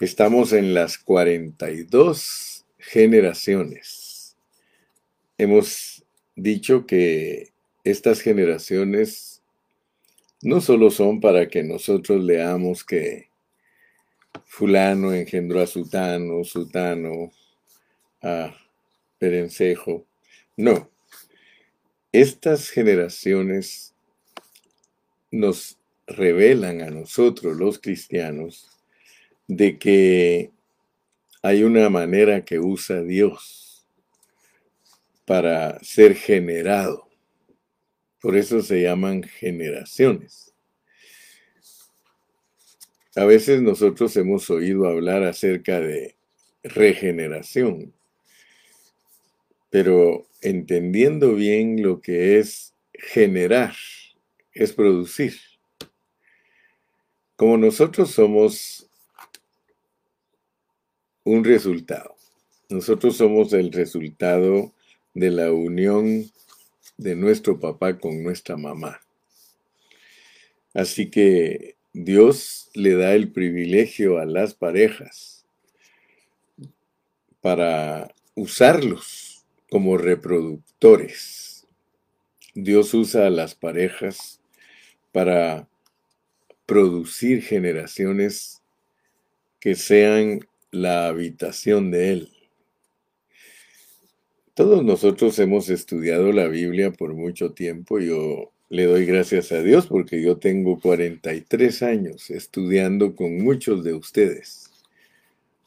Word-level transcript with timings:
Estamos 0.00 0.52
en 0.52 0.74
las 0.74 0.96
42 0.96 2.64
generaciones. 2.78 4.36
Hemos 5.36 6.04
dicho 6.36 6.86
que 6.86 7.52
estas 7.82 8.20
generaciones 8.20 9.42
no 10.40 10.60
solo 10.60 10.92
son 10.92 11.20
para 11.20 11.48
que 11.48 11.64
nosotros 11.64 12.22
leamos 12.22 12.84
que 12.84 13.28
fulano 14.44 15.12
engendró 15.12 15.62
a 15.62 15.66
Sutano, 15.66 16.44
Sutano 16.44 17.32
a 18.22 18.54
Perencejo. 19.18 20.06
No. 20.56 20.88
Estas 22.12 22.70
generaciones 22.70 23.96
nos 25.32 25.76
revelan 26.06 26.82
a 26.82 26.90
nosotros 26.90 27.56
los 27.56 27.80
cristianos 27.80 28.77
de 29.48 29.78
que 29.78 30.52
hay 31.42 31.64
una 31.64 31.88
manera 31.88 32.44
que 32.44 32.60
usa 32.60 33.02
Dios 33.02 33.86
para 35.24 35.82
ser 35.82 36.14
generado. 36.14 37.08
Por 38.20 38.36
eso 38.36 38.62
se 38.62 38.82
llaman 38.82 39.22
generaciones. 39.22 40.54
A 43.16 43.24
veces 43.24 43.62
nosotros 43.62 44.16
hemos 44.16 44.48
oído 44.50 44.86
hablar 44.86 45.24
acerca 45.24 45.80
de 45.80 46.16
regeneración, 46.62 47.92
pero 49.70 50.28
entendiendo 50.40 51.34
bien 51.34 51.82
lo 51.82 52.00
que 52.00 52.38
es 52.38 52.74
generar, 52.92 53.74
es 54.52 54.72
producir. 54.72 55.34
Como 57.36 57.56
nosotros 57.56 58.10
somos 58.10 58.87
un 61.28 61.44
resultado. 61.44 62.16
Nosotros 62.70 63.16
somos 63.16 63.52
el 63.52 63.70
resultado 63.72 64.72
de 65.14 65.30
la 65.30 65.52
unión 65.52 66.30
de 66.96 67.14
nuestro 67.14 67.60
papá 67.60 67.98
con 67.98 68.22
nuestra 68.22 68.56
mamá. 68.56 69.00
Así 70.74 71.10
que 71.10 71.76
Dios 71.92 72.70
le 72.74 72.94
da 72.94 73.14
el 73.14 73.30
privilegio 73.30 74.18
a 74.18 74.24
las 74.24 74.54
parejas 74.54 75.44
para 77.40 78.14
usarlos 78.34 79.44
como 79.70 79.98
reproductores. 79.98 81.66
Dios 82.54 82.94
usa 82.94 83.26
a 83.26 83.30
las 83.30 83.54
parejas 83.54 84.40
para 85.12 85.68
producir 86.64 87.42
generaciones 87.42 88.62
que 89.60 89.74
sean 89.74 90.40
la 90.70 91.08
habitación 91.08 91.90
de 91.90 92.12
Él. 92.12 92.28
Todos 94.54 94.84
nosotros 94.84 95.38
hemos 95.38 95.70
estudiado 95.70 96.32
la 96.32 96.48
Biblia 96.48 96.92
por 96.92 97.14
mucho 97.14 97.52
tiempo. 97.52 98.00
Yo 98.00 98.52
le 98.68 98.84
doy 98.84 99.06
gracias 99.06 99.52
a 99.52 99.62
Dios 99.62 99.86
porque 99.86 100.20
yo 100.20 100.38
tengo 100.38 100.80
43 100.80 101.82
años 101.82 102.30
estudiando 102.30 103.14
con 103.14 103.38
muchos 103.38 103.84
de 103.84 103.94
ustedes. 103.94 104.70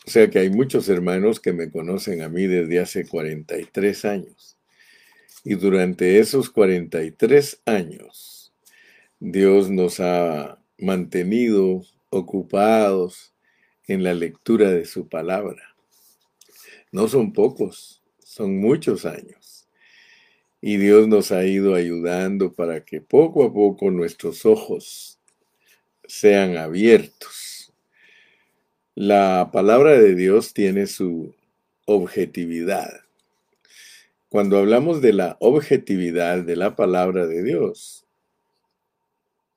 O 0.06 0.10
sea 0.10 0.30
que 0.30 0.40
hay 0.40 0.50
muchos 0.50 0.90
hermanos 0.90 1.40
que 1.40 1.54
me 1.54 1.70
conocen 1.70 2.22
a 2.22 2.30
mí 2.30 2.48
desde 2.48 2.80
hace 2.80 3.08
43 3.08 4.06
años. 4.06 4.58
Y 5.44 5.56
durante 5.56 6.20
esos 6.20 6.50
43 6.50 7.62
años, 7.66 8.54
Dios 9.20 9.70
nos 9.70 10.00
ha 10.00 10.60
mantenido 10.78 11.84
ocupados, 12.10 13.31
en 13.92 14.04
la 14.04 14.14
lectura 14.14 14.72
de 14.72 14.86
su 14.86 15.08
palabra. 15.08 15.76
No 16.92 17.08
son 17.08 17.34
pocos, 17.34 18.02
son 18.24 18.58
muchos 18.58 19.06
años. 19.06 19.68
Y 20.62 20.78
Dios 20.78 21.08
nos 21.08 21.32
ha 21.32 21.44
ido 21.46 21.76
ayudando 21.76 22.54
para 22.54 22.86
que 22.86 23.02
poco 23.02 23.44
a 23.44 23.54
poco 23.54 23.92
nuestros 23.92 24.46
ojos 24.46 25.20
sean 26.06 26.58
abiertos. 26.58 27.74
La 28.96 29.50
palabra 29.52 29.92
de 30.00 30.16
Dios 30.16 30.54
tiene 30.54 30.88
su 30.88 31.34
objetividad. 31.86 33.02
Cuando 34.30 34.58
hablamos 34.58 35.02
de 35.02 35.14
la 35.14 35.36
objetividad 35.42 36.44
de 36.44 36.56
la 36.56 36.76
palabra 36.76 37.28
de 37.28 37.44
Dios, 37.44 38.06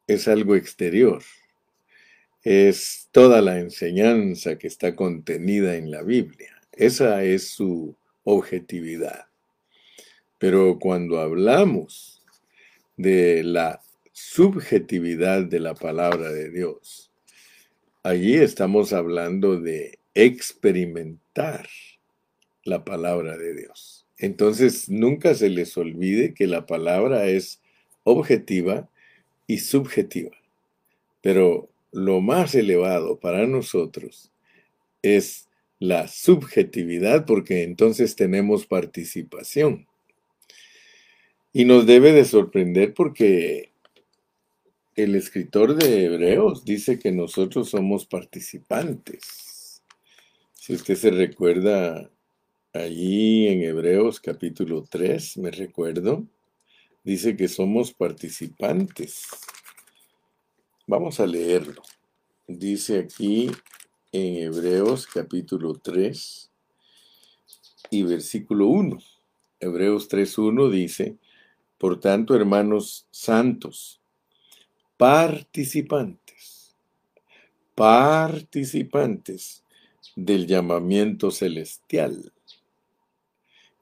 es 0.06 0.26
algo 0.26 0.56
exterior 0.56 1.22
es 2.44 3.08
toda 3.10 3.40
la 3.40 3.58
enseñanza 3.58 4.58
que 4.58 4.66
está 4.66 4.94
contenida 4.94 5.76
en 5.76 5.90
la 5.90 6.02
Biblia. 6.02 6.60
Esa 6.72 7.24
es 7.24 7.48
su 7.48 7.96
objetividad. 8.22 9.26
Pero 10.38 10.78
cuando 10.78 11.20
hablamos 11.20 12.22
de 12.98 13.42
la 13.42 13.80
subjetividad 14.12 15.44
de 15.44 15.58
la 15.58 15.74
palabra 15.74 16.30
de 16.30 16.50
Dios, 16.50 17.10
allí 18.02 18.34
estamos 18.34 18.92
hablando 18.92 19.58
de 19.58 19.98
experimentar 20.14 21.66
la 22.62 22.84
palabra 22.84 23.38
de 23.38 23.54
Dios. 23.54 24.06
Entonces, 24.18 24.88
nunca 24.88 25.34
se 25.34 25.48
les 25.48 25.76
olvide 25.76 26.34
que 26.34 26.46
la 26.46 26.66
palabra 26.66 27.26
es 27.26 27.60
objetiva 28.04 28.88
y 29.46 29.58
subjetiva. 29.58 30.36
Pero 31.20 31.70
lo 31.94 32.20
más 32.20 32.54
elevado 32.54 33.20
para 33.20 33.46
nosotros 33.46 34.32
es 35.02 35.48
la 35.78 36.08
subjetividad 36.08 37.24
porque 37.24 37.62
entonces 37.62 38.16
tenemos 38.16 38.66
participación. 38.66 39.86
Y 41.52 41.64
nos 41.64 41.86
debe 41.86 42.12
de 42.12 42.24
sorprender 42.24 42.94
porque 42.94 43.72
el 44.96 45.14
escritor 45.14 45.76
de 45.76 46.06
Hebreos 46.06 46.64
dice 46.64 46.98
que 46.98 47.12
nosotros 47.12 47.70
somos 47.70 48.06
participantes. 48.06 49.82
Si 50.54 50.74
usted 50.74 50.96
se 50.96 51.10
recuerda 51.10 52.10
allí 52.72 53.46
en 53.46 53.62
Hebreos 53.62 54.18
capítulo 54.20 54.84
3, 54.90 55.36
me 55.38 55.52
recuerdo, 55.52 56.26
dice 57.04 57.36
que 57.36 57.46
somos 57.46 57.92
participantes. 57.92 59.26
Vamos 60.86 61.18
a 61.18 61.26
leerlo. 61.26 61.82
Dice 62.46 62.98
aquí 62.98 63.50
en 64.12 64.36
Hebreos 64.36 65.06
capítulo 65.06 65.72
3 65.72 66.50
y 67.88 68.02
versículo 68.02 68.66
1. 68.66 68.98
Hebreos 69.60 70.10
3.1 70.10 70.68
dice, 70.68 71.16
por 71.78 72.00
tanto, 72.00 72.34
hermanos 72.34 73.06
santos, 73.10 74.02
participantes, 74.98 76.76
participantes 77.74 79.64
del 80.14 80.46
llamamiento 80.46 81.30
celestial. 81.30 82.30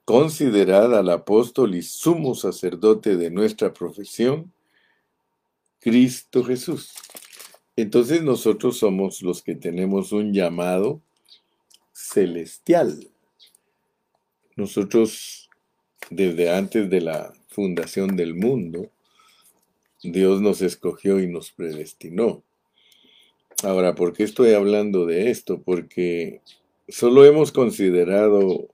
Considerad 0.05 0.97
al 0.97 1.11
apóstol 1.11 1.75
y 1.75 1.83
sumo 1.83 2.37
sacerdote 2.37 3.17
de 3.17 3.33
nuestra 3.33 3.73
profesión, 3.73 4.53
Cristo 5.83 6.45
Jesús. 6.45 6.95
Entonces 7.75 8.23
nosotros 8.23 8.79
somos 8.79 9.21
los 9.21 9.43
que 9.43 9.57
tenemos 9.57 10.13
un 10.13 10.33
llamado 10.33 11.01
celestial. 11.93 13.09
Nosotros, 14.55 15.51
desde 16.09 16.55
antes 16.55 16.89
de 16.89 17.01
la 17.01 17.33
fundación 17.49 18.15
del 18.17 18.35
mundo, 18.35 18.91
Dios 20.05 20.41
nos 20.41 20.63
escogió 20.63 21.21
y 21.21 21.27
nos 21.27 21.51
predestinó. 21.51 22.45
Ahora, 23.65 23.97
¿por 23.97 24.13
qué 24.13 24.23
estoy 24.23 24.53
hablando 24.53 25.05
de 25.07 25.31
esto? 25.31 25.63
Porque 25.63 26.43
solo 26.89 27.25
hemos 27.25 27.51
considerado 27.51 28.69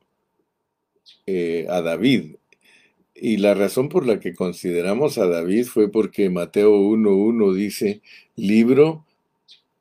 eh, 1.26 1.66
a 1.70 1.80
David 1.80 2.36
y 3.20 3.36
la 3.38 3.54
razón 3.54 3.88
por 3.88 4.06
la 4.06 4.20
que 4.20 4.34
consideramos 4.34 5.18
a 5.18 5.26
David 5.26 5.66
fue 5.66 5.90
porque 5.90 6.30
Mateo 6.30 6.72
1.1 6.78 7.54
dice, 7.54 8.02
libro 8.36 9.04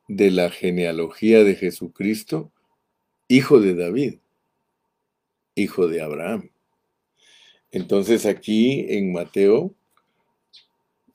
de 0.08 0.30
la 0.30 0.50
genealogía 0.50 1.44
de 1.44 1.54
Jesucristo, 1.54 2.50
hijo 3.28 3.60
de 3.60 3.74
David, 3.74 4.14
hijo 5.54 5.86
de 5.86 6.02
Abraham. 6.02 6.50
Entonces 7.70 8.24
aquí 8.26 8.86
en 8.88 9.12
Mateo, 9.12 9.74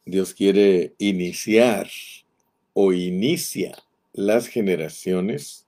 Dios 0.06 0.34
quiere 0.34 0.94
iniciar 0.98 1.90
o 2.74 2.94
inicia 2.94 3.78
las 4.14 4.48
generaciones 4.48 5.66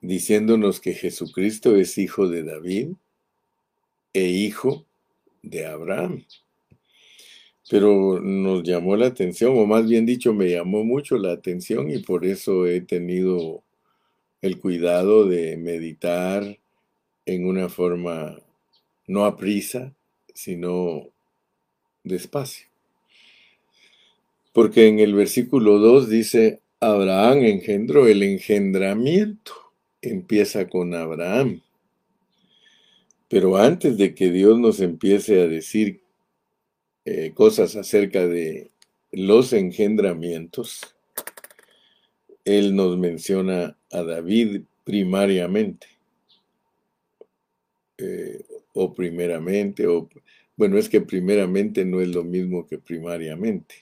diciéndonos 0.00 0.80
que 0.80 0.94
Jesucristo 0.94 1.74
es 1.76 1.98
hijo 1.98 2.28
de 2.28 2.44
David 2.44 2.90
e 4.12 4.28
hijo 4.28 4.85
de 5.46 5.66
Abraham. 5.66 6.24
Pero 7.68 8.20
nos 8.20 8.62
llamó 8.62 8.96
la 8.96 9.06
atención, 9.06 9.58
o 9.58 9.66
más 9.66 9.88
bien 9.88 10.06
dicho, 10.06 10.32
me 10.32 10.50
llamó 10.50 10.84
mucho 10.84 11.18
la 11.18 11.32
atención 11.32 11.90
y 11.90 11.98
por 11.98 12.24
eso 12.24 12.66
he 12.66 12.80
tenido 12.80 13.64
el 14.40 14.60
cuidado 14.60 15.26
de 15.26 15.56
meditar 15.56 16.58
en 17.24 17.46
una 17.46 17.68
forma 17.68 18.38
no 19.08 19.24
a 19.24 19.36
prisa, 19.36 19.94
sino 20.34 21.08
despacio. 22.04 22.66
Porque 24.52 24.86
en 24.86 25.00
el 25.00 25.14
versículo 25.14 25.78
2 25.78 26.08
dice, 26.08 26.60
Abraham 26.80 27.44
engendró 27.44 28.06
el 28.06 28.22
engendramiento. 28.22 29.52
Empieza 30.00 30.68
con 30.68 30.94
Abraham. 30.94 31.62
Pero 33.28 33.56
antes 33.56 33.96
de 33.98 34.14
que 34.14 34.30
Dios 34.30 34.58
nos 34.58 34.80
empiece 34.80 35.40
a 35.40 35.48
decir 35.48 36.00
eh, 37.04 37.32
cosas 37.34 37.76
acerca 37.76 38.26
de 38.26 38.70
los 39.12 39.52
engendramientos, 39.52 40.96
Él 42.44 42.76
nos 42.76 42.96
menciona 42.98 43.76
a 43.90 44.02
David 44.02 44.62
primariamente, 44.84 45.86
eh, 47.98 48.44
o 48.74 48.92
primeramente, 48.92 49.86
o 49.86 50.08
bueno, 50.56 50.78
es 50.78 50.88
que 50.88 51.00
primeramente 51.00 51.84
no 51.84 52.00
es 52.00 52.08
lo 52.08 52.24
mismo 52.24 52.66
que 52.66 52.78
primariamente. 52.78 53.74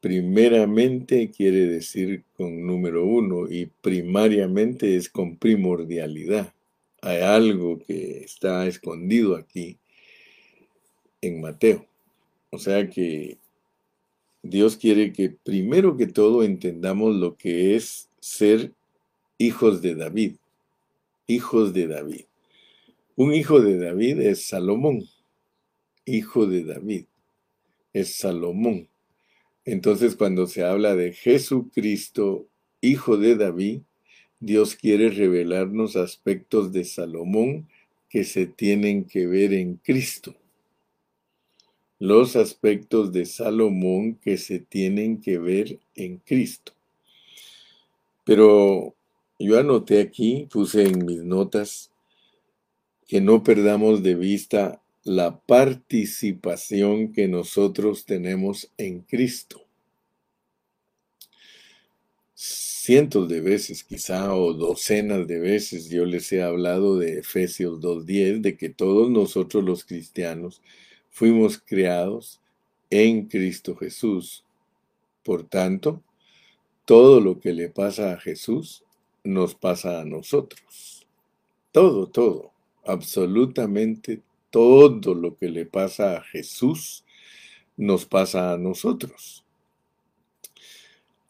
Primeramente 0.00 1.30
quiere 1.30 1.66
decir 1.66 2.24
con 2.36 2.66
número 2.66 3.04
uno 3.04 3.48
y 3.48 3.66
primariamente 3.66 4.96
es 4.96 5.08
con 5.08 5.36
primordialidad. 5.36 6.52
Hay 7.00 7.20
algo 7.20 7.78
que 7.78 8.24
está 8.24 8.66
escondido 8.66 9.36
aquí 9.36 9.78
en 11.20 11.40
Mateo. 11.40 11.86
O 12.50 12.58
sea 12.58 12.88
que 12.88 13.38
Dios 14.42 14.76
quiere 14.76 15.12
que 15.12 15.30
primero 15.30 15.96
que 15.96 16.06
todo 16.06 16.42
entendamos 16.42 17.14
lo 17.14 17.36
que 17.36 17.76
es 17.76 18.08
ser 18.20 18.72
hijos 19.36 19.82
de 19.82 19.94
David. 19.94 20.36
Hijos 21.26 21.72
de 21.72 21.86
David. 21.86 22.24
Un 23.16 23.34
hijo 23.34 23.60
de 23.60 23.78
David 23.78 24.20
es 24.20 24.46
Salomón. 24.46 25.04
Hijo 26.04 26.46
de 26.46 26.64
David 26.64 27.04
es 27.92 28.16
Salomón. 28.16 28.88
Entonces 29.64 30.16
cuando 30.16 30.46
se 30.46 30.64
habla 30.64 30.94
de 30.96 31.12
Jesucristo, 31.12 32.48
hijo 32.80 33.18
de 33.18 33.36
David, 33.36 33.82
Dios 34.40 34.76
quiere 34.76 35.10
revelarnos 35.10 35.96
aspectos 35.96 36.72
de 36.72 36.84
Salomón 36.84 37.68
que 38.08 38.24
se 38.24 38.46
tienen 38.46 39.04
que 39.04 39.26
ver 39.26 39.52
en 39.52 39.76
Cristo. 39.76 40.34
Los 41.98 42.36
aspectos 42.36 43.12
de 43.12 43.26
Salomón 43.26 44.14
que 44.14 44.36
se 44.36 44.60
tienen 44.60 45.20
que 45.20 45.38
ver 45.38 45.80
en 45.96 46.18
Cristo. 46.18 46.72
Pero 48.24 48.94
yo 49.40 49.58
anoté 49.58 50.00
aquí, 50.00 50.46
puse 50.50 50.86
en 50.86 51.04
mis 51.04 51.22
notas, 51.24 51.90
que 53.08 53.20
no 53.20 53.42
perdamos 53.42 54.02
de 54.02 54.14
vista 54.14 54.82
la 55.02 55.40
participación 55.40 57.12
que 57.12 57.26
nosotros 57.26 58.04
tenemos 58.04 58.70
en 58.76 59.00
Cristo. 59.00 59.62
Cientos 62.88 63.28
de 63.28 63.42
veces 63.42 63.84
quizá 63.84 64.34
o 64.34 64.54
docenas 64.54 65.26
de 65.26 65.38
veces 65.38 65.90
yo 65.90 66.06
les 66.06 66.32
he 66.32 66.42
hablado 66.42 66.96
de 66.96 67.18
Efesios 67.18 67.80
2.10, 67.80 68.40
de 68.40 68.56
que 68.56 68.70
todos 68.70 69.10
nosotros 69.10 69.62
los 69.62 69.84
cristianos 69.84 70.62
fuimos 71.10 71.58
creados 71.58 72.40
en 72.88 73.26
Cristo 73.26 73.76
Jesús. 73.76 74.46
Por 75.22 75.46
tanto, 75.46 76.02
todo 76.86 77.20
lo 77.20 77.40
que 77.40 77.52
le 77.52 77.68
pasa 77.68 78.14
a 78.14 78.18
Jesús 78.18 78.82
nos 79.22 79.54
pasa 79.54 80.00
a 80.00 80.06
nosotros. 80.06 81.06
Todo, 81.72 82.06
todo, 82.06 82.52
absolutamente 82.86 84.22
todo 84.48 85.12
lo 85.12 85.36
que 85.36 85.50
le 85.50 85.66
pasa 85.66 86.16
a 86.16 86.22
Jesús 86.22 87.04
nos 87.76 88.06
pasa 88.06 88.54
a 88.54 88.56
nosotros. 88.56 89.44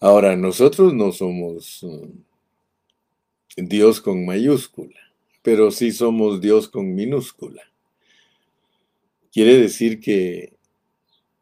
Ahora, 0.01 0.37
nosotros 0.37 0.95
no 0.95 1.11
somos 1.11 1.81
mm, 1.83 3.65
Dios 3.67 4.01
con 4.01 4.25
mayúscula, 4.25 5.01
pero 5.43 5.73
sí 5.73 5.91
somos 5.91 6.41
Dios 6.41 6.69
con 6.69 6.95
minúscula. 6.95 7.63
Quiere 9.33 9.59
decir 9.59 9.99
que 9.99 10.53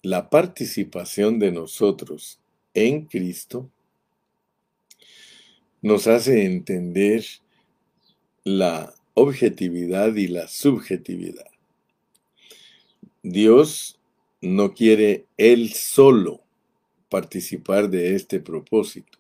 la 0.03 0.31
participación 0.31 1.39
de 1.39 1.53
nosotros 1.53 2.41
en 2.73 3.05
Cristo 3.05 3.71
nos 5.83 6.07
hace 6.07 6.47
entender 6.47 7.27
la 8.43 8.95
objetividad 9.13 10.15
y 10.17 10.29
la 10.29 10.49
subjetividad. 10.49 11.51
Dios 13.23 13.99
no 14.41 14.73
quiere 14.73 15.27
Él 15.37 15.75
solo 15.75 16.46
participar 17.09 17.89
de 17.89 18.15
este 18.15 18.41
propósito. 18.41 19.19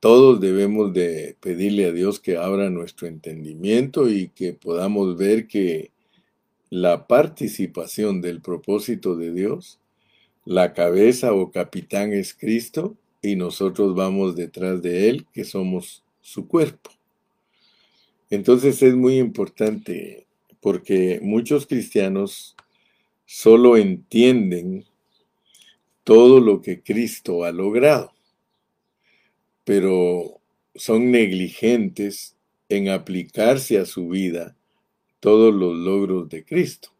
Todos 0.00 0.40
debemos 0.40 0.92
de 0.92 1.36
pedirle 1.40 1.86
a 1.86 1.92
Dios 1.92 2.20
que 2.20 2.36
abra 2.36 2.70
nuestro 2.70 3.06
entendimiento 3.06 4.08
y 4.08 4.28
que 4.28 4.52
podamos 4.52 5.16
ver 5.16 5.48
que 5.48 5.90
la 6.70 7.06
participación 7.06 8.20
del 8.20 8.40
propósito 8.40 9.16
de 9.16 9.32
Dios, 9.32 9.80
la 10.44 10.74
cabeza 10.74 11.32
o 11.32 11.50
capitán 11.50 12.12
es 12.12 12.34
Cristo 12.34 12.96
y 13.22 13.36
nosotros 13.36 13.94
vamos 13.94 14.36
detrás 14.36 14.82
de 14.82 15.08
Él, 15.08 15.26
que 15.32 15.44
somos 15.44 16.04
su 16.20 16.46
cuerpo. 16.46 16.90
Entonces 18.30 18.82
es 18.82 18.94
muy 18.94 19.18
importante 19.18 20.26
porque 20.60 21.20
muchos 21.22 21.66
cristianos 21.66 22.56
solo 23.24 23.76
entienden 23.76 24.84
todo 26.06 26.38
lo 26.38 26.62
que 26.62 26.84
Cristo 26.84 27.42
ha 27.42 27.50
logrado, 27.50 28.12
pero 29.64 30.40
son 30.76 31.10
negligentes 31.10 32.36
en 32.68 32.90
aplicarse 32.90 33.76
a 33.76 33.86
su 33.86 34.06
vida 34.06 34.56
todos 35.18 35.52
los 35.52 35.76
logros 35.76 36.28
de 36.28 36.44
Cristo. 36.44 36.90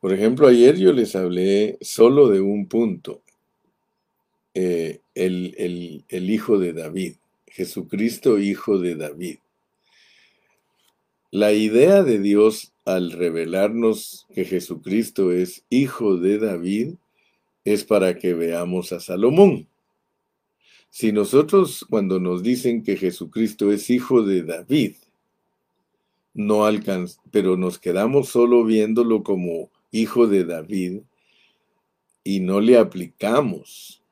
Por 0.00 0.12
ejemplo, 0.12 0.48
ayer 0.48 0.76
yo 0.76 0.92
les 0.92 1.16
hablé 1.16 1.78
solo 1.80 2.28
de 2.28 2.42
un 2.42 2.66
punto, 2.66 3.22
eh, 4.52 5.00
el, 5.14 6.04
el 6.06 6.30
Hijo 6.30 6.58
de 6.58 6.74
David, 6.74 7.14
Jesucristo 7.46 8.38
Hijo 8.38 8.78
de 8.78 8.96
David. 8.96 9.38
La 11.30 11.54
idea 11.54 12.02
de 12.02 12.18
Dios 12.18 12.74
al 12.84 13.12
revelarnos 13.12 14.26
que 14.34 14.44
Jesucristo 14.44 15.32
es 15.32 15.64
hijo 15.70 16.18
de 16.18 16.38
David, 16.38 16.96
es 17.64 17.84
para 17.84 18.16
que 18.16 18.34
veamos 18.34 18.92
a 18.92 19.00
Salomón. 19.00 19.66
Si 20.90 21.12
nosotros 21.12 21.84
cuando 21.88 22.20
nos 22.20 22.42
dicen 22.42 22.82
que 22.82 22.96
Jesucristo 22.96 23.72
es 23.72 23.90
hijo 23.90 24.22
de 24.22 24.42
David, 24.42 24.94
no 26.34 26.64
alcanz 26.64 27.18
pero 27.30 27.56
nos 27.56 27.78
quedamos 27.78 28.28
solo 28.28 28.64
viéndolo 28.64 29.22
como 29.22 29.70
hijo 29.90 30.26
de 30.26 30.44
David 30.44 31.00
y 32.24 32.40
no 32.40 32.60
le 32.60 32.78
aplicamos 32.78 34.02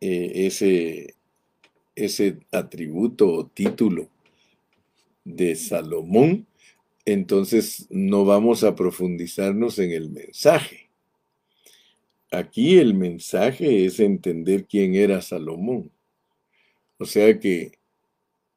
eh, 0.00 0.46
ese, 0.46 1.14
ese 1.94 2.38
atributo 2.50 3.28
o 3.32 3.46
título 3.46 4.08
de 5.24 5.54
Salomón, 5.54 6.46
entonces 7.04 7.86
no 7.90 8.24
vamos 8.24 8.64
a 8.64 8.74
profundizarnos 8.74 9.78
en 9.78 9.92
el 9.92 10.10
mensaje. 10.10 10.91
Aquí 12.32 12.78
el 12.78 12.94
mensaje 12.94 13.84
es 13.84 14.00
entender 14.00 14.64
quién 14.64 14.94
era 14.94 15.20
Salomón. 15.20 15.92
O 16.96 17.04
sea 17.04 17.38
que 17.38 17.72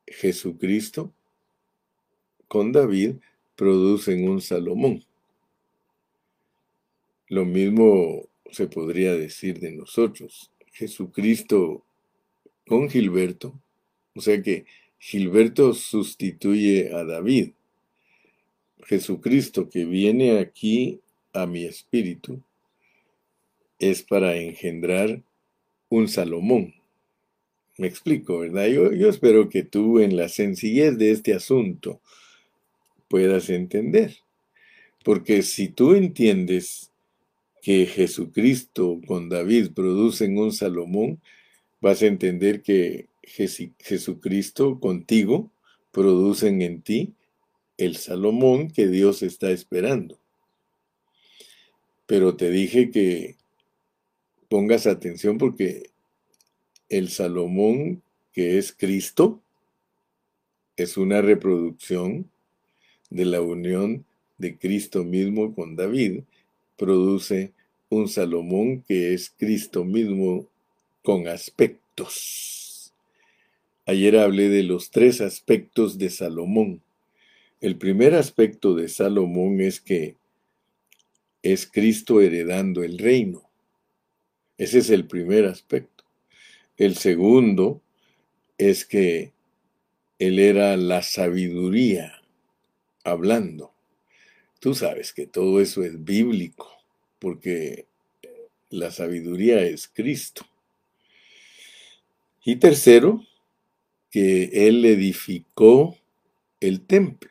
Jesucristo 0.07 1.13
con 2.47 2.71
David 2.71 3.15
producen 3.57 4.29
un 4.29 4.39
Salomón. 4.39 5.03
Lo 7.27 7.43
mismo 7.43 8.29
se 8.49 8.67
podría 8.67 9.13
decir 9.13 9.59
de 9.59 9.73
nosotros. 9.73 10.49
Jesucristo 10.71 11.83
con 12.65 12.89
Gilberto, 12.89 13.59
o 14.15 14.21
sea 14.21 14.41
que 14.41 14.65
Gilberto 14.99 15.73
sustituye 15.73 16.93
a 16.93 17.03
David. 17.03 17.51
Jesucristo 18.85 19.69
que 19.69 19.83
viene 19.83 20.39
aquí 20.39 21.01
a 21.33 21.45
mi 21.45 21.65
espíritu 21.65 22.41
es 23.79 24.03
para 24.03 24.37
engendrar 24.37 25.21
un 25.89 26.07
Salomón. 26.07 26.73
Me 27.77 27.87
explico, 27.87 28.39
¿verdad? 28.39 28.67
Yo, 28.67 28.93
yo, 28.93 29.09
espero 29.09 29.49
que 29.49 29.63
tú 29.63 29.99
en 29.99 30.15
la 30.15 30.29
sencillez 30.29 30.97
de 30.97 31.11
este 31.11 31.33
asunto 31.33 32.01
puedas 33.09 33.49
entender. 33.49 34.15
Porque 35.03 35.41
si 35.41 35.67
tú 35.67 35.93
entiendes 35.93 36.91
que 37.61 37.85
Jesucristo 37.85 39.01
con 39.05 39.27
David 39.27 39.71
producen 39.75 40.37
un 40.37 40.53
Salomón, 40.53 41.19
vas 41.81 42.01
a 42.01 42.07
entender 42.07 42.61
que 42.61 43.07
Jesucristo 43.23 44.79
contigo 44.79 45.51
producen 45.91 46.61
en 46.61 46.81
ti 46.81 47.13
el 47.77 47.97
Salomón 47.97 48.69
que 48.69 48.87
Dios 48.87 49.21
está 49.23 49.51
esperando. 49.51 50.17
Pero 52.05 52.35
te 52.35 52.49
dije 52.49 52.91
que 52.91 53.35
pongas 54.49 54.87
atención 54.87 55.37
porque 55.37 55.89
el 56.89 57.09
Salomón 57.09 58.01
que 58.33 58.57
es 58.57 58.73
Cristo 58.73 59.41
es 60.75 60.97
una 60.97 61.21
reproducción 61.21 62.29
de 63.09 63.25
la 63.25 63.41
unión 63.41 64.05
de 64.37 64.57
Cristo 64.57 65.05
mismo 65.05 65.55
con 65.55 65.77
David, 65.77 66.23
produce 66.77 67.53
un 67.89 68.09
Salomón 68.09 68.83
que 68.85 69.13
es 69.13 69.29
Cristo 69.29 69.85
mismo 69.85 70.47
con 71.01 71.29
aspectos. 71.29 72.93
Ayer 73.85 74.17
hablé 74.17 74.49
de 74.49 74.63
los 74.63 74.91
tres 74.91 75.21
aspectos 75.21 75.97
de 75.97 76.09
Salomón. 76.09 76.81
El 77.61 77.77
primer 77.77 78.15
aspecto 78.15 78.73
de 78.75 78.89
Salomón 78.89 79.61
es 79.61 79.79
que 79.79 80.17
es 81.41 81.65
Cristo 81.65 82.19
heredando 82.19 82.83
el 82.83 82.97
reino. 82.97 83.44
Ese 84.57 84.79
es 84.79 84.89
el 84.89 85.07
primer 85.07 85.45
aspecto. 85.45 86.03
El 86.77 86.95
segundo 86.95 87.81
es 88.57 88.85
que 88.85 89.33
él 90.19 90.39
era 90.39 90.77
la 90.77 91.01
sabiduría 91.01 92.21
hablando. 93.03 93.73
Tú 94.59 94.73
sabes 94.73 95.13
que 95.13 95.27
todo 95.27 95.61
eso 95.61 95.83
es 95.83 96.03
bíblico, 96.03 96.71
porque 97.19 97.85
la 98.69 98.91
sabiduría 98.91 99.61
es 99.61 99.87
Cristo. 99.87 100.45
Y 102.43 102.57
tercero, 102.57 103.23
que 104.09 104.67
Él 104.67 104.85
edificó 104.85 105.97
el 106.61 106.81
templo. 106.81 107.29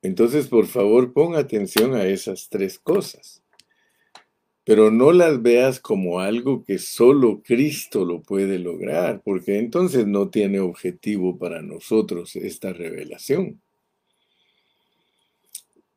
Entonces, 0.00 0.46
por 0.46 0.66
favor, 0.66 1.12
pon 1.12 1.36
atención 1.36 1.94
a 1.94 2.06
esas 2.06 2.48
tres 2.48 2.78
cosas. 2.78 3.42
Pero 4.68 4.90
no 4.90 5.12
las 5.12 5.40
veas 5.40 5.80
como 5.80 6.20
algo 6.20 6.62
que 6.62 6.78
solo 6.78 7.40
Cristo 7.42 8.04
lo 8.04 8.20
puede 8.20 8.58
lograr, 8.58 9.22
porque 9.24 9.56
entonces 9.56 10.06
no 10.06 10.28
tiene 10.28 10.60
objetivo 10.60 11.38
para 11.38 11.62
nosotros 11.62 12.36
esta 12.36 12.74
revelación. 12.74 13.62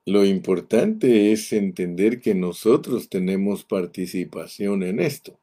Lo 0.05 0.23
importante 0.23 1.33
es 1.33 1.51
entender 1.51 2.21
que 2.21 2.33
nosotros 2.33 3.09
tenemos 3.09 3.65
participación 3.65 4.83
en 4.83 5.01
esto. 5.01 5.37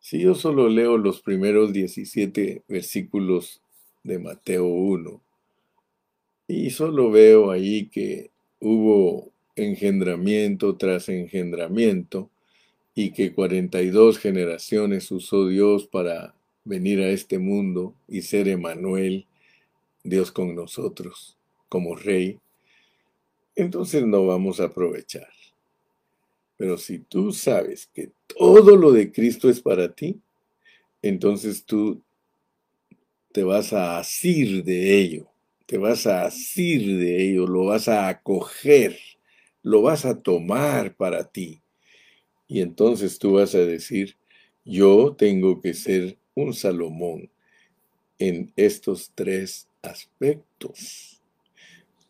Si 0.00 0.20
yo 0.20 0.34
solo 0.34 0.70
leo 0.70 0.96
los 0.96 1.20
primeros 1.20 1.74
17 1.74 2.62
versículos 2.66 3.60
de 4.04 4.18
Mateo 4.18 4.64
1 4.64 5.20
y 6.46 6.70
solo 6.70 7.10
veo 7.10 7.50
ahí 7.50 7.90
que 7.90 8.30
hubo 8.58 9.32
engendramiento 9.58 10.76
tras 10.76 11.08
engendramiento 11.08 12.30
y 12.94 13.12
que 13.12 13.32
42 13.32 14.18
generaciones 14.18 15.10
usó 15.10 15.46
Dios 15.46 15.86
para 15.86 16.34
venir 16.64 17.00
a 17.00 17.10
este 17.10 17.38
mundo 17.38 17.94
y 18.08 18.22
ser 18.22 18.48
Emanuel, 18.48 19.26
Dios 20.02 20.32
con 20.32 20.54
nosotros, 20.54 21.36
como 21.68 21.96
rey, 21.96 22.38
entonces 23.54 24.04
no 24.04 24.26
vamos 24.26 24.60
a 24.60 24.64
aprovechar. 24.64 25.28
Pero 26.56 26.76
si 26.76 26.98
tú 26.98 27.32
sabes 27.32 27.88
que 27.92 28.10
todo 28.26 28.76
lo 28.76 28.92
de 28.92 29.12
Cristo 29.12 29.48
es 29.48 29.60
para 29.60 29.92
ti, 29.92 30.20
entonces 31.02 31.64
tú 31.64 32.02
te 33.32 33.42
vas 33.42 33.72
a 33.72 33.98
asir 33.98 34.64
de 34.64 34.98
ello, 34.98 35.28
te 35.66 35.78
vas 35.78 36.06
a 36.06 36.24
asir 36.24 36.98
de 36.98 37.30
ello, 37.30 37.46
lo 37.46 37.66
vas 37.66 37.88
a 37.88 38.08
acoger, 38.08 38.98
lo 39.62 39.82
vas 39.82 40.04
a 40.04 40.20
tomar 40.20 40.94
para 40.96 41.24
ti. 41.24 41.60
Y 42.46 42.60
entonces 42.60 43.18
tú 43.18 43.32
vas 43.34 43.54
a 43.54 43.58
decir, 43.58 44.16
yo 44.64 45.14
tengo 45.16 45.60
que 45.60 45.74
ser 45.74 46.18
un 46.34 46.54
Salomón 46.54 47.30
en 48.18 48.52
estos 48.56 49.12
tres 49.14 49.68
aspectos. 49.82 51.20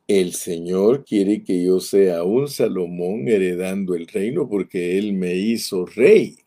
El 0.06 0.32
Señor 0.32 1.04
quiere 1.04 1.44
que 1.44 1.62
yo 1.62 1.80
sea 1.80 2.22
un 2.22 2.48
Salomón 2.48 3.28
heredando 3.28 3.94
el 3.94 4.06
reino 4.06 4.48
porque 4.48 4.98
Él 4.98 5.12
me 5.12 5.34
hizo 5.34 5.84
rey. 5.84 6.38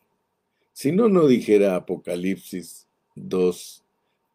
Si 0.72 0.90
no, 0.90 1.08
no 1.08 1.28
dijera 1.28 1.76
Apocalipsis 1.76 2.88
2, 3.14 3.84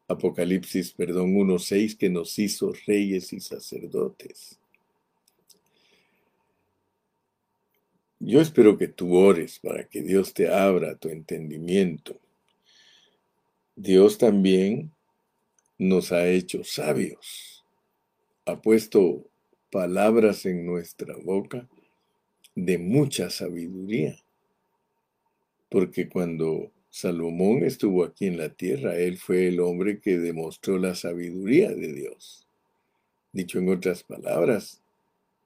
Apocalipsis, 0.07 0.93
perdón, 0.93 1.35
1.6 1.35 1.97
que 1.97 2.09
nos 2.09 2.39
hizo 2.39 2.71
reyes 2.85 3.33
y 3.33 3.41
sacerdotes. 3.41 4.57
Yo 8.19 8.41
espero 8.41 8.77
que 8.77 8.87
tú 8.87 9.15
ores 9.15 9.59
para 9.59 9.87
que 9.87 10.01
Dios 10.01 10.33
te 10.33 10.49
abra 10.49 10.95
tu 10.95 11.09
entendimiento. 11.09 12.19
Dios 13.75 14.17
también 14.17 14.91
nos 15.77 16.11
ha 16.11 16.27
hecho 16.27 16.63
sabios 16.63 17.57
ha 18.47 18.61
puesto 18.61 19.25
palabras 19.69 20.45
en 20.45 20.65
nuestra 20.65 21.15
boca 21.17 21.67
de 22.55 22.77
mucha 22.77 23.29
sabiduría. 23.29 24.17
Porque 25.69 26.07
cuando 26.07 26.71
Salomón 26.89 27.65
estuvo 27.65 28.05
aquí 28.05 28.25
en 28.25 28.37
la 28.37 28.47
tierra, 28.49 28.95
él 28.95 29.17
fue 29.17 29.49
el 29.49 29.59
hombre 29.59 29.99
que 29.99 30.17
demostró 30.17 30.77
la 30.77 30.95
sabiduría 30.95 31.69
de 31.71 31.91
Dios. 31.93 32.47
Dicho 33.33 33.59
en 33.59 33.67
otras 33.67 34.03
palabras, 34.03 34.81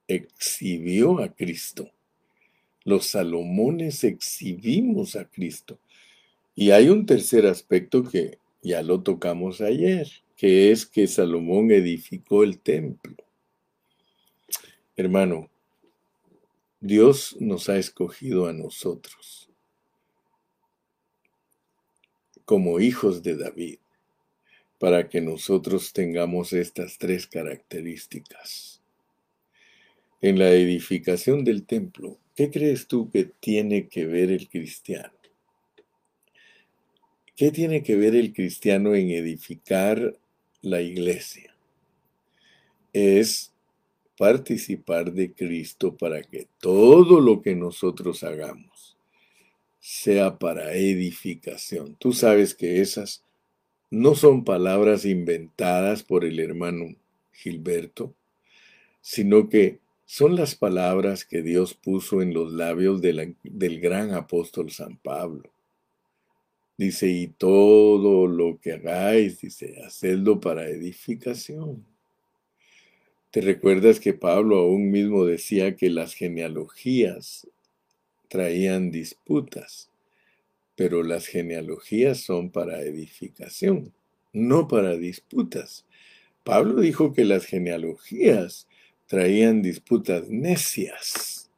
exhibió 0.08 1.20
a 1.20 1.30
Cristo. 1.30 1.90
Los 2.84 3.08
Salomones 3.08 4.04
exhibimos 4.04 5.16
a 5.16 5.26
Cristo. 5.26 5.80
Y 6.56 6.72
hay 6.72 6.90
un 6.90 7.06
tercer 7.06 7.46
aspecto 7.46 8.04
que 8.04 8.40
ya 8.62 8.82
lo 8.82 9.02
tocamos 9.02 9.62
ayer 9.62 10.08
que 10.42 10.72
es 10.72 10.88
que 10.88 11.06
Salomón 11.06 11.70
edificó 11.70 12.42
el 12.42 12.58
templo. 12.58 13.16
Hermano, 14.96 15.52
Dios 16.80 17.38
nos 17.40 17.70
ha 17.70 17.78
escogido 17.78 18.48
a 18.48 18.54
nosotros 18.54 19.52
como 22.44 22.80
hijos 22.80 23.22
de 23.22 23.38
David 23.38 23.78
para 24.80 25.10
que 25.10 25.22
nosotros 25.22 25.94
tengamos 25.94 26.54
estas 26.54 26.98
tres 26.98 27.28
características. 27.28 28.82
En 30.22 30.40
la 30.40 30.50
edificación 30.50 31.44
del 31.44 31.68
templo, 31.68 32.18
¿qué 32.36 32.50
crees 32.50 32.88
tú 32.88 33.10
que 33.10 33.26
tiene 33.26 33.88
que 33.88 34.06
ver 34.06 34.32
el 34.32 34.50
cristiano? 34.50 35.14
¿Qué 37.36 37.52
tiene 37.52 37.82
que 37.82 37.96
ver 37.96 38.16
el 38.16 38.34
cristiano 38.34 38.94
en 38.94 39.10
edificar 39.10 40.18
la 40.62 40.82
iglesia 40.82 41.56
es 42.94 43.52
participar 44.18 45.14
de 45.14 45.34
Cristo 45.34 45.98
para 45.98 46.22
que 46.22 46.48
todo 46.60 47.20
lo 47.20 47.42
que 47.42 47.56
nosotros 47.56 48.24
hagamos 48.24 48.98
sea 49.80 50.38
para 50.38 50.74
edificación. 50.74 51.96
Tú 51.96 52.14
sabes 52.14 52.54
que 52.54 52.82
esas 52.82 53.24
no 53.90 54.14
son 54.14 54.44
palabras 54.44 55.06
inventadas 55.06 56.04
por 56.04 56.24
el 56.24 56.40
hermano 56.40 56.96
Gilberto, 57.34 58.14
sino 59.02 59.50
que 59.50 59.80
son 60.12 60.36
las 60.36 60.56
palabras 60.56 61.24
que 61.24 61.42
Dios 61.42 61.74
puso 61.74 62.22
en 62.22 62.34
los 62.34 62.52
labios 62.52 63.02
del 63.02 63.80
gran 63.80 64.14
apóstol 64.14 64.70
San 64.70 64.98
Pablo. 64.98 65.50
Dice, 66.76 67.08
y 67.08 67.28
todo 67.28 68.28
lo 68.28 68.60
que 68.60 68.74
hagáis, 68.74 69.40
dice, 69.40 69.82
hacedlo 69.86 70.42
para 70.42 70.68
edificación. 70.68 71.86
¿Te 73.30 73.40
recuerdas 73.40 74.02
que 74.02 74.14
Pablo 74.14 74.58
aún 74.58 74.92
mismo 74.92 75.24
decía 75.24 75.78
que 75.78 75.90
las 75.90 76.14
genealogías 76.14 77.48
traían 78.28 78.92
disputas? 78.92 79.92
Pero 80.76 81.04
las 81.04 81.26
genealogías 81.26 82.20
son 82.20 82.50
para 82.50 82.82
edificación, 82.82 83.94
no 84.34 84.68
para 84.68 84.98
disputas. 84.98 85.86
Pablo 86.44 86.82
dijo 86.82 87.14
que 87.14 87.24
las 87.24 87.46
genealogías 87.46 88.68
traían 89.12 89.62
disputas 89.62 90.30
necias, 90.30 91.50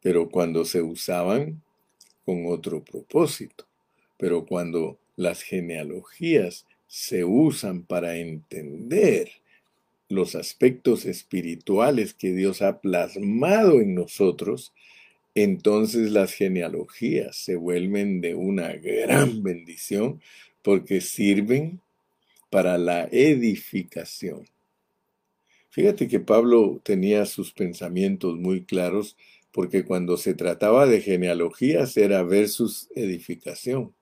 pero 0.00 0.30
cuando 0.30 0.64
se 0.64 0.80
usaban 0.80 1.60
con 2.24 2.46
otro 2.46 2.82
propósito. 2.82 3.66
Pero 4.16 4.46
cuando 4.46 4.98
las 5.16 5.42
genealogías 5.42 6.64
se 6.86 7.24
usan 7.24 7.82
para 7.82 8.16
entender 8.16 9.32
los 10.08 10.34
aspectos 10.34 11.04
espirituales 11.04 12.14
que 12.14 12.32
Dios 12.32 12.62
ha 12.62 12.80
plasmado 12.80 13.82
en 13.82 13.94
nosotros, 13.94 14.72
entonces 15.34 16.10
las 16.10 16.32
genealogías 16.32 17.36
se 17.36 17.56
vuelven 17.56 18.22
de 18.22 18.34
una 18.34 18.72
gran 18.72 19.42
bendición 19.42 20.22
porque 20.62 21.02
sirven 21.02 21.82
para 22.48 22.78
la 22.78 23.08
edificación. 23.12 24.46
Fíjate 25.74 26.06
que 26.06 26.20
Pablo 26.20 26.80
tenía 26.84 27.26
sus 27.26 27.52
pensamientos 27.52 28.36
muy 28.36 28.62
claros 28.64 29.16
porque 29.50 29.84
cuando 29.84 30.16
se 30.16 30.32
trataba 30.32 30.86
de 30.86 31.00
genealogías 31.00 31.96
era 31.96 32.22
versus 32.22 32.88
edificación. 32.94 33.92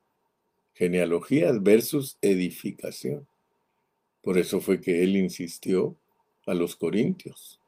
Genealogías 0.75 1.63
versus 1.63 2.19
edificación. 2.21 3.27
Por 4.21 4.37
eso 4.37 4.61
fue 4.61 4.83
que 4.83 5.03
él 5.03 5.17
insistió 5.17 5.97
a 6.45 6.53
los 6.53 6.77
corintios. 6.77 7.59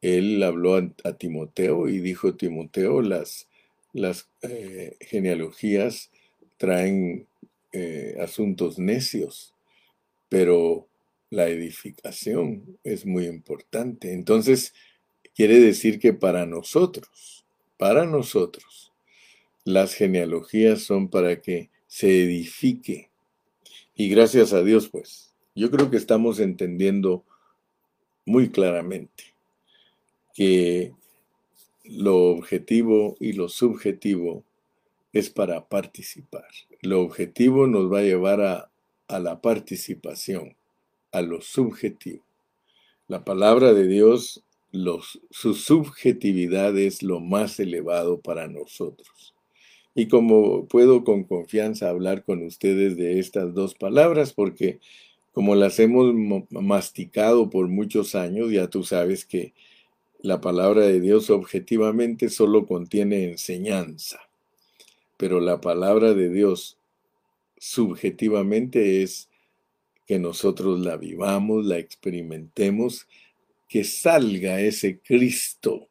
Él 0.00 0.42
habló 0.42 0.76
a, 0.76 1.12
Timoteo 1.12 1.86
y 1.86 1.98
dijo, 1.98 2.34
Timoteo, 2.34 3.02
las, 3.02 3.46
las 3.92 4.30
eh, 4.40 4.96
genealogías 5.02 6.10
traen 6.56 7.26
eh, 7.74 8.16
asuntos 8.22 8.78
necios, 8.78 9.52
pero 10.30 10.88
la 11.30 11.48
edificación 11.48 12.78
es 12.84 13.06
muy 13.06 13.26
importante. 13.26 14.12
Entonces, 14.12 14.74
quiere 15.34 15.58
decir 15.60 15.98
que 15.98 16.12
para 16.12 16.46
nosotros, 16.46 17.44
para 17.76 18.06
nosotros, 18.06 18.92
las 19.64 19.94
genealogías 19.94 20.82
son 20.82 21.08
para 21.08 21.40
que 21.40 21.70
se 21.86 22.24
edifique. 22.24 23.10
Y 23.94 24.08
gracias 24.08 24.52
a 24.52 24.62
Dios, 24.62 24.88
pues, 24.88 25.34
yo 25.54 25.70
creo 25.70 25.90
que 25.90 25.96
estamos 25.96 26.38
entendiendo 26.40 27.24
muy 28.24 28.50
claramente 28.50 29.34
que 30.34 30.92
lo 31.84 32.26
objetivo 32.26 33.16
y 33.18 33.32
lo 33.32 33.48
subjetivo 33.48 34.44
es 35.12 35.30
para 35.30 35.68
participar. 35.68 36.46
Lo 36.82 37.00
objetivo 37.00 37.66
nos 37.66 37.92
va 37.92 38.00
a 38.00 38.02
llevar 38.02 38.40
a, 38.40 38.70
la 39.18 39.40
participación, 39.40 40.54
a 41.12 41.22
lo 41.22 41.40
subjetivo. 41.40 42.24
La 43.06 43.24
palabra 43.24 43.72
de 43.72 43.86
Dios, 43.86 44.44
su 45.30 45.54
subjetividad 45.54 46.76
es 46.76 47.02
lo 47.02 47.20
más 47.20 47.58
elevado 47.58 48.20
para 48.20 48.48
nosotros. 48.48 49.34
Y 49.94 50.08
como 50.08 50.66
puedo 50.66 51.04
con 51.04 51.24
confianza 51.24 51.88
hablar 51.88 52.24
con 52.24 52.44
ustedes 52.44 52.96
de 52.96 53.18
estas 53.18 53.54
dos 53.54 53.74
palabras, 53.74 54.32
porque 54.32 54.78
como 55.32 55.54
las 55.54 55.78
hemos 55.78 56.14
masticado 56.50 57.48
por 57.50 57.68
muchos 57.68 58.14
años, 58.14 58.50
ya 58.50 58.68
tú 58.68 58.84
sabes 58.84 59.24
que 59.24 59.54
la 60.20 60.40
palabra 60.40 60.82
de 60.82 61.00
Dios 61.00 61.30
objetivamente 61.30 62.28
solo 62.28 62.66
contiene 62.66 63.24
enseñanza, 63.24 64.20
pero 65.16 65.40
la 65.40 65.60
palabra 65.60 66.12
de 66.12 66.28
Dios 66.28 66.76
subjetivamente 67.56 69.02
es 69.02 69.28
que 70.08 70.18
nosotros 70.18 70.80
la 70.80 70.96
vivamos, 70.96 71.66
la 71.66 71.76
experimentemos, 71.76 73.06
que 73.68 73.84
salga 73.84 74.58
ese 74.58 75.00
Cristo 75.00 75.86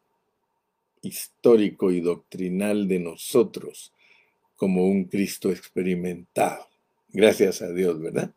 histórico 1.03 1.91
y 1.91 2.01
doctrinal 2.01 2.87
de 2.87 2.97
nosotros 2.97 3.93
como 4.55 4.87
un 4.87 5.05
Cristo 5.05 5.51
experimentado. 5.51 6.65
Gracias 7.09 7.61
a 7.61 7.71
Dios, 7.71 8.01
¿verdad? 8.01 8.33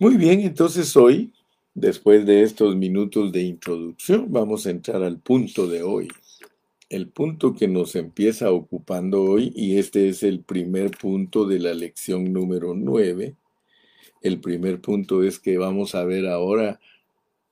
Muy 0.00 0.16
bien, 0.16 0.40
entonces 0.40 0.96
hoy, 0.96 1.32
después 1.72 2.26
de 2.26 2.42
estos 2.42 2.74
minutos 2.74 3.30
de 3.30 3.42
introducción, 3.42 4.26
vamos 4.32 4.66
a 4.66 4.70
entrar 4.70 5.00
al 5.04 5.20
punto 5.20 5.68
de 5.68 5.84
hoy. 5.84 6.08
El 6.90 7.08
punto 7.08 7.54
que 7.54 7.68
nos 7.68 7.94
empieza 7.94 8.50
ocupando 8.50 9.22
hoy, 9.22 9.52
y 9.54 9.78
este 9.78 10.08
es 10.08 10.24
el 10.24 10.40
primer 10.40 10.90
punto 10.90 11.46
de 11.46 11.60
la 11.60 11.72
lección 11.72 12.32
número 12.32 12.74
9, 12.74 13.36
el 14.22 14.40
primer 14.40 14.80
punto 14.80 15.22
es 15.22 15.38
que 15.38 15.58
vamos 15.58 15.94
a 15.94 16.04
ver 16.04 16.26
ahora 16.26 16.80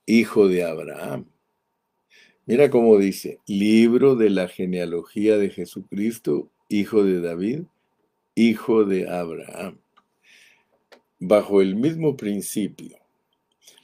hijo 0.05 0.47
de 0.47 0.63
Abraham. 0.63 1.25
Mira 2.45 2.69
cómo 2.69 2.97
dice, 2.97 3.39
libro 3.47 4.15
de 4.15 4.29
la 4.29 4.47
genealogía 4.47 5.37
de 5.37 5.49
Jesucristo, 5.49 6.49
hijo 6.69 7.03
de 7.03 7.21
David, 7.21 7.63
hijo 8.35 8.85
de 8.85 9.09
Abraham 9.09 9.79
bajo 11.19 11.61
el 11.61 11.75
mismo 11.75 12.17
principio, 12.17 12.97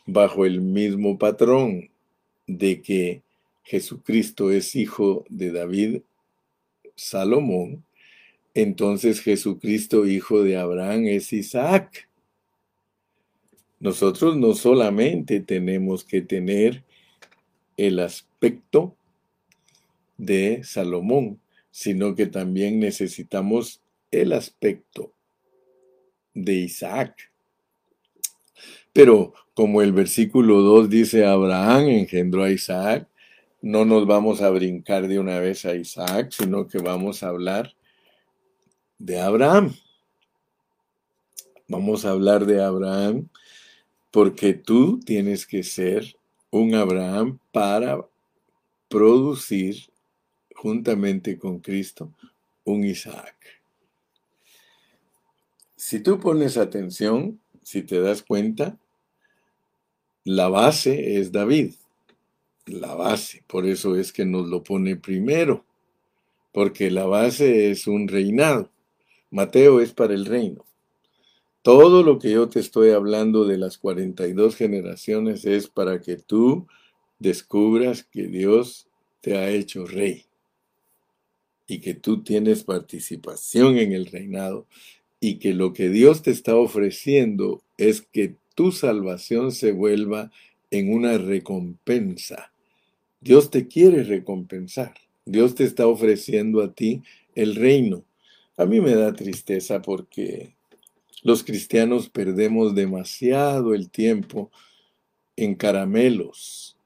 bajo 0.05 0.45
el 0.45 0.61
mismo 0.61 1.17
patrón 1.17 1.89
de 2.47 2.81
que 2.81 3.21
Jesucristo 3.63 4.51
es 4.51 4.75
hijo 4.75 5.25
de 5.29 5.51
David, 5.51 6.01
Salomón, 6.95 7.83
entonces 8.53 9.21
Jesucristo, 9.21 10.05
hijo 10.05 10.43
de 10.43 10.57
Abraham, 10.57 11.05
es 11.05 11.31
Isaac. 11.31 12.09
Nosotros 13.81 14.37
no 14.37 14.53
solamente 14.53 15.39
tenemos 15.39 16.03
que 16.03 16.21
tener 16.21 16.83
el 17.77 17.99
aspecto 17.99 18.95
de 20.19 20.63
Salomón, 20.63 21.41
sino 21.71 22.13
que 22.13 22.27
también 22.27 22.79
necesitamos 22.79 23.81
el 24.11 24.33
aspecto 24.33 25.13
de 26.35 26.53
Isaac. 26.53 27.31
Pero 28.93 29.33
como 29.55 29.81
el 29.81 29.93
versículo 29.93 30.61
2 30.61 30.87
dice, 30.87 31.25
Abraham 31.25 31.89
engendró 31.89 32.43
a 32.43 32.51
Isaac, 32.51 33.07
no 33.63 33.83
nos 33.83 34.05
vamos 34.05 34.43
a 34.43 34.51
brincar 34.51 35.07
de 35.07 35.17
una 35.17 35.39
vez 35.39 35.65
a 35.65 35.73
Isaac, 35.73 36.29
sino 36.29 36.67
que 36.67 36.77
vamos 36.77 37.23
a 37.23 37.29
hablar 37.29 37.73
de 38.99 39.19
Abraham. 39.19 39.73
Vamos 41.67 42.05
a 42.05 42.11
hablar 42.11 42.45
de 42.45 42.61
Abraham 42.61 43.27
porque 44.11 44.53
tú 44.53 44.99
tienes 44.99 45.47
que 45.47 45.63
ser 45.63 46.17
un 46.49 46.75
Abraham 46.75 47.39
para 47.51 48.05
producir 48.89 49.89
juntamente 50.53 51.39
con 51.39 51.59
Cristo 51.59 52.13
un 52.65 52.83
Isaac. 52.83 53.35
Si 55.75 56.01
tú 56.01 56.19
pones 56.19 56.57
atención, 56.57 57.39
si 57.63 57.81
te 57.81 57.99
das 58.01 58.21
cuenta, 58.21 58.77
la 60.23 60.49
base 60.49 61.17
es 61.17 61.31
David. 61.31 61.73
La 62.67 62.93
base, 62.93 63.43
por 63.47 63.65
eso 63.65 63.95
es 63.95 64.13
que 64.13 64.23
nos 64.23 64.47
lo 64.47 64.61
pone 64.61 64.95
primero, 64.95 65.65
porque 66.51 66.91
la 66.91 67.05
base 67.05 67.71
es 67.71 67.87
un 67.87 68.07
reinado. 68.07 68.69
Mateo 69.31 69.79
es 69.79 69.93
para 69.93 70.13
el 70.13 70.25
reino. 70.25 70.65
Todo 71.61 72.01
lo 72.01 72.17
que 72.17 72.31
yo 72.31 72.49
te 72.49 72.59
estoy 72.59 72.89
hablando 72.89 73.45
de 73.45 73.57
las 73.57 73.77
42 73.77 74.55
generaciones 74.55 75.45
es 75.45 75.67
para 75.67 76.01
que 76.01 76.17
tú 76.17 76.67
descubras 77.19 78.03
que 78.03 78.25
Dios 78.25 78.87
te 79.21 79.37
ha 79.37 79.51
hecho 79.51 79.85
rey 79.85 80.25
y 81.67 81.79
que 81.79 81.93
tú 81.93 82.23
tienes 82.23 82.63
participación 82.63 83.77
en 83.77 83.93
el 83.93 84.07
reinado 84.07 84.65
y 85.19 85.37
que 85.37 85.53
lo 85.53 85.71
que 85.71 85.89
Dios 85.89 86.23
te 86.23 86.31
está 86.31 86.55
ofreciendo 86.55 87.61
es 87.77 88.01
que 88.01 88.37
tu 88.55 88.71
salvación 88.71 89.51
se 89.51 89.71
vuelva 89.71 90.31
en 90.71 90.91
una 90.91 91.19
recompensa. 91.19 92.51
Dios 93.19 93.51
te 93.51 93.67
quiere 93.67 94.03
recompensar. 94.03 94.95
Dios 95.25 95.53
te 95.53 95.65
está 95.65 95.85
ofreciendo 95.85 96.63
a 96.63 96.73
ti 96.73 97.03
el 97.35 97.53
reino. 97.53 98.03
A 98.57 98.65
mí 98.65 98.81
me 98.81 98.95
da 98.95 99.13
tristeza 99.13 99.83
porque 99.83 100.55
los 101.23 101.43
cristianos 101.43 102.09
perdemos 102.09 102.75
demasiado 102.75 103.73
el 103.73 103.89
tiempo 103.89 104.51
en 105.35 105.55
caramelos, 105.55 106.77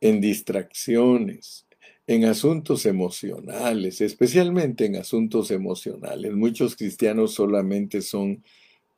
en 0.00 0.20
distracciones, 0.20 1.66
en 2.06 2.24
asuntos 2.26 2.86
emocionales, 2.86 4.00
especialmente 4.00 4.86
en 4.86 4.96
asuntos 4.96 5.50
emocionales. 5.50 6.32
Muchos 6.34 6.76
cristianos 6.76 7.34
solamente 7.34 8.02
son 8.02 8.44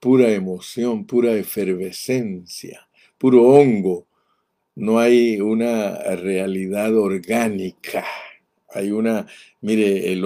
pura 0.01 0.31
emoción, 0.33 1.07
pura 1.07 1.33
efervescencia, 1.37 2.89
puro 3.19 3.45
hongo. 3.45 4.07
No 4.75 4.99
hay 4.99 5.41
una 5.41 5.97
realidad 6.17 6.97
orgánica. 6.97 8.05
Hay 8.69 8.91
una, 8.91 9.27
mire, 9.63 10.13
el, 10.13 10.23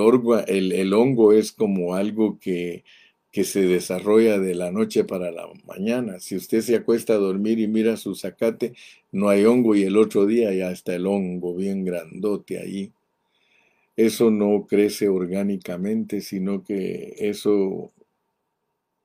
el, 0.49 0.73
el 0.73 0.93
hongo 0.93 1.33
es 1.33 1.53
como 1.53 1.95
algo 1.95 2.39
que 2.41 2.83
que 3.31 3.45
se 3.45 3.63
desarrolla 3.63 4.39
de 4.39 4.55
la 4.55 4.73
noche 4.73 5.05
para 5.05 5.31
la 5.31 5.49
mañana. 5.65 6.19
Si 6.19 6.37
usted 6.37 6.63
se 6.63 6.77
acuesta 6.77 7.15
a 7.15 7.19
dormir 7.19 7.61
y 7.61 7.69
mira 7.69 7.97
su 7.97 8.15
zacate, 8.15 8.75
no 9.13 9.29
hay 9.29 9.45
hongo 9.45 9.77
y 9.77 9.85
el 9.85 9.97
otro 9.97 10.27
día 10.27 10.53
ya 10.53 10.71
está 10.71 10.95
el 10.95 11.07
hongo 11.07 11.55
bien 11.55 11.85
grandote 11.85 12.59
ahí. 12.59 12.93
Eso 13.97 14.31
no 14.31 14.67
crece 14.67 15.09
orgánicamente, 15.09 16.21
sino 16.23 16.65
que 16.65 17.15
eso 17.19 17.93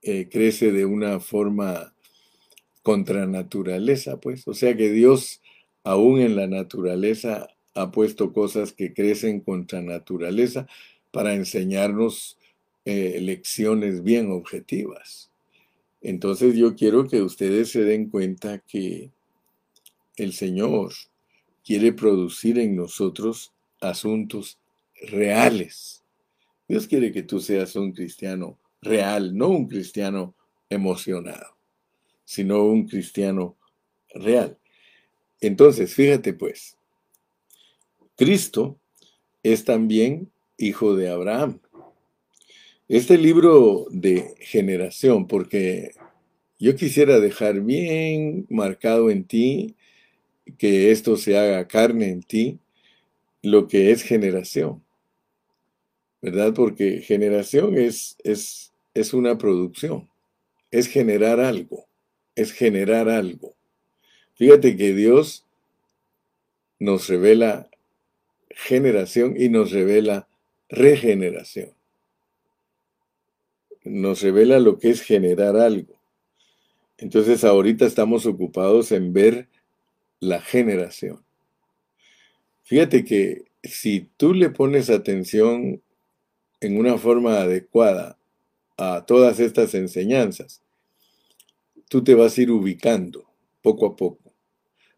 eh, 0.02 0.28
crece 0.30 0.72
de 0.72 0.86
una 0.86 1.20
forma 1.20 1.92
contra 2.82 3.26
naturaleza, 3.26 4.18
pues. 4.20 4.46
O 4.48 4.54
sea 4.54 4.76
que 4.76 4.90
Dios, 4.90 5.40
aún 5.84 6.20
en 6.20 6.34
la 6.36 6.46
naturaleza, 6.46 7.48
ha 7.74 7.90
puesto 7.92 8.32
cosas 8.32 8.72
que 8.72 8.94
crecen 8.94 9.40
contra 9.40 9.82
naturaleza 9.82 10.66
para 11.10 11.34
enseñarnos 11.34 12.38
eh, 12.86 13.18
lecciones 13.20 14.04
bien 14.04 14.30
objetivas. 14.30 15.32
Entonces 16.00 16.54
yo 16.54 16.76
quiero 16.76 17.08
que 17.08 17.20
ustedes 17.20 17.72
se 17.72 17.82
den 17.82 18.08
cuenta 18.08 18.60
que 18.60 19.10
el 20.14 20.32
Señor 20.32 20.92
quiere 21.64 21.92
producir 21.92 22.60
en 22.60 22.76
nosotros 22.76 23.52
asuntos 23.80 24.60
reales. 25.02 26.04
Dios 26.68 26.86
quiere 26.86 27.10
que 27.10 27.24
tú 27.24 27.40
seas 27.40 27.74
un 27.74 27.90
cristiano 27.90 28.56
real, 28.80 29.36
no 29.36 29.48
un 29.48 29.66
cristiano 29.66 30.36
emocionado, 30.70 31.56
sino 32.24 32.64
un 32.66 32.86
cristiano 32.86 33.56
real. 34.14 34.56
Entonces, 35.40 35.92
fíjate 35.92 36.34
pues, 36.34 36.78
Cristo 38.14 38.78
es 39.42 39.64
también 39.64 40.30
hijo 40.56 40.94
de 40.94 41.08
Abraham. 41.08 41.60
Este 42.88 43.18
libro 43.18 43.86
de 43.90 44.36
generación, 44.38 45.26
porque 45.26 45.90
yo 46.60 46.76
quisiera 46.76 47.18
dejar 47.18 47.60
bien 47.60 48.46
marcado 48.48 49.10
en 49.10 49.24
ti 49.24 49.74
que 50.56 50.92
esto 50.92 51.16
se 51.16 51.36
haga 51.36 51.66
carne 51.66 52.10
en 52.10 52.22
ti, 52.22 52.60
lo 53.42 53.66
que 53.66 53.90
es 53.90 54.04
generación. 54.04 54.84
¿Verdad? 56.22 56.54
Porque 56.54 57.00
generación 57.00 57.76
es, 57.76 58.18
es, 58.22 58.72
es 58.94 59.12
una 59.12 59.36
producción, 59.36 60.08
es 60.70 60.86
generar 60.86 61.40
algo, 61.40 61.88
es 62.36 62.52
generar 62.52 63.08
algo. 63.08 63.56
Fíjate 64.36 64.76
que 64.76 64.94
Dios 64.94 65.44
nos 66.78 67.08
revela 67.08 67.68
generación 68.50 69.34
y 69.36 69.48
nos 69.48 69.72
revela 69.72 70.28
regeneración. 70.68 71.75
Nos 73.86 74.20
revela 74.20 74.58
lo 74.58 74.78
que 74.78 74.90
es 74.90 75.00
generar 75.00 75.56
algo. 75.56 75.94
Entonces 76.98 77.44
ahorita 77.44 77.86
estamos 77.86 78.26
ocupados 78.26 78.90
en 78.90 79.12
ver 79.12 79.48
la 80.18 80.40
generación. 80.40 81.24
Fíjate 82.64 83.04
que 83.04 83.44
si 83.62 84.08
tú 84.16 84.34
le 84.34 84.50
pones 84.50 84.90
atención 84.90 85.82
en 86.60 86.78
una 86.78 86.98
forma 86.98 87.40
adecuada 87.40 88.18
a 88.76 89.04
todas 89.06 89.38
estas 89.38 89.74
enseñanzas, 89.74 90.62
tú 91.88 92.02
te 92.02 92.14
vas 92.14 92.36
a 92.36 92.42
ir 92.42 92.50
ubicando 92.50 93.30
poco 93.62 93.86
a 93.86 93.94
poco. 93.94 94.32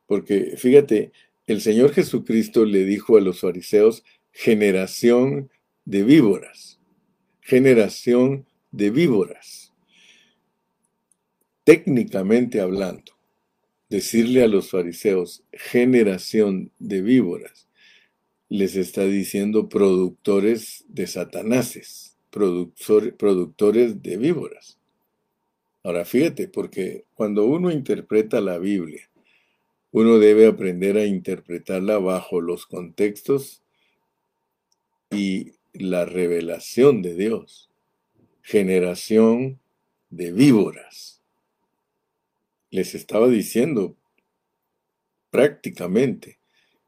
Porque 0.06 0.56
fíjate, 0.56 1.12
el 1.46 1.60
Señor 1.60 1.92
Jesucristo 1.92 2.64
le 2.64 2.84
dijo 2.84 3.18
a 3.18 3.20
los 3.20 3.40
fariseos, 3.40 4.02
generación 4.32 5.50
de 5.84 6.04
víboras, 6.04 6.80
generación 7.42 8.46
de 8.70 8.90
víboras. 8.90 9.72
Técnicamente 11.64 12.60
hablando, 12.60 13.12
decirle 13.88 14.42
a 14.42 14.48
los 14.48 14.70
fariseos, 14.70 15.44
generación 15.52 16.70
de 16.78 17.02
víboras, 17.02 17.68
les 18.48 18.76
está 18.76 19.04
diciendo 19.04 19.68
productores 19.68 20.84
de 20.88 21.06
satanases, 21.06 22.16
productores 22.30 24.02
de 24.02 24.16
víboras. 24.16 24.78
Ahora 25.82 26.04
fíjate, 26.04 26.48
porque 26.48 27.04
cuando 27.14 27.46
uno 27.46 27.70
interpreta 27.70 28.40
la 28.40 28.58
Biblia, 28.58 29.08
uno 29.90 30.18
debe 30.18 30.46
aprender 30.46 30.96
a 30.96 31.06
interpretarla 31.06 31.98
bajo 31.98 32.40
los 32.40 32.66
contextos 32.66 33.62
y 35.10 35.52
la 35.72 36.04
revelación 36.04 37.00
de 37.00 37.14
Dios. 37.14 37.67
Generación 38.50 39.60
de 40.08 40.32
víboras 40.32 41.20
les 42.70 42.94
estaba 42.94 43.28
diciendo 43.28 43.94
prácticamente, 45.28 46.38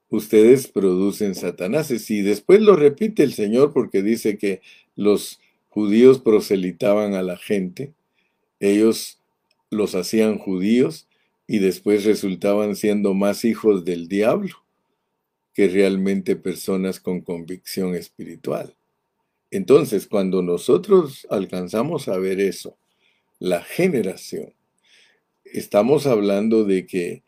ustedes 0.09 0.69
producen 0.69 1.35
satanáses. 1.35 2.11
Y 2.11 2.23
después 2.23 2.63
lo 2.63 2.77
repite 2.77 3.23
el 3.25 3.35
Señor 3.35 3.75
porque 3.75 4.01
dice 4.01 4.39
que 4.39 4.63
los 4.97 5.39
judíos 5.69 6.21
proselitaban 6.21 7.13
a 7.13 7.21
la 7.21 7.37
gente, 7.37 7.93
ellos 8.59 9.21
los 9.69 9.95
hacían 9.95 10.39
judíos 10.39 11.09
y 11.47 11.59
después 11.59 12.07
resultaban 12.07 12.75
siendo 12.75 13.13
más 13.13 13.45
hijos 13.45 13.85
del 13.85 14.09
diablo 14.09 14.65
que 15.53 15.69
realmente 15.69 16.37
personas 16.37 17.01
con 17.01 17.21
convicción 17.21 17.95
espiritual. 17.95 18.75
Entonces, 19.51 20.07
cuando 20.07 20.43
nosotros 20.43 21.27
alcanzamos 21.31 22.09
a 22.09 22.19
ver 22.19 22.41
eso, 22.41 22.79
la 23.39 23.63
generación, 23.63 24.55
estamos 25.45 26.07
hablando 26.07 26.65
de 26.65 26.87
que 26.87 27.23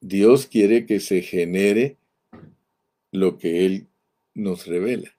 Dios 0.00 0.46
quiere 0.46 0.86
que 0.86 1.00
se 1.00 1.20
genere 1.20 1.96
lo 3.12 3.36
que 3.36 3.66
Él 3.66 3.88
nos 4.34 4.66
revela. 4.66 5.14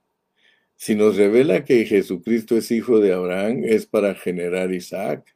Si 0.76 0.96
nos 0.96 1.16
revela 1.16 1.64
que 1.64 1.86
Jesucristo 1.86 2.58
es 2.58 2.72
hijo 2.72 3.00
de 3.00 3.14
Abraham, 3.14 3.62
es 3.64 3.86
para 3.86 4.16
generar 4.16 4.74
Isaac. 4.74 5.36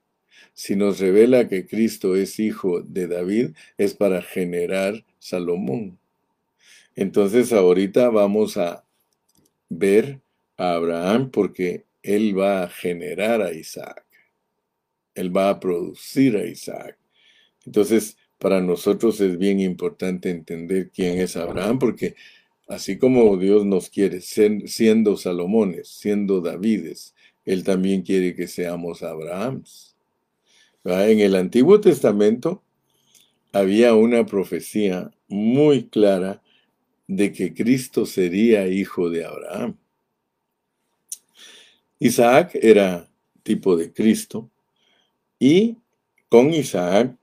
Si 0.53 0.75
nos 0.75 0.99
revela 0.99 1.47
que 1.47 1.67
Cristo 1.67 2.15
es 2.15 2.39
hijo 2.39 2.81
de 2.81 3.07
David, 3.07 3.51
es 3.77 3.93
para 3.93 4.23
generar 4.23 5.05
Salomón. 5.19 5.99
Entonces 6.95 7.53
ahorita 7.53 8.09
vamos 8.09 8.57
a 8.57 8.85
ver 9.69 10.21
a 10.57 10.73
Abraham 10.73 11.29
porque 11.31 11.85
él 12.03 12.37
va 12.37 12.63
a 12.63 12.69
generar 12.69 13.41
a 13.41 13.53
Isaac. 13.53 14.05
Él 15.13 15.35
va 15.35 15.49
a 15.49 15.59
producir 15.59 16.37
a 16.37 16.45
Isaac. 16.45 16.97
Entonces, 17.65 18.17
para 18.37 18.61
nosotros 18.61 19.19
es 19.21 19.37
bien 19.37 19.59
importante 19.59 20.29
entender 20.29 20.91
quién 20.93 21.19
es 21.19 21.35
Abraham, 21.35 21.79
porque 21.79 22.15
así 22.67 22.97
como 22.97 23.37
Dios 23.37 23.65
nos 23.65 23.89
quiere, 23.89 24.21
siendo 24.21 25.17
Salomones, 25.17 25.87
siendo 25.87 26.41
Davides, 26.41 27.15
Él 27.45 27.63
también 27.63 28.01
quiere 28.01 28.35
que 28.35 28.47
seamos 28.47 29.03
Abrahams. 29.03 29.95
En 30.83 31.19
el 31.19 31.35
Antiguo 31.35 31.81
Testamento 31.81 32.61
había 33.51 33.95
una 33.95 34.25
profecía 34.25 35.11
muy 35.27 35.87
clara 35.87 36.43
de 37.07 37.31
que 37.31 37.53
Cristo 37.53 38.05
sería 38.05 38.67
hijo 38.67 39.09
de 39.09 39.25
Abraham. 39.25 39.77
Isaac 41.99 42.51
era 42.62 43.10
tipo 43.43 43.77
de 43.77 43.93
Cristo, 43.93 44.49
y 45.39 45.77
con 46.29 46.53
Isaac 46.53 47.15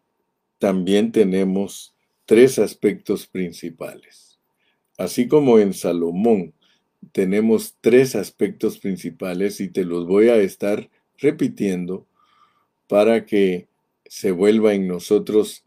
también 0.59 1.13
tenemos 1.13 1.95
tres 2.25 2.59
aspectos 2.59 3.27
principales. 3.27 4.39
Así 4.97 5.27
como 5.27 5.59
en 5.59 5.75
Salomón 5.75 6.55
tenemos 7.13 7.77
tres 7.81 8.15
aspectos 8.15 8.79
principales 8.79 9.61
y 9.61 9.69
te 9.69 9.85
los 9.85 10.07
voy 10.07 10.29
a 10.29 10.37
estar 10.37 10.89
repitiendo 11.19 12.07
para 12.87 13.27
que 13.27 13.69
se 14.07 14.31
vuelva 14.31 14.75
en 14.75 14.87
nosotros 14.87 15.65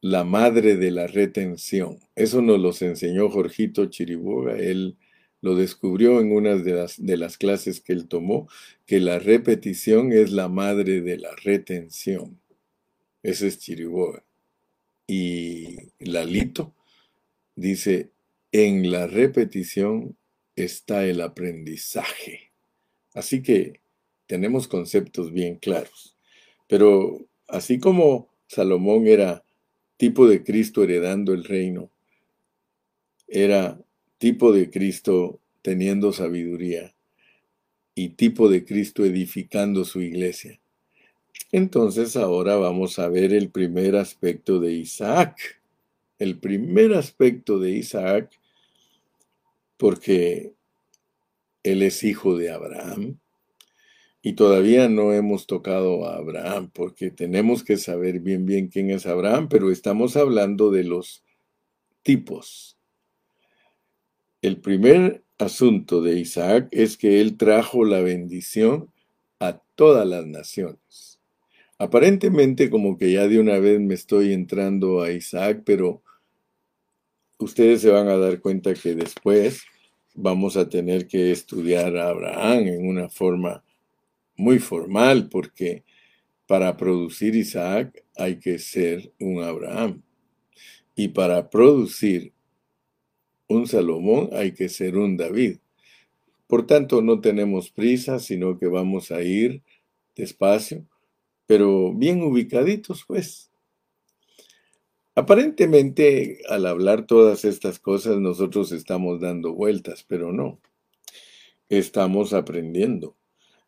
la 0.00 0.24
madre 0.24 0.76
de 0.76 0.90
la 0.90 1.06
retención. 1.06 1.98
Eso 2.16 2.42
nos 2.42 2.58
los 2.60 2.82
enseñó 2.82 3.30
Jorgito 3.30 3.86
Chiriboga. 3.86 4.56
Él 4.58 4.96
lo 5.44 5.54
descubrió 5.56 6.22
en 6.22 6.32
una 6.32 6.56
de 6.56 6.72
las, 6.72 7.04
de 7.04 7.18
las 7.18 7.36
clases 7.36 7.82
que 7.82 7.92
él 7.92 8.08
tomó, 8.08 8.48
que 8.86 8.98
la 8.98 9.18
repetición 9.18 10.10
es 10.10 10.32
la 10.32 10.48
madre 10.48 11.02
de 11.02 11.18
la 11.18 11.36
retención. 11.36 12.40
Ese 13.22 13.48
es 13.48 13.58
Chiriboga. 13.58 14.24
Y 15.06 15.76
Lalito 15.98 16.74
dice, 17.56 18.10
en 18.52 18.90
la 18.90 19.06
repetición 19.06 20.16
está 20.56 21.04
el 21.04 21.20
aprendizaje. 21.20 22.52
Así 23.12 23.42
que 23.42 23.82
tenemos 24.26 24.66
conceptos 24.66 25.30
bien 25.30 25.56
claros. 25.56 26.16
Pero 26.68 27.28
así 27.48 27.78
como 27.78 28.30
Salomón 28.46 29.06
era 29.06 29.44
tipo 29.98 30.26
de 30.26 30.42
Cristo 30.42 30.82
heredando 30.82 31.34
el 31.34 31.44
reino, 31.44 31.90
era 33.28 33.83
tipo 34.24 34.54
de 34.54 34.70
Cristo 34.70 35.38
teniendo 35.60 36.10
sabiduría 36.10 36.94
y 37.94 38.08
tipo 38.08 38.48
de 38.48 38.64
Cristo 38.64 39.04
edificando 39.04 39.84
su 39.84 40.00
iglesia. 40.00 40.58
Entonces 41.52 42.16
ahora 42.16 42.56
vamos 42.56 42.98
a 42.98 43.10
ver 43.10 43.34
el 43.34 43.50
primer 43.50 43.96
aspecto 43.96 44.60
de 44.60 44.72
Isaac. 44.72 45.60
El 46.18 46.38
primer 46.38 46.94
aspecto 46.94 47.58
de 47.58 47.72
Isaac, 47.72 48.30
porque 49.76 50.54
él 51.62 51.82
es 51.82 52.02
hijo 52.02 52.38
de 52.38 52.50
Abraham. 52.50 53.18
Y 54.22 54.32
todavía 54.32 54.88
no 54.88 55.12
hemos 55.12 55.46
tocado 55.46 56.08
a 56.08 56.16
Abraham, 56.16 56.70
porque 56.72 57.10
tenemos 57.10 57.62
que 57.62 57.76
saber 57.76 58.20
bien 58.20 58.46
bien 58.46 58.68
quién 58.68 58.88
es 58.88 59.04
Abraham, 59.04 59.50
pero 59.50 59.70
estamos 59.70 60.16
hablando 60.16 60.70
de 60.70 60.84
los 60.84 61.22
tipos 62.02 62.73
el 64.46 64.58
primer 64.58 65.24
asunto 65.38 66.02
de 66.02 66.18
Isaac 66.18 66.68
es 66.70 66.98
que 66.98 67.22
él 67.22 67.38
trajo 67.38 67.82
la 67.82 68.00
bendición 68.00 68.92
a 69.40 69.62
todas 69.74 70.06
las 70.06 70.26
naciones. 70.26 71.18
Aparentemente 71.78 72.68
como 72.68 72.98
que 72.98 73.10
ya 73.10 73.26
de 73.26 73.40
una 73.40 73.58
vez 73.58 73.80
me 73.80 73.94
estoy 73.94 74.34
entrando 74.34 75.00
a 75.00 75.12
Isaac, 75.12 75.62
pero 75.64 76.02
ustedes 77.38 77.80
se 77.80 77.88
van 77.88 78.08
a 78.08 78.18
dar 78.18 78.42
cuenta 78.42 78.74
que 78.74 78.94
después 78.94 79.62
vamos 80.14 80.58
a 80.58 80.68
tener 80.68 81.08
que 81.08 81.32
estudiar 81.32 81.96
a 81.96 82.10
Abraham 82.10 82.66
en 82.66 82.86
una 82.86 83.08
forma 83.08 83.64
muy 84.36 84.58
formal, 84.58 85.30
porque 85.30 85.84
para 86.46 86.76
producir 86.76 87.34
Isaac 87.34 88.04
hay 88.14 88.38
que 88.38 88.58
ser 88.58 89.10
un 89.18 89.42
Abraham. 89.42 90.02
Y 90.94 91.08
para 91.08 91.48
producir 91.48 92.33
un 93.48 93.66
Salomón 93.66 94.30
hay 94.32 94.52
que 94.52 94.68
ser 94.68 94.96
un 94.96 95.16
David. 95.16 95.58
Por 96.46 96.66
tanto, 96.66 97.02
no 97.02 97.20
tenemos 97.20 97.70
prisa, 97.70 98.18
sino 98.18 98.58
que 98.58 98.66
vamos 98.66 99.10
a 99.10 99.22
ir 99.22 99.62
despacio, 100.14 100.86
pero 101.46 101.92
bien 101.92 102.22
ubicaditos, 102.22 103.04
pues. 103.06 103.50
Aparentemente, 105.14 106.40
al 106.48 106.66
hablar 106.66 107.06
todas 107.06 107.44
estas 107.44 107.78
cosas, 107.78 108.18
nosotros 108.18 108.72
estamos 108.72 109.20
dando 109.20 109.52
vueltas, 109.52 110.04
pero 110.06 110.32
no. 110.32 110.60
Estamos 111.68 112.32
aprendiendo. 112.32 113.16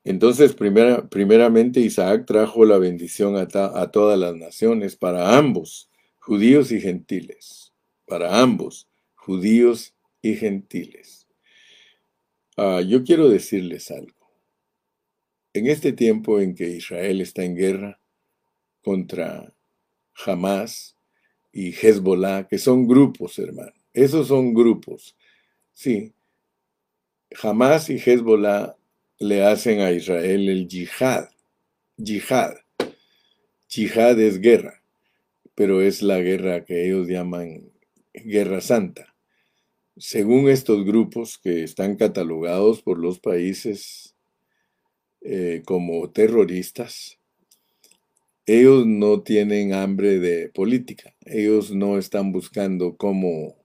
Entonces, 0.05 0.55
primera, 0.55 1.09
primeramente, 1.09 1.81
Isaac 1.81 2.27
trajo 2.27 2.65
la 2.65 2.79
bendición 2.79 3.37
a, 3.37 3.43
a 3.43 3.91
todas 3.91 4.19
las 4.19 4.37
naciones, 4.37 4.97
para 4.97 5.37
ambos, 5.37 5.91
judíos 6.19 6.73
y 6.73 6.81
gentiles, 6.81 7.73
para 8.07 8.41
ambos, 8.41 8.86
judíos 9.27 9.93
y 10.23 10.37
gentiles. 10.37 11.27
Ah, 12.57 12.81
yo 12.81 13.03
quiero 13.03 13.29
decirles 13.29 13.91
algo. 13.91 14.15
En 15.53 15.67
este 15.67 15.93
tiempo 15.93 16.39
en 16.39 16.55
que 16.55 16.69
Israel 16.69 17.21
está 17.21 17.43
en 17.43 17.57
guerra 17.57 18.01
contra 18.83 19.53
Hamas 20.25 20.95
y 21.53 21.73
Hezbollah, 21.73 22.47
que 22.47 22.59
son 22.59 22.87
grupos, 22.87 23.39
hermano, 23.41 23.73
esos 23.93 24.29
son 24.29 24.55
grupos. 24.55 25.17
Sí, 25.73 26.12
Hamas 27.43 27.91
y 27.91 27.99
Hezbollah 27.99 28.77
le 29.19 29.45
hacen 29.45 29.81
a 29.81 29.91
Israel 29.91 30.49
el 30.49 30.69
yihad. 30.69 31.31
Yihad. 31.97 32.55
Yihad 33.69 34.21
es 34.21 34.41
guerra, 34.41 34.83
pero 35.57 35.83
es 35.83 36.01
la 36.03 36.21
guerra 36.21 36.65
que 36.65 36.87
ellos 36.87 37.09
llaman 37.09 37.73
guerra 38.15 38.61
santa. 38.61 39.16
Según 39.99 40.51
estos 40.51 40.85
grupos 40.85 41.39
que 41.39 41.65
están 41.65 41.97
catalogados 41.97 42.83
por 42.83 42.99
los 42.99 43.19
países 43.19 44.15
eh, 45.23 45.63
como 45.65 46.11
terroristas, 46.11 47.19
ellos 48.45 48.87
no 48.87 49.23
tienen 49.23 49.73
hambre 49.73 50.19
de 50.19 50.51
política, 50.51 51.17
ellos 51.25 51.71
no 51.71 51.97
están 51.97 52.31
buscando 52.31 52.99
cómo 52.99 53.57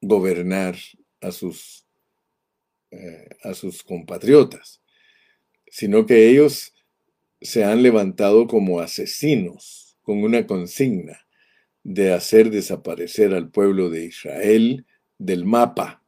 gobernar 0.00 0.74
a 1.20 1.30
sus, 1.30 1.86
eh, 2.90 3.28
a 3.44 3.54
sus 3.54 3.84
compatriotas, 3.84 4.82
sino 5.68 6.06
que 6.06 6.28
ellos 6.28 6.74
se 7.40 7.62
han 7.62 7.84
levantado 7.84 8.48
como 8.48 8.80
asesinos 8.80 9.96
con 10.02 10.24
una 10.24 10.44
consigna 10.44 11.24
de 11.84 12.12
hacer 12.12 12.50
desaparecer 12.50 13.32
al 13.32 13.48
pueblo 13.52 13.90
de 13.90 14.06
Israel 14.06 14.84
del 15.18 15.44
mapa. 15.44 16.02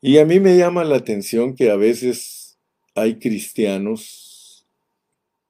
Y 0.00 0.18
a 0.18 0.24
mí 0.24 0.40
me 0.40 0.56
llama 0.56 0.84
la 0.84 0.96
atención 0.96 1.54
que 1.54 1.70
a 1.70 1.76
veces 1.76 2.58
hay 2.94 3.18
cristianos 3.18 4.66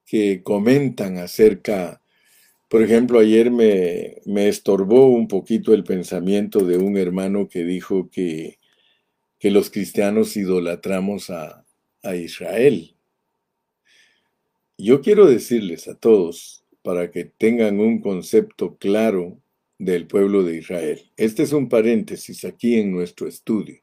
que 0.05 0.41
comentan 0.43 1.17
acerca, 1.17 2.01
por 2.67 2.81
ejemplo, 2.81 3.19
ayer 3.19 3.51
me, 3.51 4.21
me 4.25 4.47
estorbó 4.47 5.07
un 5.07 5.27
poquito 5.27 5.73
el 5.73 5.83
pensamiento 5.83 6.65
de 6.65 6.77
un 6.77 6.97
hermano 6.97 7.47
que 7.47 7.63
dijo 7.63 8.09
que, 8.09 8.59
que 9.37 9.51
los 9.51 9.69
cristianos 9.69 10.35
idolatramos 10.35 11.29
a, 11.29 11.65
a 12.01 12.15
Israel. 12.15 12.95
Yo 14.77 15.01
quiero 15.01 15.27
decirles 15.27 15.87
a 15.87 15.95
todos, 15.95 16.63
para 16.81 17.11
que 17.11 17.25
tengan 17.25 17.79
un 17.79 18.01
concepto 18.01 18.77
claro 18.77 19.39
del 19.79 20.05
pueblo 20.07 20.43
de 20.43 20.57
Israel. 20.57 21.09
Este 21.17 21.43
es 21.43 21.53
un 21.53 21.69
paréntesis 21.69 22.43
aquí 22.45 22.75
en 22.75 22.91
nuestro 22.91 23.27
estudio, 23.27 23.81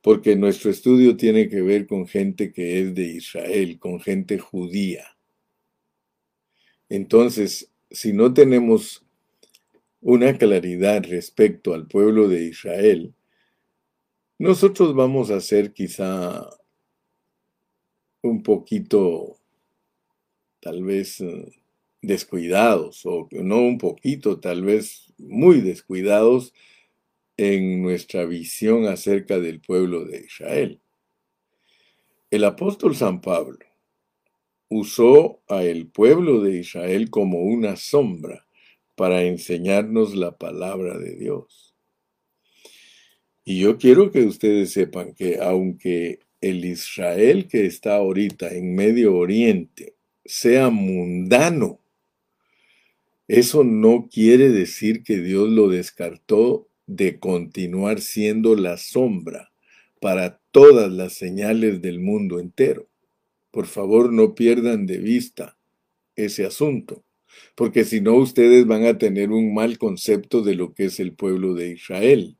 porque 0.00 0.34
nuestro 0.34 0.70
estudio 0.70 1.16
tiene 1.16 1.48
que 1.48 1.60
ver 1.60 1.86
con 1.86 2.08
gente 2.08 2.52
que 2.52 2.80
es 2.80 2.94
de 2.94 3.04
Israel, 3.04 3.78
con 3.78 4.00
gente 4.00 4.38
judía. 4.38 5.04
Entonces, 6.88 7.70
si 7.90 8.12
no 8.12 8.32
tenemos 8.32 9.04
una 10.00 10.36
claridad 10.36 11.04
respecto 11.04 11.74
al 11.74 11.86
pueblo 11.86 12.28
de 12.28 12.44
Israel, 12.44 13.14
nosotros 14.38 14.94
vamos 14.94 15.30
a 15.30 15.40
ser 15.40 15.72
quizá 15.72 16.48
un 18.22 18.42
poquito, 18.42 19.38
tal 20.60 20.82
vez, 20.82 21.20
eh, 21.20 21.52
descuidados, 22.00 23.04
o 23.04 23.28
no 23.30 23.60
un 23.60 23.78
poquito, 23.78 24.40
tal 24.40 24.62
vez 24.62 25.03
muy 25.18 25.60
descuidados 25.60 26.52
en 27.36 27.82
nuestra 27.82 28.24
visión 28.24 28.86
acerca 28.86 29.38
del 29.38 29.60
pueblo 29.60 30.04
de 30.04 30.20
Israel. 30.20 30.80
El 32.30 32.44
apóstol 32.44 32.96
San 32.96 33.20
Pablo 33.20 33.58
usó 34.68 35.40
a 35.48 35.62
el 35.62 35.86
pueblo 35.86 36.40
de 36.40 36.58
Israel 36.58 37.10
como 37.10 37.42
una 37.42 37.76
sombra 37.76 38.46
para 38.96 39.22
enseñarnos 39.22 40.14
la 40.14 40.36
palabra 40.36 40.98
de 40.98 41.16
Dios. 41.16 41.74
Y 43.44 43.60
yo 43.60 43.78
quiero 43.78 44.10
que 44.10 44.22
ustedes 44.22 44.72
sepan 44.72 45.14
que 45.14 45.38
aunque 45.40 46.20
el 46.40 46.64
Israel 46.64 47.46
que 47.48 47.66
está 47.66 47.96
ahorita 47.96 48.48
en 48.48 48.74
Medio 48.74 49.16
Oriente 49.16 49.94
sea 50.24 50.70
mundano, 50.70 51.80
eso 53.26 53.64
no 53.64 54.08
quiere 54.12 54.50
decir 54.50 55.02
que 55.02 55.20
Dios 55.20 55.48
lo 55.48 55.68
descartó 55.68 56.68
de 56.86 57.18
continuar 57.18 58.00
siendo 58.00 58.54
la 58.54 58.76
sombra 58.76 59.50
para 60.00 60.40
todas 60.50 60.92
las 60.92 61.14
señales 61.14 61.80
del 61.80 62.00
mundo 62.00 62.38
entero. 62.38 62.88
Por 63.50 63.66
favor, 63.66 64.12
no 64.12 64.34
pierdan 64.34 64.84
de 64.84 64.98
vista 64.98 65.56
ese 66.16 66.44
asunto, 66.44 67.04
porque 67.54 67.84
si 67.84 68.02
no 68.02 68.16
ustedes 68.16 68.66
van 68.66 68.84
a 68.84 68.98
tener 68.98 69.30
un 69.30 69.54
mal 69.54 69.78
concepto 69.78 70.42
de 70.42 70.54
lo 70.56 70.74
que 70.74 70.86
es 70.86 71.00
el 71.00 71.14
pueblo 71.14 71.54
de 71.54 71.70
Israel. 71.70 72.36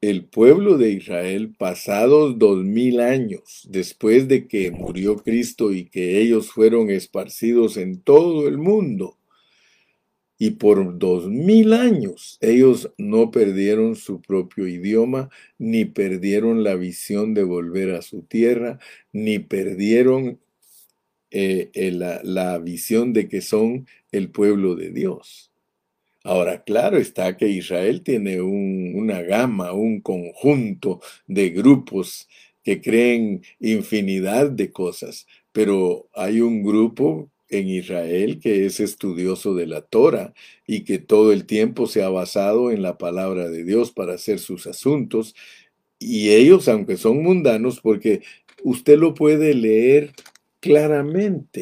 El 0.00 0.24
pueblo 0.24 0.78
de 0.78 0.90
Israel, 0.90 1.54
pasados 1.58 2.38
dos 2.38 2.62
mil 2.64 3.00
años 3.00 3.66
después 3.70 4.28
de 4.28 4.46
que 4.48 4.70
murió 4.70 5.16
Cristo 5.16 5.72
y 5.72 5.86
que 5.86 6.20
ellos 6.20 6.50
fueron 6.50 6.90
esparcidos 6.90 7.76
en 7.76 8.00
todo 8.00 8.48
el 8.48 8.58
mundo, 8.58 9.18
y 10.38 10.52
por 10.52 10.98
dos 10.98 11.28
mil 11.28 11.72
años 11.72 12.38
ellos 12.40 12.92
no 12.98 13.30
perdieron 13.30 13.96
su 13.96 14.20
propio 14.20 14.66
idioma, 14.66 15.30
ni 15.58 15.84
perdieron 15.84 16.64
la 16.64 16.74
visión 16.74 17.34
de 17.34 17.44
volver 17.44 17.94
a 17.94 18.02
su 18.02 18.22
tierra, 18.22 18.78
ni 19.12 19.38
perdieron 19.38 20.40
eh, 21.30 21.70
eh, 21.74 21.90
la, 21.90 22.58
visión 22.58 23.12
de 23.12 23.28
que 23.28 23.40
son 23.40 23.88
el 24.12 24.30
pueblo 24.30 24.76
de 24.76 24.90
Dios. 24.90 25.52
Ahora, 26.22 26.62
claro 26.62 26.96
está 26.96 27.36
que 27.36 27.48
Israel 27.48 28.02
tiene 28.02 28.40
una 28.40 29.20
gama, 29.22 29.72
un 29.72 30.00
conjunto 30.00 31.00
de 31.26 31.50
grupos 31.50 32.28
que 32.62 32.80
creen 32.80 33.42
infinidad 33.60 34.50
de 34.50 34.72
cosas, 34.72 35.26
pero 35.52 36.08
hay 36.14 36.40
un 36.40 36.62
grupo 36.62 37.30
en 37.58 37.68
Israel 37.68 38.40
que 38.40 38.66
es 38.66 38.80
estudioso 38.80 39.54
de 39.54 39.66
la 39.66 39.82
Torah 39.82 40.34
y 40.66 40.84
que 40.84 40.98
todo 40.98 41.32
el 41.32 41.46
tiempo 41.46 41.86
se 41.86 42.02
ha 42.02 42.08
basado 42.08 42.70
en 42.70 42.82
la 42.82 42.98
palabra 42.98 43.48
de 43.48 43.64
Dios 43.64 43.92
para 43.92 44.14
hacer 44.14 44.38
sus 44.38 44.66
asuntos. 44.66 45.34
Y 45.98 46.30
ellos, 46.30 46.68
aunque 46.68 46.96
son 46.96 47.22
mundanos, 47.22 47.80
porque 47.80 48.22
usted 48.62 48.98
lo 48.98 49.14
puede 49.14 49.54
leer 49.54 50.12
claramente. 50.60 51.60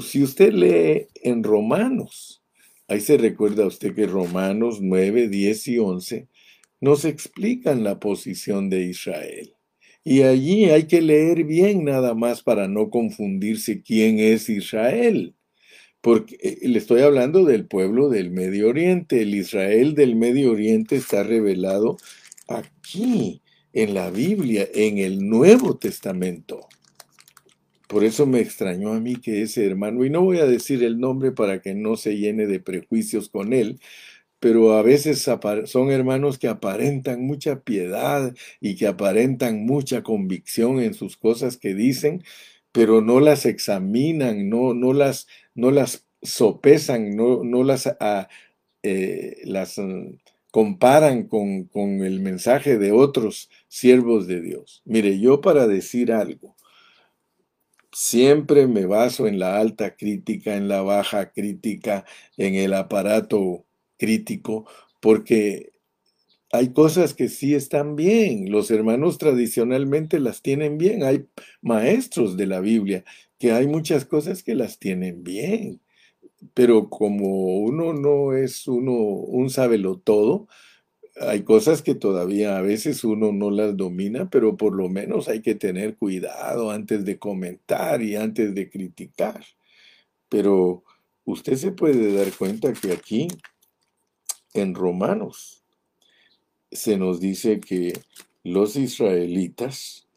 Si 0.00 0.22
usted 0.22 0.52
lee 0.52 1.08
en 1.22 1.42
Romanos, 1.42 2.42
ahí 2.88 3.00
se 3.00 3.16
recuerda 3.16 3.66
usted 3.66 3.94
que 3.94 4.06
Romanos 4.06 4.78
9, 4.80 5.28
10 5.28 5.68
y 5.68 5.78
11 5.78 6.28
nos 6.80 7.04
explican 7.04 7.82
la 7.82 7.98
posición 7.98 8.68
de 8.68 8.84
Israel. 8.84 9.55
Y 10.08 10.22
allí 10.22 10.66
hay 10.66 10.84
que 10.84 11.02
leer 11.02 11.42
bien 11.42 11.82
nada 11.82 12.14
más 12.14 12.40
para 12.40 12.68
no 12.68 12.90
confundirse 12.90 13.82
quién 13.82 14.20
es 14.20 14.48
Israel. 14.48 15.34
Porque 16.00 16.36
eh, 16.40 16.68
le 16.68 16.78
estoy 16.78 17.00
hablando 17.00 17.44
del 17.44 17.66
pueblo 17.66 18.08
del 18.08 18.30
Medio 18.30 18.68
Oriente. 18.68 19.22
El 19.22 19.34
Israel 19.34 19.96
del 19.96 20.14
Medio 20.14 20.52
Oriente 20.52 20.94
está 20.94 21.24
revelado 21.24 21.96
aquí, 22.46 23.42
en 23.72 23.94
la 23.94 24.10
Biblia, 24.10 24.68
en 24.72 24.98
el 24.98 25.28
Nuevo 25.28 25.76
Testamento. 25.76 26.68
Por 27.88 28.04
eso 28.04 28.26
me 28.26 28.38
extrañó 28.38 28.92
a 28.92 29.00
mí 29.00 29.16
que 29.16 29.42
ese 29.42 29.66
hermano, 29.66 30.04
y 30.04 30.10
no 30.10 30.22
voy 30.22 30.38
a 30.38 30.46
decir 30.46 30.84
el 30.84 31.00
nombre 31.00 31.32
para 31.32 31.60
que 31.60 31.74
no 31.74 31.96
se 31.96 32.16
llene 32.16 32.46
de 32.46 32.60
prejuicios 32.60 33.28
con 33.28 33.52
él, 33.52 33.80
pero 34.46 34.74
a 34.74 34.82
veces 34.82 35.28
son 35.64 35.90
hermanos 35.90 36.38
que 36.38 36.46
aparentan 36.46 37.26
mucha 37.26 37.62
piedad 37.62 38.32
y 38.60 38.76
que 38.76 38.86
aparentan 38.86 39.66
mucha 39.66 40.04
convicción 40.04 40.78
en 40.78 40.94
sus 40.94 41.16
cosas 41.16 41.56
que 41.56 41.74
dicen, 41.74 42.22
pero 42.70 43.00
no 43.00 43.18
las 43.18 43.44
examinan, 43.44 44.48
no, 44.48 44.72
no, 44.72 44.92
las, 44.92 45.26
no 45.56 45.72
las 45.72 46.06
sopesan, 46.22 47.16
no, 47.16 47.42
no 47.42 47.64
las, 47.64 47.88
ah, 47.98 48.28
eh, 48.84 49.38
las 49.46 49.78
mm, 49.78 50.14
comparan 50.52 51.24
con, 51.24 51.64
con 51.64 52.04
el 52.04 52.20
mensaje 52.20 52.78
de 52.78 52.92
otros 52.92 53.50
siervos 53.66 54.28
de 54.28 54.40
Dios. 54.42 54.80
Mire, 54.84 55.18
yo 55.18 55.40
para 55.40 55.66
decir 55.66 56.12
algo, 56.12 56.54
siempre 57.92 58.68
me 58.68 58.86
baso 58.86 59.26
en 59.26 59.40
la 59.40 59.58
alta 59.58 59.96
crítica, 59.96 60.54
en 60.54 60.68
la 60.68 60.82
baja 60.82 61.32
crítica, 61.32 62.04
en 62.36 62.54
el 62.54 62.74
aparato 62.74 63.65
crítico, 63.96 64.66
porque 65.00 65.72
hay 66.52 66.72
cosas 66.72 67.14
que 67.14 67.28
sí 67.28 67.54
están 67.54 67.96
bien. 67.96 68.50
Los 68.50 68.70
hermanos 68.70 69.18
tradicionalmente 69.18 70.20
las 70.20 70.42
tienen 70.42 70.78
bien. 70.78 71.02
Hay 71.02 71.26
maestros 71.60 72.36
de 72.36 72.46
la 72.46 72.60
Biblia 72.60 73.04
que 73.38 73.52
hay 73.52 73.66
muchas 73.66 74.04
cosas 74.04 74.42
que 74.42 74.54
las 74.54 74.78
tienen 74.78 75.24
bien. 75.24 75.80
Pero 76.54 76.88
como 76.90 77.58
uno 77.58 77.92
no 77.92 78.34
es 78.34 78.68
uno 78.68 78.92
un 78.92 79.50
sábelo 79.50 79.98
todo, 79.98 80.48
hay 81.20 81.42
cosas 81.42 81.82
que 81.82 81.94
todavía 81.94 82.58
a 82.58 82.62
veces 82.62 83.02
uno 83.04 83.32
no 83.32 83.50
las 83.50 83.76
domina, 83.76 84.28
pero 84.30 84.56
por 84.56 84.74
lo 84.74 84.88
menos 84.88 85.28
hay 85.28 85.40
que 85.40 85.54
tener 85.54 85.96
cuidado 85.96 86.70
antes 86.70 87.04
de 87.04 87.18
comentar 87.18 88.02
y 88.02 88.16
antes 88.16 88.54
de 88.54 88.68
criticar. 88.68 89.44
Pero 90.28 90.84
usted 91.24 91.56
se 91.56 91.72
puede 91.72 92.14
dar 92.14 92.32
cuenta 92.34 92.72
que 92.74 92.92
aquí, 92.92 93.28
en 94.60 94.74
Romanos, 94.74 95.64
se 96.70 96.96
nos 96.96 97.20
dice 97.20 97.60
que 97.60 97.92
los 98.42 98.76
israelitas, 98.76 100.08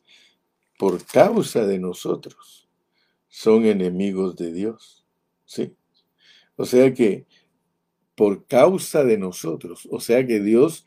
por 0.77 1.05
causa 1.05 1.65
de 1.65 1.79
nosotros, 1.79 2.67
son 3.27 3.65
enemigos 3.65 4.35
de 4.35 4.51
Dios. 4.51 5.05
¿Sí? 5.45 5.73
O 6.55 6.65
sea 6.65 6.93
que 6.93 7.25
por 8.15 8.45
causa 8.47 9.05
de 9.05 9.17
nosotros, 9.17 9.87
o 9.89 10.01
sea 10.01 10.27
que 10.27 10.41
Dios 10.41 10.85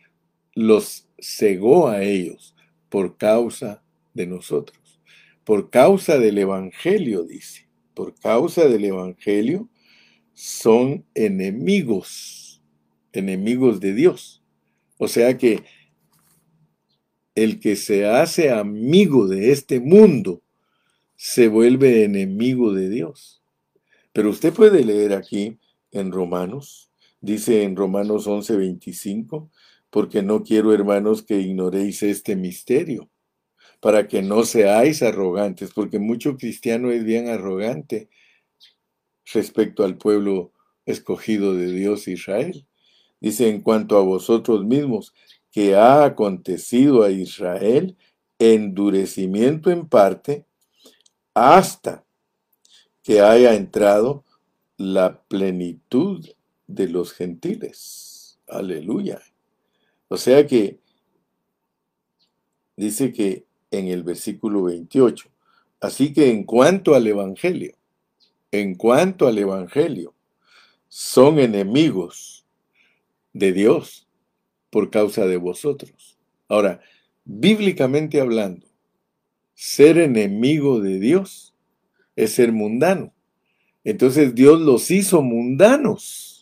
los 0.54 1.08
cegó 1.18 1.88
a 1.88 2.02
ellos 2.02 2.54
por 2.90 3.16
causa 3.16 3.82
de 4.12 4.26
nosotros. 4.26 5.00
Por 5.44 5.70
causa 5.70 6.18
del 6.18 6.36
Evangelio, 6.36 7.24
dice. 7.24 7.70
Por 7.94 8.14
causa 8.14 8.68
del 8.68 8.84
Evangelio 8.84 9.70
son 10.34 11.06
enemigos, 11.14 12.51
enemigos 13.12 13.80
de 13.80 13.94
Dios. 13.94 14.42
O 14.98 15.08
sea 15.08 15.36
que 15.38 15.64
el 17.34 17.60
que 17.60 17.76
se 17.76 18.06
hace 18.06 18.50
amigo 18.50 19.26
de 19.26 19.52
este 19.52 19.80
mundo 19.80 20.42
se 21.16 21.48
vuelve 21.48 22.04
enemigo 22.04 22.72
de 22.72 22.88
Dios. 22.88 23.42
Pero 24.12 24.30
usted 24.30 24.52
puede 24.52 24.84
leer 24.84 25.12
aquí 25.12 25.58
en 25.90 26.12
Romanos, 26.12 26.90
dice 27.20 27.62
en 27.62 27.76
Romanos 27.76 28.26
11:25, 28.26 29.50
porque 29.90 30.22
no 30.22 30.42
quiero, 30.42 30.72
hermanos, 30.72 31.22
que 31.22 31.40
ignoréis 31.40 32.02
este 32.02 32.34
misterio, 32.36 33.10
para 33.80 34.08
que 34.08 34.22
no 34.22 34.44
seáis 34.44 35.02
arrogantes, 35.02 35.70
porque 35.74 35.98
mucho 35.98 36.36
cristiano 36.36 36.90
es 36.90 37.04
bien 37.04 37.28
arrogante 37.28 38.08
respecto 39.32 39.84
al 39.84 39.96
pueblo 39.96 40.52
escogido 40.86 41.54
de 41.54 41.72
Dios 41.72 42.08
Israel. 42.08 42.66
Dice, 43.22 43.48
en 43.48 43.60
cuanto 43.60 43.96
a 43.96 44.02
vosotros 44.02 44.64
mismos, 44.64 45.14
que 45.52 45.76
ha 45.76 46.04
acontecido 46.04 47.04
a 47.04 47.10
Israel 47.10 47.96
endurecimiento 48.40 49.70
en 49.70 49.86
parte 49.86 50.44
hasta 51.32 52.04
que 53.00 53.20
haya 53.20 53.54
entrado 53.54 54.24
la 54.76 55.22
plenitud 55.22 56.28
de 56.66 56.88
los 56.88 57.12
gentiles. 57.12 58.40
Aleluya. 58.48 59.22
O 60.08 60.16
sea 60.16 60.44
que 60.44 60.80
dice 62.76 63.12
que 63.12 63.46
en 63.70 63.86
el 63.86 64.02
versículo 64.02 64.64
28, 64.64 65.28
así 65.80 66.12
que 66.12 66.28
en 66.28 66.42
cuanto 66.42 66.96
al 66.96 67.06
Evangelio, 67.06 67.76
en 68.50 68.74
cuanto 68.74 69.28
al 69.28 69.38
Evangelio, 69.38 70.12
son 70.88 71.38
enemigos 71.38 72.41
de 73.32 73.52
Dios 73.52 74.08
por 74.70 74.90
causa 74.90 75.26
de 75.26 75.36
vosotros. 75.36 76.18
Ahora, 76.48 76.80
bíblicamente 77.24 78.20
hablando, 78.20 78.66
ser 79.54 79.98
enemigo 79.98 80.80
de 80.80 80.98
Dios 80.98 81.54
es 82.16 82.32
ser 82.32 82.52
mundano. 82.52 83.12
Entonces 83.84 84.34
Dios 84.34 84.60
los 84.60 84.90
hizo 84.90 85.22
mundanos 85.22 86.32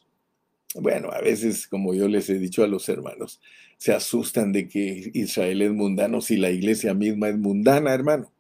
bueno, 0.75 1.11
a 1.11 1.21
veces, 1.21 1.67
como 1.67 1.95
yo 1.95 2.07
les 2.07 2.31
he 2.31 2.39
dicho 2.39 2.63
a 2.63 2.69
los 2.69 2.89
hermanos, 2.89 3.41
se 3.77 3.93
asustan 3.93 4.53
de 4.53 4.69
que 4.69 5.11
Israel 5.15 5.63
es 5.63 5.73
mundano 5.73 6.21
si 6.21 6.37
la 6.37 6.51
iglesia 6.51 6.95
misma 6.95 7.29
es 7.29 7.39
mundana, 7.39 7.93
hermano. 7.93 8.33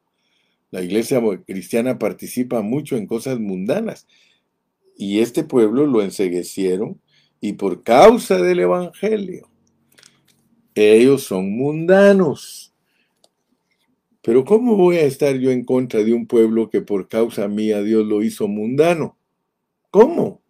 La 0.70 0.82
iglesia 0.82 1.20
cristiana 1.44 1.98
participa 1.98 2.62
mucho 2.62 2.96
en 2.96 3.06
cosas 3.06 3.40
mundanas. 3.40 4.06
Y 4.96 5.20
este 5.20 5.42
pueblo 5.42 5.86
lo 5.86 6.02
enseguecieron 6.02 7.00
y 7.40 7.54
por 7.54 7.82
causa 7.82 8.38
del 8.38 8.60
Evangelio, 8.60 9.48
ellos 10.74 11.24
son 11.24 11.50
mundanos. 11.56 12.72
Pero 14.22 14.44
¿cómo 14.44 14.76
voy 14.76 14.96
a 14.96 15.04
estar 15.04 15.36
yo 15.36 15.50
en 15.50 15.64
contra 15.64 16.02
de 16.04 16.12
un 16.12 16.26
pueblo 16.26 16.68
que 16.68 16.82
por 16.82 17.08
causa 17.08 17.48
mía 17.48 17.82
Dios 17.82 18.06
lo 18.06 18.22
hizo 18.22 18.48
mundano? 18.48 19.16
¿Cómo? 19.90 20.42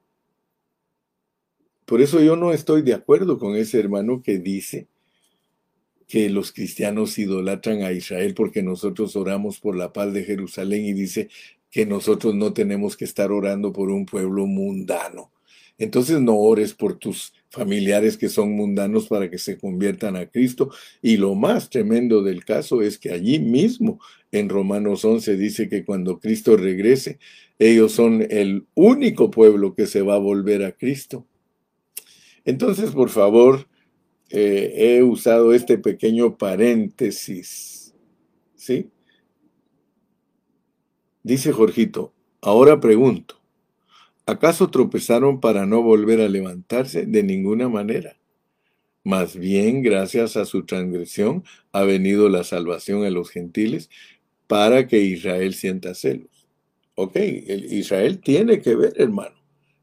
Por 1.87 2.01
eso 2.01 2.21
yo 2.21 2.37
no 2.37 2.53
estoy 2.53 2.83
de 2.83 2.95
acuerdo 2.95 3.39
con 3.39 3.57
ese 3.57 3.79
hermano 3.79 4.23
que 4.23 4.39
dice 4.39 4.89
que 6.07 6.29
los 6.29 6.53
cristianos 6.53 7.17
idolatran 7.19 7.83
a 7.83 7.93
Israel 7.93 8.35
porque 8.35 8.63
nosotros 8.63 9.15
oramos 9.15 9.61
por 9.61 9.77
la 9.77 9.93
paz 9.93 10.13
de 10.13 10.25
Jerusalén 10.25 10.85
y 10.85 10.93
dice 10.93 11.29
que 11.71 11.87
nosotros 11.87 12.35
no 12.35 12.53
tenemos 12.53 12.97
que 12.97 13.05
estar 13.05 13.31
orando 13.31 13.73
por 13.73 13.91
un 13.91 14.07
pueblo 14.07 14.47
mundano. 14.47 15.31
Entonces 15.81 16.21
no 16.21 16.37
ores 16.37 16.75
por 16.75 16.99
tus 16.99 17.33
familiares 17.49 18.19
que 18.19 18.29
son 18.29 18.53
mundanos 18.53 19.09
para 19.09 19.31
que 19.31 19.39
se 19.39 19.57
conviertan 19.59 20.15
a 20.15 20.27
Cristo. 20.27 20.71
Y 21.01 21.17
lo 21.17 21.35
más 21.35 21.71
tremendo 21.71 22.23
del 22.23 22.45
caso 22.45 22.83
es 22.83 22.99
que 22.99 23.11
allí 23.11 23.39
mismo 23.39 23.99
en 24.31 24.51
Romanos 24.51 25.07
11 25.07 25.39
dice 25.39 25.71
que 25.71 25.85
cuando 25.85 26.21
Cristo 26.21 26.59
regrese, 26.59 27.19
ellos 27.59 27.93
son 27.93 28.27
el 28.29 28.67
único 28.75 29.31
pueblo 29.31 29.75
que 29.75 29.87
se 29.87 30.03
va 30.03 30.17
a 30.17 30.19
volver 30.19 30.65
a 30.65 30.73
Cristo. 30.73 31.27
Entonces, 32.45 32.91
por 32.91 33.09
favor, 33.09 33.67
eh, 34.29 34.75
he 34.77 35.03
usado 35.03 35.55
este 35.55 35.79
pequeño 35.79 36.37
paréntesis. 36.37 37.95
¿Sí? 38.55 38.91
Dice 41.23 41.53
Jorgito, 41.53 42.13
ahora 42.43 42.81
pregunto, 42.81 43.40
¿acaso 44.27 44.71
tropezaron 44.71 45.41
para 45.41 45.67
no 45.67 45.83
volver 45.83 46.21
a 46.21 46.29
levantarse? 46.29 47.07
De 47.07 47.23
ninguna 47.23 47.69
manera. 47.69 48.17
Más 49.03 49.37
bien, 49.37 49.83
gracias 49.83 50.37
a 50.37 50.45
su 50.45 50.65
transgresión, 50.65 51.45
ha 51.73 51.83
venido 51.83 52.29
la 52.29 52.45
salvación 52.45 53.05
a 53.05 53.11
los 53.11 53.31
gentiles 53.31 53.89
para 54.47 54.87
que 54.87 55.01
Israel 55.01 55.55
sienta 55.55 55.95
celos. 55.95 56.49
Ok, 56.97 57.17
Israel 57.17 58.21
tiene 58.21 58.61
que 58.61 58.75
ver, 58.75 58.93
hermano. 58.97 59.37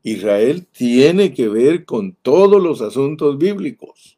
Israel 0.03 0.67
tiene 0.71 1.33
que 1.33 1.49
ver 1.49 1.83
con 1.83 2.13
todos 2.21 2.61
los 2.61 2.81
asuntos 2.81 3.37
bíblicos. 3.37 4.17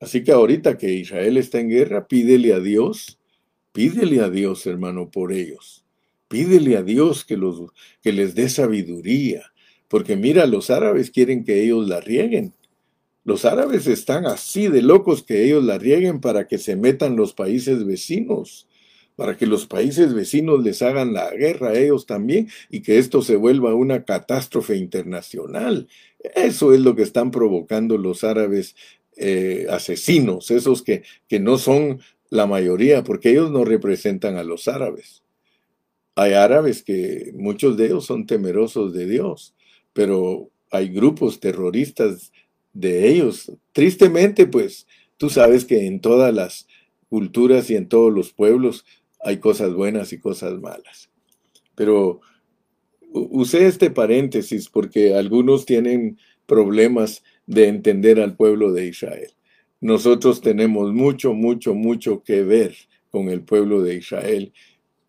Así 0.00 0.24
que 0.24 0.32
ahorita 0.32 0.78
que 0.78 0.92
Israel 0.92 1.36
está 1.36 1.60
en 1.60 1.68
guerra, 1.68 2.08
pídele 2.08 2.54
a 2.54 2.60
Dios, 2.60 3.18
pídele 3.72 4.20
a 4.20 4.30
Dios, 4.30 4.66
hermano, 4.66 5.10
por 5.10 5.32
ellos. 5.32 5.83
Pídele 6.28 6.76
a 6.76 6.82
Dios 6.82 7.24
que, 7.24 7.36
los, 7.36 7.62
que 8.02 8.12
les 8.12 8.34
dé 8.34 8.48
sabiduría. 8.48 9.52
Porque 9.88 10.16
mira, 10.16 10.46
los 10.46 10.70
árabes 10.70 11.10
quieren 11.10 11.44
que 11.44 11.62
ellos 11.62 11.88
la 11.88 12.00
rieguen. 12.00 12.52
Los 13.24 13.44
árabes 13.44 13.86
están 13.86 14.26
así 14.26 14.68
de 14.68 14.82
locos 14.82 15.22
que 15.22 15.44
ellos 15.44 15.64
la 15.64 15.78
rieguen 15.78 16.20
para 16.20 16.46
que 16.46 16.58
se 16.58 16.76
metan 16.76 17.16
los 17.16 17.32
países 17.32 17.84
vecinos 17.84 18.66
para 19.16 19.36
que 19.36 19.46
los 19.46 19.66
países 19.66 20.14
vecinos 20.14 20.62
les 20.62 20.82
hagan 20.82 21.12
la 21.12 21.30
guerra 21.30 21.70
a 21.70 21.78
ellos 21.78 22.06
también 22.06 22.48
y 22.68 22.80
que 22.80 22.98
esto 22.98 23.22
se 23.22 23.36
vuelva 23.36 23.74
una 23.74 24.04
catástrofe 24.04 24.76
internacional. 24.76 25.88
Eso 26.34 26.74
es 26.74 26.80
lo 26.80 26.94
que 26.96 27.02
están 27.02 27.30
provocando 27.30 27.96
los 27.96 28.24
árabes 28.24 28.74
eh, 29.16 29.66
asesinos, 29.70 30.50
esos 30.50 30.82
que, 30.82 31.02
que 31.28 31.38
no 31.38 31.58
son 31.58 32.00
la 32.30 32.46
mayoría, 32.46 33.04
porque 33.04 33.30
ellos 33.30 33.50
no 33.50 33.64
representan 33.64 34.36
a 34.36 34.42
los 34.42 34.66
árabes. 34.66 35.23
Hay 36.16 36.32
árabes 36.32 36.82
que 36.82 37.32
muchos 37.34 37.76
de 37.76 37.86
ellos 37.86 38.06
son 38.06 38.26
temerosos 38.26 38.92
de 38.92 39.06
Dios, 39.06 39.54
pero 39.92 40.50
hay 40.70 40.88
grupos 40.88 41.40
terroristas 41.40 42.32
de 42.72 43.08
ellos. 43.08 43.50
Tristemente, 43.72 44.46
pues 44.46 44.86
tú 45.16 45.30
sabes 45.30 45.64
que 45.64 45.86
en 45.86 46.00
todas 46.00 46.34
las 46.34 46.66
culturas 47.08 47.70
y 47.70 47.76
en 47.76 47.88
todos 47.88 48.12
los 48.12 48.32
pueblos 48.32 48.84
hay 49.20 49.38
cosas 49.38 49.72
buenas 49.72 50.12
y 50.12 50.18
cosas 50.18 50.60
malas. 50.60 51.10
Pero 51.74 52.20
usé 53.12 53.66
este 53.66 53.90
paréntesis 53.90 54.68
porque 54.68 55.14
algunos 55.14 55.66
tienen 55.66 56.18
problemas 56.46 57.22
de 57.46 57.68
entender 57.68 58.20
al 58.20 58.36
pueblo 58.36 58.72
de 58.72 58.86
Israel. 58.86 59.32
Nosotros 59.80 60.40
tenemos 60.40 60.92
mucho, 60.92 61.34
mucho, 61.34 61.74
mucho 61.74 62.22
que 62.22 62.42
ver 62.42 62.74
con 63.10 63.28
el 63.28 63.42
pueblo 63.42 63.82
de 63.82 63.96
Israel 63.96 64.52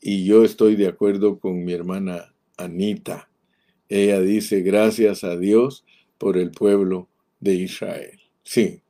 y 0.08 0.24
yo 0.24 0.44
estoy 0.44 0.76
de 0.76 0.86
acuerdo 0.86 1.40
con 1.40 1.66
mi 1.66 1.74
hermana 1.74 2.36
Anita. 2.58 3.28
Ella 3.90 4.22
dice, 4.22 4.62
gracias 4.62 5.24
a 5.24 5.36
Dios 5.36 5.84
por 6.20 6.38
el 6.38 6.52
pueblo 6.52 7.10
de 7.40 7.56
Israel. 7.56 8.20
Sí, 8.44 8.84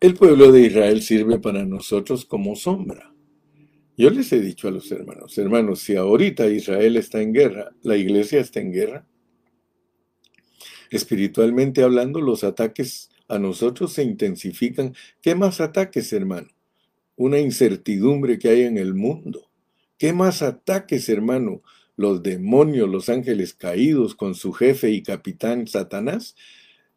el 0.00 0.14
pueblo 0.14 0.52
de 0.52 0.62
Israel 0.62 1.02
sirve 1.02 1.38
para 1.38 1.66
nosotros 1.66 2.24
como 2.24 2.56
sombra. 2.56 3.12
Yo 3.98 4.08
les 4.08 4.32
he 4.32 4.40
dicho 4.40 4.68
a 4.68 4.70
los 4.70 4.90
hermanos, 4.90 5.36
hermanos, 5.36 5.80
si 5.80 5.96
ahorita 5.96 6.46
Israel 6.48 6.96
está 6.96 7.20
en 7.20 7.34
guerra, 7.34 7.74
la 7.82 7.98
iglesia 7.98 8.40
está 8.40 8.60
en 8.60 8.72
guerra, 8.72 9.06
espiritualmente 10.90 11.82
hablando, 11.82 12.22
los 12.22 12.42
ataques 12.42 13.10
a 13.28 13.38
nosotros 13.38 13.92
se 13.92 14.02
intensifican. 14.02 14.94
¿Qué 15.20 15.34
más 15.34 15.60
ataques, 15.60 16.10
hermano? 16.14 16.48
Una 17.16 17.38
incertidumbre 17.38 18.38
que 18.38 18.48
hay 18.48 18.62
en 18.62 18.78
el 18.78 18.94
mundo. 18.94 19.50
¿Qué 19.98 20.12
más 20.12 20.42
ataques, 20.42 21.08
hermano? 21.08 21.62
Los 21.96 22.22
demonios, 22.22 22.88
los 22.88 23.08
ángeles 23.08 23.54
caídos 23.54 24.14
con 24.14 24.34
su 24.34 24.52
jefe 24.52 24.90
y 24.90 25.02
capitán 25.02 25.66
Satanás 25.66 26.34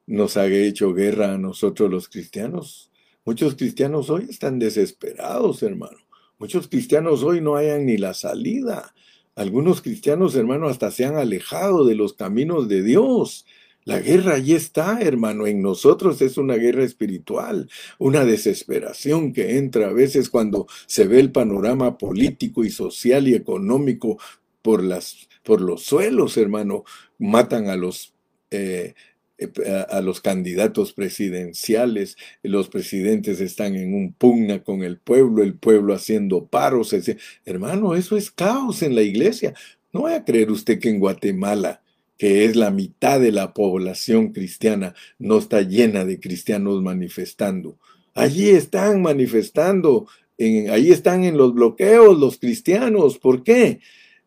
nos 0.08 0.38
ha 0.38 0.48
hecho 0.48 0.94
guerra 0.94 1.34
a 1.34 1.38
nosotros 1.38 1.90
los 1.90 2.10
cristianos. 2.10 2.92
Muchos 3.26 3.56
cristianos 3.56 4.10
hoy 4.10 4.28
están 4.30 4.60
desesperados, 4.60 5.64
hermano. 5.64 5.98
Muchos 6.38 6.68
cristianos 6.68 7.24
hoy 7.24 7.42
no 7.42 7.56
hayan 7.56 7.86
ni 7.86 7.98
la 7.98 8.14
salida. 8.14 8.94
Algunos 9.36 9.82
cristianos, 9.82 10.36
hermano, 10.36 10.68
hasta 10.68 10.92
se 10.92 11.06
han 11.06 11.16
alejado 11.16 11.86
de 11.86 11.96
los 11.96 12.14
caminos 12.14 12.68
de 12.70 12.84
Dios. 12.84 13.46
La 13.86 14.00
guerra 14.00 14.34
allí 14.34 14.54
está, 14.54 15.00
hermano, 15.00 15.46
en 15.46 15.62
nosotros 15.62 16.20
es 16.24 16.38
una 16.38 16.56
guerra 16.56 16.84
espiritual, 16.84 17.70
una 18.00 18.26
desesperación 18.26 19.32
que 19.32 19.58
entra 19.58 19.90
a 19.90 19.94
veces 19.94 20.30
cuando 20.30 20.66
se 20.88 21.08
ve 21.08 21.20
el 21.20 21.32
panorama 21.32 21.98
político 22.00 22.64
y 22.64 22.72
social 22.72 23.28
y 23.28 23.36
económico 23.36 24.18
por, 24.64 24.84
los 24.84 25.84
suelos, 25.84 26.36
hermano. 26.38 26.84
Matan 27.20 27.70
a 27.70 27.76
los 27.76 28.16
eh, 28.50 28.96
eh, 29.38 29.86
a, 29.90 30.02
los 30.02 30.22
candidatos 30.22 30.94
presidenciales, 30.94 32.18
los 32.42 32.70
presidentes 32.70 33.42
están 33.42 33.76
en 33.76 33.94
un 33.94 34.14
pugna 34.14 34.64
con 34.64 34.82
el 34.82 34.98
pueblo, 34.98 35.44
el 35.44 35.56
pueblo 35.56 35.94
haciendo 35.94 36.48
paros. 36.48 36.96
Hermano, 37.46 37.96
eso 37.96 38.18
es 38.18 38.32
caos 38.32 38.82
en 38.82 38.96
la 38.96 39.02
iglesia. 39.04 39.54
No 39.94 40.04
vaya 40.04 40.18
a 40.18 40.26
creer 40.26 40.52
usted 40.52 40.80
que 40.80 40.90
en 40.90 41.00
Guatemala 41.00 41.82
que 42.18 42.46
es 42.46 42.56
la 42.56 42.72
mitad 42.72 43.20
de 43.20 43.32
la 43.32 43.54
población 43.54 44.32
cristiana, 44.32 44.94
no 45.20 45.38
está 45.38 45.62
llena 45.62 46.06
de 46.06 46.20
cristianos 46.20 46.82
manifestando. 46.82 47.78
Allí 48.14 48.50
están 48.50 49.02
manifestando, 49.02 50.08
en, 50.38 50.70
ahí 50.70 50.92
están 50.92 51.24
en 51.24 51.38
los 51.38 51.54
bloqueos 51.54 52.18
los 52.18 52.38
cristianos. 52.38 53.18
¿Por 53.18 53.44
qué? 53.44 53.80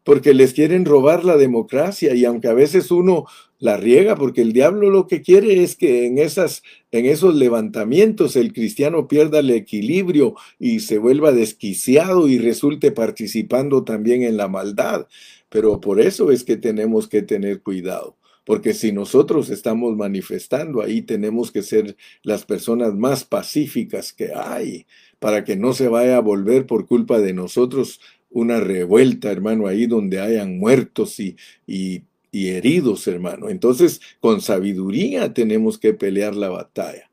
Porque 0.04 0.34
les 0.34 0.52
quieren 0.52 0.84
robar 0.84 1.24
la 1.24 1.36
democracia 1.36 2.14
y 2.14 2.24
aunque 2.24 2.48
a 2.48 2.54
veces 2.54 2.90
uno 2.90 3.26
la 3.58 3.76
riega, 3.76 4.14
porque 4.14 4.42
el 4.42 4.52
diablo 4.52 4.90
lo 4.90 5.06
que 5.06 5.20
quiere 5.20 5.62
es 5.62 5.74
que 5.74 6.06
en, 6.06 6.18
esas, 6.18 6.62
en 6.92 7.06
esos 7.06 7.34
levantamientos 7.34 8.36
el 8.36 8.52
cristiano 8.52 9.08
pierda 9.08 9.40
el 9.40 9.50
equilibrio 9.50 10.34
y 10.58 10.80
se 10.80 10.98
vuelva 10.98 11.32
desquiciado 11.32 12.28
y 12.28 12.38
resulte 12.38 12.92
participando 12.92 13.82
también 13.82 14.22
en 14.22 14.36
la 14.36 14.48
maldad. 14.48 15.08
Pero 15.48 15.80
por 15.80 16.00
eso 16.00 16.30
es 16.30 16.44
que 16.44 16.56
tenemos 16.56 17.08
que 17.08 17.22
tener 17.22 17.62
cuidado, 17.62 18.16
porque 18.44 18.74
si 18.74 18.92
nosotros 18.92 19.50
estamos 19.50 19.96
manifestando 19.96 20.82
ahí, 20.82 21.02
tenemos 21.02 21.50
que 21.52 21.62
ser 21.62 21.96
las 22.22 22.44
personas 22.44 22.94
más 22.94 23.24
pacíficas 23.24 24.12
que 24.12 24.32
hay, 24.34 24.86
para 25.18 25.44
que 25.44 25.56
no 25.56 25.72
se 25.72 25.88
vaya 25.88 26.16
a 26.16 26.20
volver 26.20 26.66
por 26.66 26.86
culpa 26.86 27.18
de 27.20 27.32
nosotros 27.32 28.00
una 28.30 28.60
revuelta, 28.60 29.30
hermano, 29.30 29.66
ahí 29.66 29.86
donde 29.86 30.20
hayan 30.20 30.58
muertos 30.58 31.18
y, 31.18 31.36
y, 31.66 32.04
heridos, 32.32 33.06
hermano. 33.06 33.48
Entonces, 33.48 34.00
con 34.20 34.40
sabiduría 34.40 35.32
tenemos 35.32 35.78
que 35.78 35.94
pelear 35.94 36.34
la 36.34 36.50
batalla. 36.50 37.10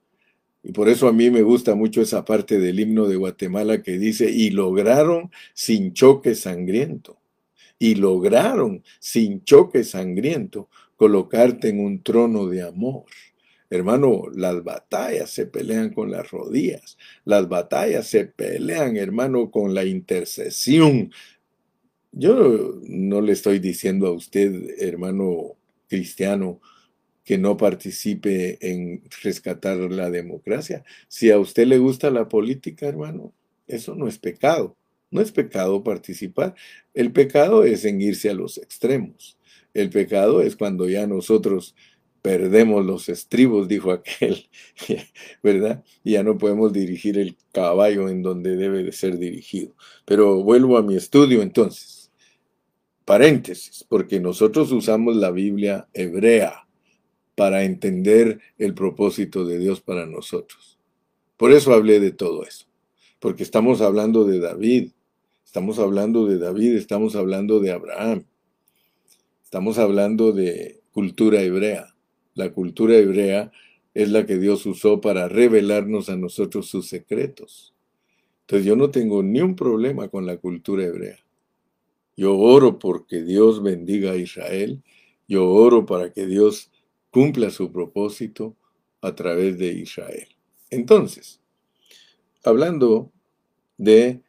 Y 0.64 0.72
por 0.72 0.90
eso 0.90 1.08
a 1.08 1.14
mí 1.14 1.30
me 1.32 1.42
gusta 1.42 1.76
mucho 1.76 2.02
esa 2.02 2.26
parte 2.26 2.60
del 2.60 2.80
himno 2.80 3.08
de 3.08 3.16
Guatemala 3.16 3.82
que 3.82 3.98
dice, 3.98 4.30
y 4.32 4.50
lograron 4.50 5.32
sin 5.54 5.94
choque 5.94 6.36
sangriento 6.36 7.18
y 7.78 7.96
lograron, 7.96 8.84
sin 9.00 9.44
choque 9.44 9.84
sangriento, 9.84 10.70
colocarte 10.96 11.70
en 11.70 11.80
un 11.80 12.02
trono 12.02 12.48
de 12.48 12.64
amor. 12.64 13.06
Hermano, 13.70 14.24
las 14.34 14.64
batallas 14.64 15.32
se 15.32 15.48
pelean 15.48 15.92
con 15.92 16.12
las 16.12 16.30
rodillas, 16.30 16.98
las 17.26 17.50
batallas 17.50 18.08
se 18.08 18.26
pelean, 18.26 18.96
hermano, 18.96 19.50
con 19.52 19.74
la 19.74 19.84
intercesión. 19.84 21.12
Yo 22.12 22.80
no 22.84 23.22
le 23.22 23.34
estoy 23.34 23.60
diciendo 23.60 24.08
a 24.08 24.12
usted, 24.12 24.80
hermano 24.80 25.56
cristiano, 25.90 26.62
que 27.26 27.38
no 27.40 27.58
participe 27.58 28.58
en 28.62 29.02
rescatar 29.24 29.78
la 29.78 30.12
democracia. 30.12 30.84
Si 31.08 31.32
a 31.32 31.40
usted 31.40 31.66
le 31.66 31.80
gusta 31.80 32.12
la 32.12 32.30
política, 32.30 32.88
hermano, 32.88 33.34
eso 33.68 33.96
no 33.96 34.08
es 34.08 34.20
pecado. 34.20 34.78
No 35.16 35.22
es 35.22 35.32
pecado 35.32 35.82
participar. 35.82 36.56
El 36.94 37.14
pecado 37.14 37.64
es 37.64 37.86
en 37.86 38.02
irse 38.02 38.30
a 38.30 38.34
los 38.34 38.58
extremos. 38.58 39.38
El 39.74 39.90
pecado 39.90 40.42
es 40.42 40.58
cuando 40.58 40.90
ya 40.90 41.08
nosotros 41.08 41.74
perdemos 42.22 42.86
los 42.86 43.08
estribos, 43.08 43.70
dijo 43.70 43.92
aquel, 43.92 44.50
¿verdad? 45.44 45.86
Y 46.04 46.14
ya 46.14 46.24
no 46.24 46.38
podemos 46.38 46.74
dirigir 46.74 47.18
el 47.18 47.38
caballo 47.54 48.10
en 48.10 48.24
donde 48.24 48.58
debe 48.58 48.84
de 48.84 48.92
ser 48.92 49.18
dirigido. 49.18 49.74
Pero 50.04 50.44
vuelvo 50.44 50.78
a 50.78 50.84
mi 50.84 50.98
estudio 50.98 51.42
entonces. 51.42 52.12
Paréntesis, 53.06 53.86
porque 53.88 54.20
nosotros 54.20 54.72
usamos 54.74 55.16
la 55.16 55.32
Biblia 55.32 55.88
hebrea 55.94 56.68
para 57.36 57.64
entender 57.64 58.42
el 58.58 58.74
propósito 58.74 59.46
de 59.46 59.60
Dios 59.60 59.80
para 59.80 60.06
nosotros. 60.06 60.78
Por 61.38 61.54
eso 61.54 61.74
hablé 61.74 62.02
de 62.02 62.12
todo 62.12 62.44
eso, 62.44 62.66
porque 63.20 63.44
estamos 63.44 63.80
hablando 63.80 64.26
de 64.26 64.40
David, 64.40 64.92
Estamos 65.56 65.80
hablando 65.80 66.28
de 66.28 66.38
David, 66.38 66.76
estamos 66.76 67.16
hablando 67.16 67.62
de 67.62 67.72
Abraham, 67.72 68.26
estamos 69.42 69.78
hablando 69.78 70.34
de 70.34 70.82
cultura 70.92 71.42
hebrea. 71.44 71.96
La 72.34 72.52
cultura 72.52 72.98
hebrea 72.98 73.54
es 73.94 74.10
la 74.10 74.26
que 74.26 74.38
Dios 74.38 74.66
usó 74.66 75.00
para 75.00 75.30
revelarnos 75.30 76.10
a 76.10 76.18
nosotros 76.18 76.68
sus 76.68 76.90
secretos. 76.90 77.74
Entonces 78.42 78.66
yo 78.66 78.76
no 78.76 78.92
tengo 78.92 79.24
ni 79.24 79.40
un 79.40 79.56
problema 79.56 80.10
con 80.10 80.26
la 80.26 80.36
cultura 80.36 80.84
hebrea. 80.84 81.20
Yo 82.18 82.38
oro 82.38 82.78
porque 82.78 83.24
Dios 83.24 83.64
bendiga 83.64 84.12
a 84.12 84.18
Israel. 84.18 84.84
Yo 85.26 85.48
oro 85.48 85.86
para 85.86 86.12
que 86.12 86.26
Dios 86.26 86.70
cumpla 87.12 87.50
su 87.50 87.72
propósito 87.72 88.58
a 89.00 89.16
través 89.16 89.58
de 89.58 89.72
Israel. 89.72 90.28
Entonces, 90.70 91.40
hablando 92.44 93.10
de 93.78 94.22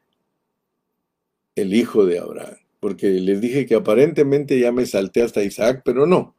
el 1.56 1.74
hijo 1.74 2.06
de 2.06 2.20
Abraham. 2.20 2.56
Porque 2.78 3.08
les 3.08 3.40
dije 3.40 3.66
que 3.66 3.74
aparentemente 3.74 4.60
ya 4.60 4.70
me 4.70 4.86
salté 4.86 5.22
hasta 5.22 5.42
Isaac, 5.42 5.82
pero 5.84 6.06
no, 6.06 6.36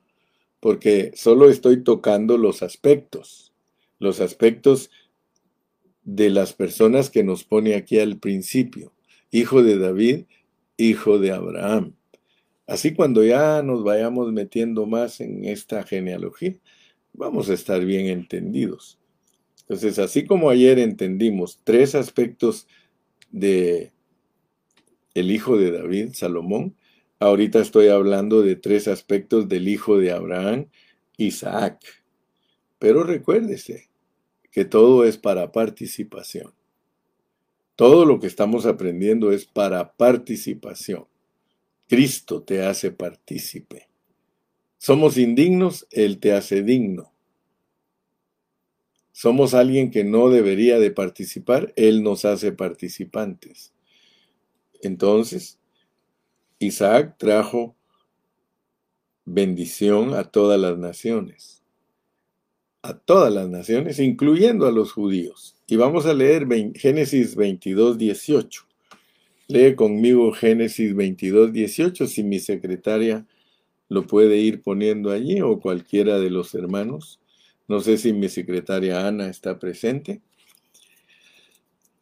porque 0.62 1.12
solo 1.16 1.50
estoy 1.50 1.84
tocando 1.84 2.38
los 2.38 2.64
aspectos, 2.64 3.54
los 4.00 4.22
aspectos 4.22 4.90
de 6.04 6.30
las 6.30 6.54
personas 6.54 7.10
que 7.10 7.24
nos 7.24 7.44
pone 7.44 7.76
aquí 7.76 8.00
al 8.00 8.18
principio. 8.18 8.94
Hijo 9.30 9.62
de 9.62 9.78
David, 9.78 10.26
hijo 10.78 11.20
de 11.20 11.32
Abraham. 11.32 11.96
Así 12.66 12.94
cuando 12.94 13.24
ya 13.24 13.62
nos 13.64 13.84
vayamos 13.84 14.32
metiendo 14.32 14.86
más 14.86 15.20
en 15.20 15.46
esta 15.46 15.84
genealogía, 15.84 16.56
vamos 17.14 17.50
a 17.50 17.54
estar 17.54 17.84
bien 17.84 18.08
entendidos. 18.08 19.00
Entonces, 19.62 20.00
así 20.00 20.26
como 20.26 20.50
ayer 20.50 20.80
entendimos 20.80 21.60
tres 21.64 21.94
aspectos 21.94 22.68
de 23.32 23.92
el 25.20 25.32
hijo 25.32 25.58
de 25.58 25.72
David, 25.72 26.10
Salomón. 26.14 26.76
Ahorita 27.20 27.60
estoy 27.60 27.88
hablando 27.88 28.44
de 28.44 28.56
tres 28.56 28.88
aspectos 28.88 29.50
del 29.50 29.68
hijo 29.68 29.98
de 29.98 30.12
Abraham, 30.12 30.68
Isaac. 31.18 31.80
Pero 32.78 33.04
recuérdese 33.04 33.90
que 34.52 34.66
todo 34.66 35.06
es 35.06 35.18
para 35.18 35.52
participación. 35.52 36.54
Todo 37.76 38.06
lo 38.06 38.20
que 38.20 38.28
estamos 38.28 38.66
aprendiendo 38.66 39.32
es 39.32 39.46
para 39.46 39.94
participación. 39.94 41.06
Cristo 41.88 42.44
te 42.44 42.64
hace 42.64 42.92
partícipe. 42.92 43.88
Somos 44.78 45.18
indignos, 45.18 45.88
Él 45.92 46.20
te 46.20 46.34
hace 46.34 46.62
digno. 46.62 47.12
Somos 49.12 49.56
alguien 49.56 49.90
que 49.90 50.04
no 50.04 50.30
debería 50.30 50.78
de 50.78 50.92
participar, 50.92 51.74
Él 51.76 52.04
nos 52.04 52.26
hace 52.26 52.52
participantes. 52.52 53.74
Entonces, 54.82 55.60
Isaac 56.60 57.16
trajo 57.18 57.76
bendición 59.26 60.14
a 60.14 60.24
todas 60.24 60.60
las 60.60 60.78
naciones, 60.78 61.64
a 62.82 62.98
todas 62.98 63.34
las 63.34 63.50
naciones, 63.50 64.00
incluyendo 64.00 64.66
a 64.66 64.72
los 64.72 64.94
judíos. 64.94 65.56
Y 65.68 65.76
vamos 65.76 66.06
a 66.06 66.14
leer 66.14 66.48
Génesis 66.76 67.36
22, 67.36 67.98
18. 67.98 68.64
Lee 69.50 69.76
conmigo 69.76 70.32
Génesis 70.32 70.96
22, 70.96 71.54
18, 71.54 72.08
si 72.08 72.24
mi 72.24 72.40
secretaria 72.40 73.26
lo 73.90 74.06
puede 74.06 74.38
ir 74.38 74.62
poniendo 74.62 75.12
allí 75.12 75.42
o 75.42 75.60
cualquiera 75.60 76.20
de 76.20 76.30
los 76.30 76.54
hermanos. 76.54 77.20
No 77.68 77.80
sé 77.82 77.98
si 77.98 78.14
mi 78.14 78.30
secretaria 78.30 79.08
Ana 79.08 79.30
está 79.30 79.60
presente, 79.60 80.22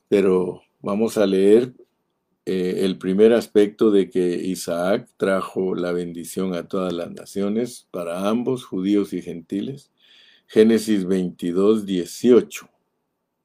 pero 0.10 0.62
vamos 0.82 1.18
a 1.18 1.26
leer 1.26 1.74
eh, 2.46 2.82
el 2.84 2.98
primer 2.98 3.34
aspecto 3.34 3.92
de 3.92 4.10
que 4.10 4.36
Isaac 4.36 5.10
trajo 5.18 5.76
la 5.76 5.92
bendición 5.92 6.54
a 6.54 6.68
todas 6.68 6.94
las 6.94 7.12
naciones, 7.12 7.88
para 7.92 8.28
ambos, 8.30 8.66
judíos 8.66 9.14
y 9.14 9.22
gentiles. 9.22 9.92
Génesis 10.48 11.06
22, 11.06 11.86
18 11.86 12.70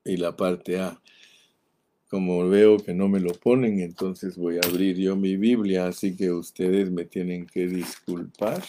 y 0.05 0.16
la 0.16 0.36
parte 0.36 0.80
A. 0.80 1.01
Como 2.09 2.48
veo 2.48 2.78
que 2.78 2.92
no 2.92 3.09
me 3.09 3.20
lo 3.20 3.32
ponen, 3.32 3.80
entonces 3.80 4.36
voy 4.36 4.57
a 4.57 4.68
abrir 4.68 4.96
yo 4.96 5.16
mi 5.16 5.36
Biblia, 5.36 5.86
así 5.86 6.16
que 6.16 6.30
ustedes 6.30 6.90
me 6.90 7.05
tienen 7.05 7.46
que 7.46 7.66
disculpar 7.66 8.62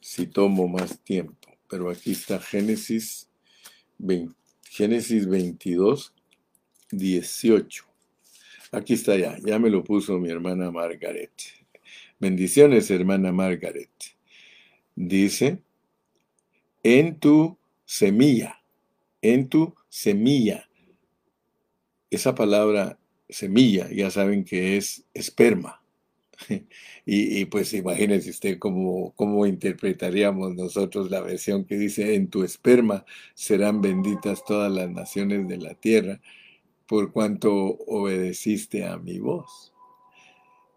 si 0.00 0.26
tomo 0.26 0.66
más 0.66 0.98
tiempo 1.00 1.46
pero 1.68 1.90
aquí 1.90 2.12
está 2.12 2.38
Génesis, 2.38 3.28
Génesis 4.64 5.26
22, 5.26 6.12
18. 6.90 7.84
Aquí 8.76 8.92
está 8.92 9.16
ya, 9.16 9.38
ya 9.42 9.58
me 9.58 9.70
lo 9.70 9.82
puso 9.82 10.18
mi 10.18 10.28
hermana 10.28 10.70
Margaret. 10.70 11.32
Bendiciones, 12.20 12.90
hermana 12.90 13.32
Margaret. 13.32 13.88
Dice, 14.94 15.62
en 16.82 17.18
tu 17.18 17.56
semilla, 17.86 18.62
en 19.22 19.48
tu 19.48 19.74
semilla. 19.88 20.68
Esa 22.10 22.34
palabra 22.34 22.98
semilla, 23.30 23.88
ya 23.90 24.10
saben 24.10 24.44
que 24.44 24.76
es 24.76 25.06
esperma. 25.14 25.82
Y, 27.08 27.44
pues 27.46 27.72
imagínense 27.72 28.28
usted 28.28 28.58
cómo, 28.58 29.14
cómo 29.14 29.46
interpretaríamos 29.46 30.54
nosotros 30.54 31.08
la 31.08 31.20
versión 31.20 31.64
que 31.64 31.78
dice, 31.78 32.16
en 32.16 32.28
tu 32.28 32.42
esperma 32.42 33.06
serán 33.34 33.80
benditas 33.80 34.44
todas 34.44 34.70
las 34.72 34.90
naciones 34.90 35.46
de 35.46 35.56
la 35.56 35.74
tierra, 35.74 36.20
por 36.86 37.12
cuanto 37.12 37.52
obedeciste 37.52 38.84
a 38.84 38.98
mi 38.98 39.18
voz. 39.18 39.72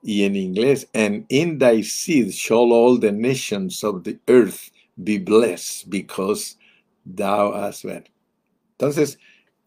Y 0.01 0.23
en 0.23 0.35
inglés, 0.35 0.89
and 0.93 1.25
in 1.29 1.57
thy 1.57 1.83
seed 1.83 2.31
shall 2.31 2.71
all 2.71 2.99
the 2.99 3.11
nations 3.11 3.83
of 3.83 4.03
the 4.03 4.17
earth 4.27 4.71
be 4.95 5.17
blessed, 5.17 5.89
because 5.89 6.57
thou 7.05 7.53
hast 7.53 7.83
been. 7.83 8.05
Entonces, 8.77 9.19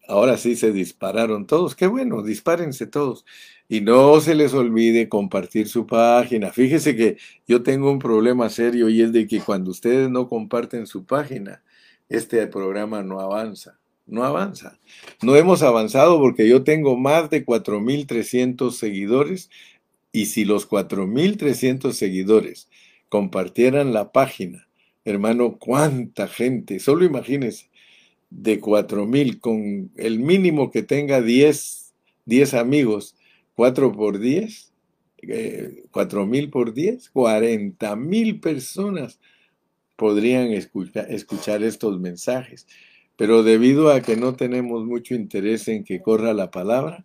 ahora 0.08 0.38
sí 0.38 0.56
se 0.56 0.72
dispararon 0.72 1.46
todos. 1.46 1.74
Qué 1.74 1.86
bueno, 1.86 2.22
dispárense 2.22 2.86
todos. 2.86 3.24
Y 3.68 3.80
no 3.80 4.20
se 4.20 4.34
les 4.34 4.54
olvide 4.54 5.08
compartir 5.08 5.68
su 5.68 5.86
página. 5.86 6.50
Fíjese 6.50 6.96
que 6.96 7.18
yo 7.46 7.62
tengo 7.62 7.90
un 7.90 7.98
problema 7.98 8.48
serio 8.48 8.88
y 8.88 9.02
es 9.02 9.12
de 9.12 9.26
que 9.26 9.40
cuando 9.40 9.70
ustedes 9.70 10.10
no 10.10 10.28
comparten 10.28 10.86
su 10.86 11.04
página, 11.04 11.62
este 12.08 12.46
programa 12.46 13.02
no 13.02 13.20
avanza. 13.20 13.78
No 14.06 14.24
avanza. 14.24 14.78
No 15.22 15.36
hemos 15.36 15.62
avanzado 15.62 16.18
porque 16.18 16.48
yo 16.48 16.64
tengo 16.64 16.96
más 16.96 17.30
de 17.30 17.44
4.300 17.44 18.72
seguidores 18.72 19.50
y 20.12 20.26
si 20.26 20.44
los 20.44 20.68
4.300 20.68 21.92
seguidores 21.92 22.68
compartieran 23.08 23.92
la 23.92 24.12
página, 24.12 24.68
hermano, 25.04 25.58
cuánta 25.58 26.28
gente, 26.28 26.78
solo 26.80 27.04
imagínense, 27.04 27.70
de 28.30 28.60
4.000 28.60 29.40
con 29.40 29.90
el 29.96 30.18
mínimo 30.18 30.70
que 30.70 30.82
tenga 30.82 31.20
10, 31.20 31.94
10 32.24 32.54
amigos, 32.54 33.16
4 33.54 33.92
por 33.92 34.18
10, 34.18 34.72
eh, 35.22 35.84
mil 36.26 36.50
por 36.50 36.72
10, 36.72 37.10
40 37.10 37.96
mil 37.96 38.40
personas 38.40 39.20
podrían 39.96 40.48
escuchar 40.50 41.62
estos 41.62 42.00
mensajes. 42.00 42.66
Pero 43.16 43.42
debido 43.42 43.90
a 43.90 44.00
que 44.00 44.16
no 44.16 44.34
tenemos 44.34 44.84
mucho 44.84 45.14
interés 45.14 45.68
en 45.68 45.84
que 45.84 46.00
corra 46.00 46.32
la 46.34 46.50
palabra, 46.50 47.04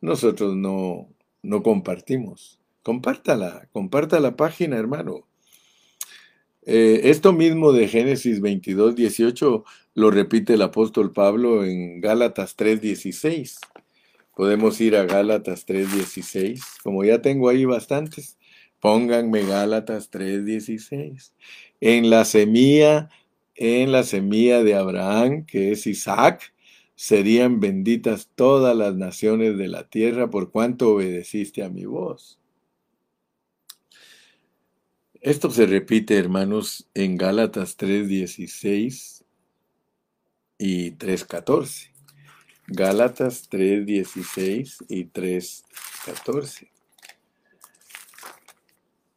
nosotros 0.00 0.56
no, 0.56 1.08
no 1.42 1.62
compartimos. 1.62 2.60
Compártala, 2.82 3.68
comparta 3.72 4.20
la 4.20 4.36
página, 4.36 4.76
hermano. 4.76 5.26
Eh, 6.66 7.02
esto 7.04 7.32
mismo 7.32 7.72
de 7.72 7.88
Génesis 7.88 8.40
22, 8.40 8.94
18 8.94 9.64
lo 9.94 10.10
repite 10.10 10.54
el 10.54 10.62
apóstol 10.62 11.12
Pablo 11.12 11.64
en 11.64 12.00
Gálatas 12.00 12.56
3, 12.56 12.80
16. 12.80 13.58
Podemos 14.34 14.80
ir 14.80 14.96
a 14.96 15.04
Gálatas 15.04 15.66
3.16. 15.66 16.60
Como 16.82 17.04
ya 17.04 17.22
tengo 17.22 17.48
ahí 17.48 17.64
bastantes, 17.64 18.36
pónganme 18.80 19.46
Gálatas 19.46 20.10
3.16. 20.10 21.32
En 21.80 22.10
la 22.10 22.24
semilla, 22.24 23.10
en 23.54 23.92
la 23.92 24.02
semilla 24.02 24.62
de 24.62 24.74
Abraham, 24.74 25.46
que 25.46 25.72
es 25.72 25.86
Isaac, 25.86 26.52
serían 26.94 27.60
benditas 27.60 28.28
todas 28.34 28.76
las 28.76 28.94
naciones 28.94 29.58
de 29.58 29.68
la 29.68 29.88
tierra 29.88 30.30
por 30.30 30.50
cuanto 30.50 30.90
obedeciste 30.90 31.62
a 31.62 31.68
mi 31.68 31.84
voz. 31.84 32.38
Esto 35.20 35.50
se 35.50 35.66
repite, 35.66 36.18
hermanos, 36.18 36.88
en 36.92 37.16
Gálatas 37.16 37.78
3.16 37.78 39.24
y 40.58 40.90
3.14. 40.92 41.90
Gálatas 42.66 43.50
3.16 43.50 44.84
y 44.88 45.06
3.14. 45.06 46.73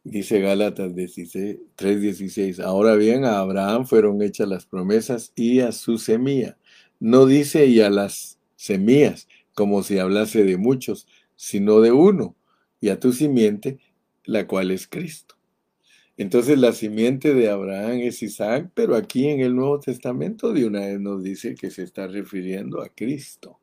Dice 0.04 0.40
Gálatas 0.40 0.92
3.16, 0.94 2.60
ahora 2.60 2.94
bien, 2.94 3.24
a 3.24 3.40
Abraham 3.40 3.86
fueron 3.86 4.22
hechas 4.22 4.48
las 4.48 4.64
promesas 4.64 5.32
y 5.34 5.60
a 5.60 5.72
su 5.72 5.98
semilla. 5.98 6.56
No 7.00 7.26
dice 7.26 7.66
y 7.66 7.80
a 7.80 7.90
las 7.90 8.38
semillas, 8.56 9.28
como 9.54 9.82
si 9.82 9.98
hablase 9.98 10.44
de 10.44 10.56
muchos, 10.56 11.06
sino 11.36 11.80
de 11.80 11.92
uno, 11.92 12.36
y 12.80 12.88
a 12.88 12.98
tu 13.00 13.12
simiente, 13.12 13.78
la 14.24 14.46
cual 14.46 14.70
es 14.70 14.86
Cristo. 14.86 15.36
Entonces 16.16 16.58
la 16.58 16.72
simiente 16.72 17.32
de 17.32 17.48
Abraham 17.48 18.00
es 18.00 18.22
Isaac, 18.22 18.70
pero 18.74 18.96
aquí 18.96 19.28
en 19.28 19.40
el 19.40 19.54
Nuevo 19.54 19.78
Testamento 19.78 20.52
de 20.52 20.66
una 20.66 20.80
vez 20.80 21.00
nos 21.00 21.22
dice 21.22 21.54
que 21.54 21.70
se 21.70 21.84
está 21.84 22.08
refiriendo 22.08 22.82
a 22.82 22.88
Cristo. 22.88 23.60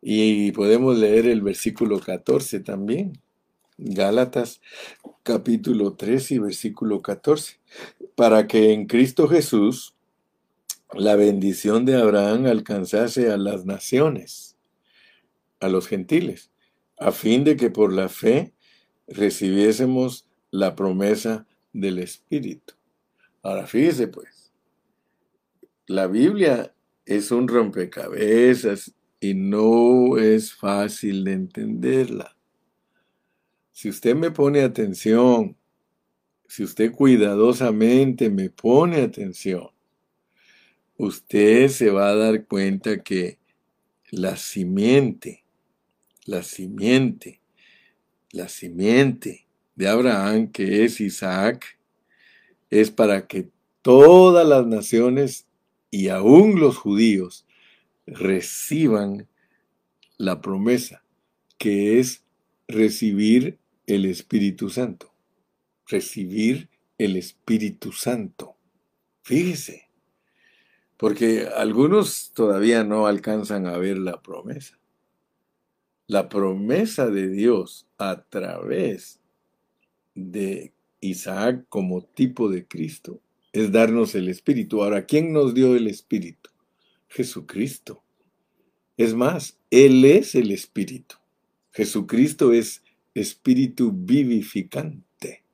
Y 0.00 0.50
podemos 0.52 0.98
leer 0.98 1.26
el 1.26 1.42
versículo 1.42 2.00
14 2.00 2.60
también. 2.60 3.12
Gálatas 3.78 4.60
capítulo 5.22 5.94
3 5.94 6.32
y 6.32 6.38
versículo 6.38 7.00
14. 7.00 7.58
Para 8.14 8.46
que 8.46 8.72
en 8.72 8.86
Cristo 8.86 9.28
Jesús 9.28 9.94
la 10.92 11.16
bendición 11.16 11.86
de 11.86 11.96
Abraham 11.96 12.46
alcanzase 12.46 13.30
a 13.30 13.36
las 13.38 13.64
naciones, 13.64 14.56
a 15.60 15.68
los 15.68 15.88
gentiles, 15.88 16.50
a 16.98 17.12
fin 17.12 17.44
de 17.44 17.56
que 17.56 17.70
por 17.70 17.92
la 17.92 18.08
fe 18.08 18.52
recibiésemos 19.08 20.26
la 20.50 20.74
promesa 20.74 21.46
del 21.72 21.98
Espíritu. 21.98 22.74
Ahora 23.42 23.66
fíjese 23.66 24.08
pues, 24.08 24.52
la 25.86 26.06
Biblia 26.06 26.74
es 27.06 27.30
un 27.30 27.48
rompecabezas 27.48 28.94
y 29.18 29.34
no 29.34 30.18
es 30.18 30.52
fácil 30.52 31.24
de 31.24 31.32
entenderla. 31.32 32.36
Si 33.72 33.88
usted 33.88 34.14
me 34.14 34.30
pone 34.30 34.60
atención, 34.60 35.56
si 36.46 36.62
usted 36.62 36.92
cuidadosamente 36.92 38.28
me 38.28 38.50
pone 38.50 39.00
atención, 39.00 39.70
usted 40.98 41.68
se 41.68 41.90
va 41.90 42.10
a 42.10 42.14
dar 42.14 42.46
cuenta 42.46 43.02
que 43.02 43.38
la 44.10 44.36
simiente, 44.36 45.44
la 46.26 46.42
simiente, 46.42 47.40
la 48.30 48.48
simiente 48.48 49.46
de 49.74 49.88
Abraham, 49.88 50.52
que 50.52 50.84
es 50.84 51.00
Isaac, 51.00 51.78
es 52.68 52.90
para 52.90 53.26
que 53.26 53.48
todas 53.80 54.46
las 54.46 54.66
naciones 54.66 55.46
y 55.90 56.08
aún 56.08 56.60
los 56.60 56.76
judíos 56.76 57.46
reciban 58.06 59.28
la 60.18 60.42
promesa, 60.42 61.02
que 61.56 61.98
es 61.98 62.22
recibir 62.68 63.61
el 63.86 64.04
Espíritu 64.06 64.70
Santo. 64.70 65.12
Recibir 65.86 66.68
el 66.98 67.16
Espíritu 67.16 67.92
Santo. 67.92 68.56
Fíjese, 69.22 69.88
porque 70.96 71.48
algunos 71.56 72.32
todavía 72.32 72.84
no 72.84 73.06
alcanzan 73.06 73.66
a 73.66 73.76
ver 73.76 73.98
la 73.98 74.22
promesa. 74.22 74.78
La 76.06 76.28
promesa 76.28 77.08
de 77.08 77.28
Dios 77.28 77.86
a 77.98 78.22
través 78.22 79.20
de 80.14 80.72
Isaac 81.00 81.64
como 81.68 82.02
tipo 82.02 82.48
de 82.48 82.66
Cristo 82.66 83.20
es 83.52 83.72
darnos 83.72 84.14
el 84.14 84.28
Espíritu. 84.28 84.82
Ahora, 84.82 85.04
¿quién 85.06 85.32
nos 85.32 85.54
dio 85.54 85.74
el 85.76 85.88
Espíritu? 85.88 86.50
Jesucristo. 87.08 88.02
Es 88.96 89.14
más, 89.14 89.58
Él 89.70 90.04
es 90.04 90.34
el 90.34 90.50
Espíritu. 90.50 91.16
Jesucristo 91.72 92.52
es 92.52 92.82
Espíritu 93.14 93.92
vivificante. 93.92 95.44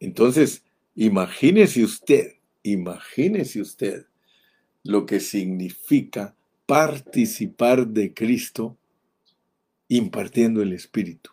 Entonces, 0.00 0.64
imagínese 0.94 1.84
usted, 1.84 2.34
imagínese 2.62 3.60
usted 3.60 4.06
lo 4.82 5.06
que 5.06 5.20
significa 5.20 6.36
participar 6.66 7.86
de 7.86 8.12
Cristo 8.12 8.76
impartiendo 9.88 10.62
el 10.62 10.72
Espíritu. 10.72 11.30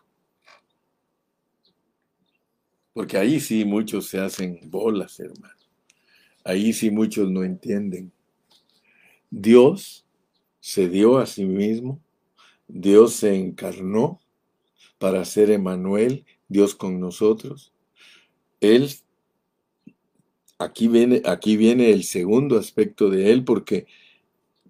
Porque 2.92 3.16
ahí 3.16 3.40
sí 3.40 3.64
muchos 3.64 4.06
se 4.06 4.18
hacen 4.18 4.60
bolas, 4.64 5.18
hermano. 5.20 5.54
Ahí 6.44 6.72
sí 6.72 6.90
muchos 6.90 7.30
no 7.30 7.44
entienden. 7.44 8.12
Dios 9.30 10.06
se 10.60 10.88
dio 10.88 11.18
a 11.18 11.26
sí 11.26 11.44
mismo, 11.44 12.00
Dios 12.66 13.14
se 13.14 13.34
encarnó 13.34 14.20
para 15.00 15.24
ser 15.24 15.50
Emanuel, 15.50 16.26
Dios 16.50 16.74
con 16.74 17.00
nosotros. 17.00 17.72
Él, 18.60 18.90
aquí 20.58 20.88
viene, 20.88 21.22
aquí 21.24 21.56
viene 21.56 21.90
el 21.90 22.04
segundo 22.04 22.58
aspecto 22.58 23.08
de 23.08 23.32
Él, 23.32 23.42
porque 23.42 23.86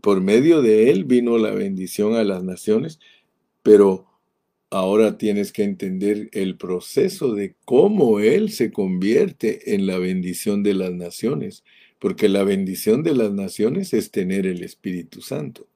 por 0.00 0.20
medio 0.20 0.62
de 0.62 0.88
Él 0.88 1.02
vino 1.02 1.36
la 1.36 1.50
bendición 1.50 2.14
a 2.14 2.22
las 2.22 2.44
naciones, 2.44 3.00
pero 3.64 4.06
ahora 4.70 5.18
tienes 5.18 5.52
que 5.52 5.64
entender 5.64 6.30
el 6.32 6.56
proceso 6.56 7.34
de 7.34 7.56
cómo 7.64 8.20
Él 8.20 8.52
se 8.52 8.70
convierte 8.70 9.74
en 9.74 9.88
la 9.88 9.98
bendición 9.98 10.62
de 10.62 10.74
las 10.74 10.92
naciones, 10.92 11.64
porque 11.98 12.28
la 12.28 12.44
bendición 12.44 13.02
de 13.02 13.16
las 13.16 13.32
naciones 13.32 13.92
es 13.94 14.12
tener 14.12 14.46
el 14.46 14.62
Espíritu 14.62 15.22
Santo. 15.22 15.66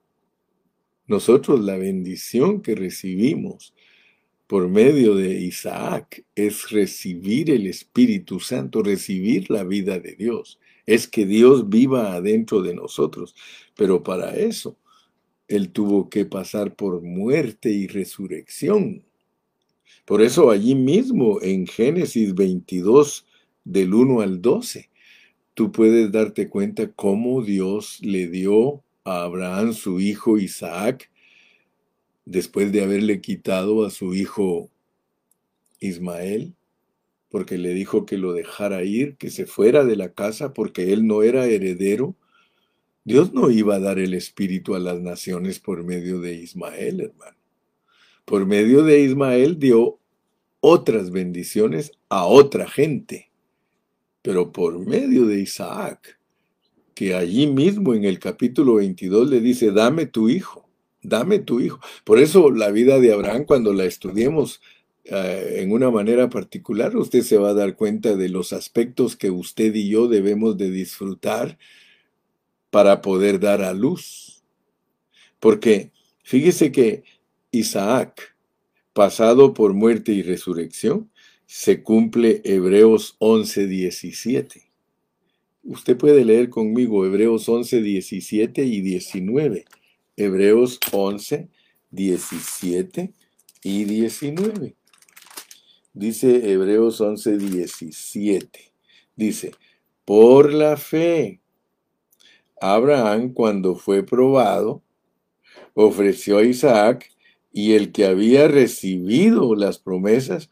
Nosotros 1.09 1.59
la 1.59 1.76
bendición 1.76 2.62
que 2.62 2.76
recibimos 2.76 3.73
por 4.55 4.68
medio 4.68 5.16
de 5.16 5.40
Isaac 5.40 6.24
es 6.36 6.70
recibir 6.70 7.50
el 7.50 7.66
Espíritu 7.66 8.38
Santo, 8.38 8.84
recibir 8.84 9.50
la 9.50 9.64
vida 9.64 9.98
de 9.98 10.14
Dios. 10.14 10.61
Es 10.86 11.09
que 11.09 11.26
Dios 11.26 11.68
viva 11.68 12.14
adentro 12.14 12.62
de 12.62 12.72
nosotros. 12.72 13.34
Pero 13.74 14.05
para 14.05 14.36
eso 14.36 14.76
él 15.48 15.70
tuvo 15.70 16.09
que 16.09 16.24
pasar 16.24 16.76
por 16.76 17.02
muerte 17.02 17.68
y 17.70 17.88
resurrección. 17.88 19.02
Por 20.05 20.22
eso 20.22 20.52
allí 20.52 20.76
mismo 20.76 21.42
en 21.42 21.66
Génesis 21.66 22.32
22, 22.32 23.26
del 23.64 23.92
1 23.92 24.20
al 24.20 24.40
12, 24.40 24.88
tú 25.55 25.72
puedes 25.72 26.12
darte 26.12 26.48
cuenta 26.48 26.92
cómo 26.92 27.42
Dios 27.42 27.98
le 28.02 28.28
dio 28.28 28.84
a 29.02 29.24
Abraham 29.24 29.72
su 29.72 29.98
hijo 29.98 30.38
Isaac, 30.38 31.11
después 32.24 32.72
de 32.72 32.82
haberle 32.82 33.20
quitado 33.20 33.84
a 33.84 33.90
su 33.90 34.14
hijo 34.14 34.70
Ismael, 35.80 36.54
porque 37.28 37.58
le 37.58 37.74
dijo 37.74 38.06
que 38.06 38.18
lo 38.18 38.32
dejara 38.32 38.84
ir, 38.84 39.16
que 39.16 39.30
se 39.30 39.46
fuera 39.46 39.84
de 39.84 39.96
la 39.96 40.12
casa, 40.12 40.52
porque 40.54 40.92
él 40.92 41.06
no 41.06 41.22
era 41.22 41.46
heredero 41.46 42.16
Dios 43.06 43.34
no 43.34 43.50
iba 43.50 43.74
a 43.74 43.80
dar 43.80 43.98
el 43.98 44.14
Espíritu 44.14 44.74
a 44.74 44.78
las 44.78 44.98
naciones 44.98 45.60
por 45.60 45.84
medio 45.84 46.20
de 46.20 46.36
Ismael, 46.36 47.02
hermano. 47.02 47.36
Por 48.24 48.46
medio 48.46 48.82
de 48.82 49.00
Ismael 49.00 49.58
dio 49.58 49.98
otras 50.60 51.10
bendiciones 51.10 51.92
a 52.08 52.24
otra 52.24 52.66
gente. 52.66 53.30
Pero 54.22 54.52
por 54.52 54.78
medio 54.78 55.26
de 55.26 55.38
Isaac, 55.38 56.18
que 56.94 57.14
allí 57.14 57.46
mismo 57.46 57.92
en 57.92 58.04
el 58.04 58.18
capítulo 58.18 58.76
22 58.76 59.28
le 59.28 59.40
dice, 59.42 59.70
dame 59.70 60.06
tu 60.06 60.30
hijo, 60.30 60.63
dame 61.05 61.38
tu 61.38 61.61
hijo. 61.61 61.80
Por 62.05 62.18
eso 62.18 62.50
la 62.50 62.70
vida 62.70 62.98
de 62.98 63.12
Abraham, 63.12 63.44
cuando 63.44 63.72
la 63.72 63.84
estudiemos 63.84 64.61
eh, 65.05 65.57
en 65.59 65.72
una 65.72 65.90
manera 65.90 66.30
particular, 66.30 66.96
usted 66.96 67.22
se 67.22 67.38
va 67.38 67.50
a 67.50 67.55
dar 67.55 67.76
cuenta 67.76 68.16
de 68.16 68.28
los 68.28 68.52
aspectos 68.52 69.16
que 69.16 69.30
usted 69.30 69.74
y 69.74 69.88
yo 69.88 70.09
debemos 70.09 70.57
de 70.57 70.70
disfrutar 70.70 71.59
para 72.70 73.02
poder 73.02 73.38
dar 73.38 73.62
a 73.62 73.72
luz. 73.74 74.42
Porque 75.38 75.92
fíjese 76.22 76.72
que 76.72 77.05
Isaac, 77.50 78.34
pasado 78.92 79.55
por 79.55 79.74
muerte 79.74 80.12
y 80.12 80.22
resurrección, 80.22 81.11
se 81.46 81.82
cumple 81.82 82.40
Hebreos 82.44 83.16
11, 83.18 83.66
17. 83.66 84.62
Usted 85.64 85.96
puede 85.96 86.24
leer 86.24 86.48
conmigo 86.48 87.07
Hebreos 87.07 87.48
11, 87.48 87.82
17 87.82 88.64
y 88.64 88.80
19. 88.80 89.64
Hebreos 90.16 90.78
11, 90.92 91.48
17 91.90 93.12
y 93.62 93.84
19. 93.84 94.76
Dice 95.92 96.52
Hebreos 96.52 97.00
11, 97.00 97.38
17. 97.38 98.72
Dice, 99.16 99.52
por 100.04 100.52
la 100.52 100.76
fe 100.76 101.40
Abraham, 102.60 103.32
cuando 103.32 103.74
fue 103.76 104.02
probado, 104.04 104.82
ofreció 105.74 106.38
a 106.38 106.44
Isaac 106.44 107.10
y 107.52 107.72
el 107.72 107.92
que 107.92 108.06
había 108.06 108.48
recibido 108.48 109.54
las 109.54 109.78
promesas 109.78 110.50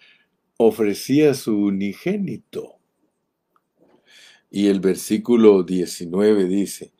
ofrecía 0.56 1.34
su 1.34 1.56
unigénito. 1.56 2.76
Y 4.50 4.68
el 4.68 4.80
versículo 4.80 5.62
19 5.62 6.44
dice, 6.44 6.91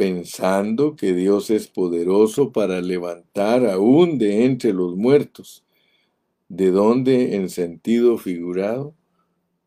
pensando 0.00 0.96
que 0.96 1.12
Dios 1.12 1.50
es 1.50 1.68
poderoso 1.68 2.52
para 2.52 2.80
levantar 2.80 3.66
aún 3.66 4.16
de 4.16 4.46
entre 4.46 4.72
los 4.72 4.96
muertos, 4.96 5.62
de 6.48 6.70
donde 6.70 7.34
en 7.36 7.50
sentido 7.50 8.16
figurado 8.16 8.94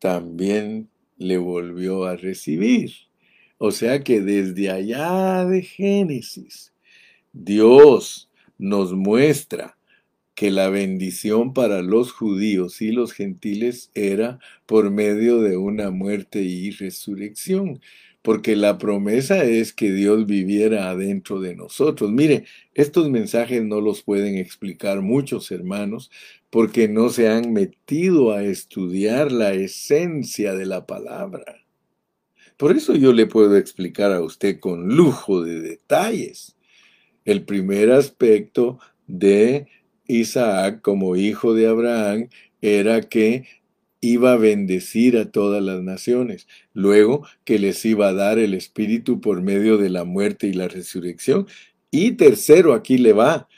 también 0.00 0.88
le 1.18 1.38
volvió 1.38 2.02
a 2.02 2.16
recibir. 2.16 2.90
O 3.58 3.70
sea 3.70 4.02
que 4.02 4.20
desde 4.20 4.72
allá 4.72 5.44
de 5.44 5.62
Génesis, 5.62 6.72
Dios 7.32 8.28
nos 8.58 8.92
muestra 8.92 9.78
que 10.34 10.50
la 10.50 10.68
bendición 10.68 11.52
para 11.52 11.80
los 11.80 12.10
judíos 12.10 12.82
y 12.82 12.90
los 12.90 13.12
gentiles 13.12 13.92
era 13.94 14.40
por 14.66 14.90
medio 14.90 15.42
de 15.42 15.56
una 15.56 15.92
muerte 15.92 16.42
y 16.42 16.72
resurrección, 16.72 17.80
porque 18.24 18.56
la 18.56 18.78
promesa 18.78 19.44
es 19.44 19.74
que 19.74 19.92
Dios 19.92 20.24
viviera 20.24 20.88
adentro 20.88 21.40
de 21.40 21.54
nosotros. 21.54 22.10
Mire, 22.10 22.46
estos 22.72 23.10
mensajes 23.10 23.62
no 23.62 23.82
los 23.82 24.02
pueden 24.02 24.38
explicar 24.38 25.02
muchos 25.02 25.52
hermanos, 25.52 26.10
porque 26.48 26.88
no 26.88 27.10
se 27.10 27.28
han 27.28 27.52
metido 27.52 28.32
a 28.32 28.42
estudiar 28.42 29.30
la 29.30 29.52
esencia 29.52 30.54
de 30.54 30.64
la 30.64 30.86
palabra. 30.86 31.66
Por 32.56 32.74
eso 32.74 32.94
yo 32.94 33.12
le 33.12 33.26
puedo 33.26 33.58
explicar 33.58 34.10
a 34.10 34.22
usted 34.22 34.58
con 34.58 34.96
lujo 34.96 35.42
de 35.42 35.60
detalles. 35.60 36.56
El 37.26 37.44
primer 37.44 37.90
aspecto 37.92 38.78
de 39.06 39.66
Isaac 40.06 40.80
como 40.80 41.16
hijo 41.16 41.52
de 41.52 41.66
Abraham 41.66 42.30
era 42.62 43.02
que 43.02 43.44
iba 44.04 44.32
a 44.32 44.36
bendecir 44.36 45.16
a 45.16 45.30
todas 45.30 45.62
las 45.62 45.82
naciones, 45.82 46.46
luego 46.72 47.26
que 47.44 47.58
les 47.58 47.84
iba 47.84 48.08
a 48.08 48.12
dar 48.12 48.38
el 48.38 48.54
Espíritu 48.54 49.20
por 49.20 49.42
medio 49.42 49.78
de 49.78 49.90
la 49.90 50.04
muerte 50.04 50.46
y 50.46 50.52
la 50.52 50.68
resurrección. 50.68 51.46
Y 51.90 52.12
tercero, 52.12 52.74
aquí 52.74 52.98
le 52.98 53.12
va, 53.12 53.48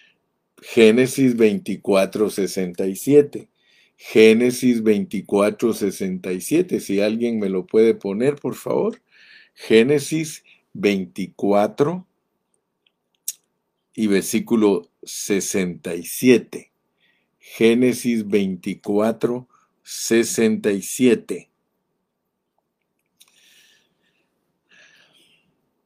Génesis 0.63 1.37
24, 1.37 2.31
67. 2.31 3.49
Génesis 3.97 4.83
24, 4.83 5.73
67. 5.73 6.81
Si 6.81 7.01
alguien 7.01 7.39
me 7.39 7.49
lo 7.49 7.67
puede 7.67 7.95
poner, 7.95 8.37
por 8.37 8.55
favor. 8.55 9.01
Génesis 9.55 10.45
24 10.75 12.07
y 13.95 14.07
versículo 14.07 14.91
67. 15.03 16.71
Génesis 17.39 18.29
24, 18.29 19.49
67. 19.89 21.49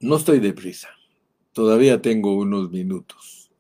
No 0.01 0.17
estoy 0.17 0.41
deprisa. 0.41 0.89
Todavía 1.53 2.01
tengo 2.01 2.35
unos 2.35 2.71
minutos. 2.71 3.51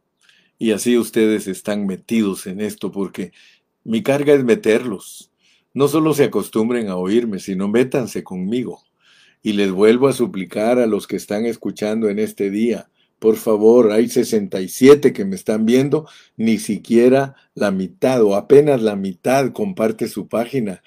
Y 0.58 0.70
así 0.70 0.96
ustedes 0.96 1.46
están 1.46 1.86
metidos 1.86 2.46
en 2.46 2.62
esto 2.62 2.90
porque 2.90 3.32
Mi 3.84 4.02
carga 4.02 4.32
es 4.32 4.42
meterlos. 4.42 5.30
No 5.74 5.88
solo 5.88 6.14
se 6.14 6.24
acostumbren 6.24 6.88
a 6.88 6.96
oírme, 6.96 7.38
sino 7.38 7.68
métanse 7.68 8.24
conmigo. 8.24 8.82
Y 9.42 9.52
les 9.52 9.70
vuelvo 9.70 10.08
a 10.08 10.14
suplicar 10.14 10.78
a 10.78 10.86
los 10.86 11.06
que 11.06 11.16
están 11.16 11.44
escuchando 11.44 12.08
en 12.08 12.18
este 12.18 12.48
día, 12.48 12.88
por 13.20 13.36
favor, 13.36 13.92
hay 13.92 14.08
67 14.08 15.12
que 15.12 15.26
me 15.26 15.36
están 15.36 15.66
viendo, 15.66 16.08
ni 16.38 16.58
siquiera 16.58 17.36
la 17.54 17.70
mitad 17.70 18.22
o 18.22 18.34
apenas 18.34 18.80
la 18.82 18.96
mitad 18.96 19.52
comparte 19.52 20.08
su 20.08 20.26
página. 20.26 20.82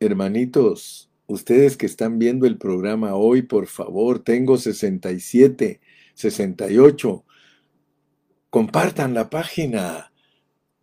Hermanitos, 0.00 1.10
ustedes 1.26 1.76
que 1.76 1.84
están 1.84 2.18
viendo 2.18 2.46
el 2.46 2.56
programa 2.56 3.14
hoy, 3.14 3.42
por 3.42 3.66
favor, 3.66 4.20
tengo 4.20 4.56
67, 4.56 5.80
68. 6.14 7.24
Compartan 8.48 9.12
la 9.12 9.28
página. 9.28 10.12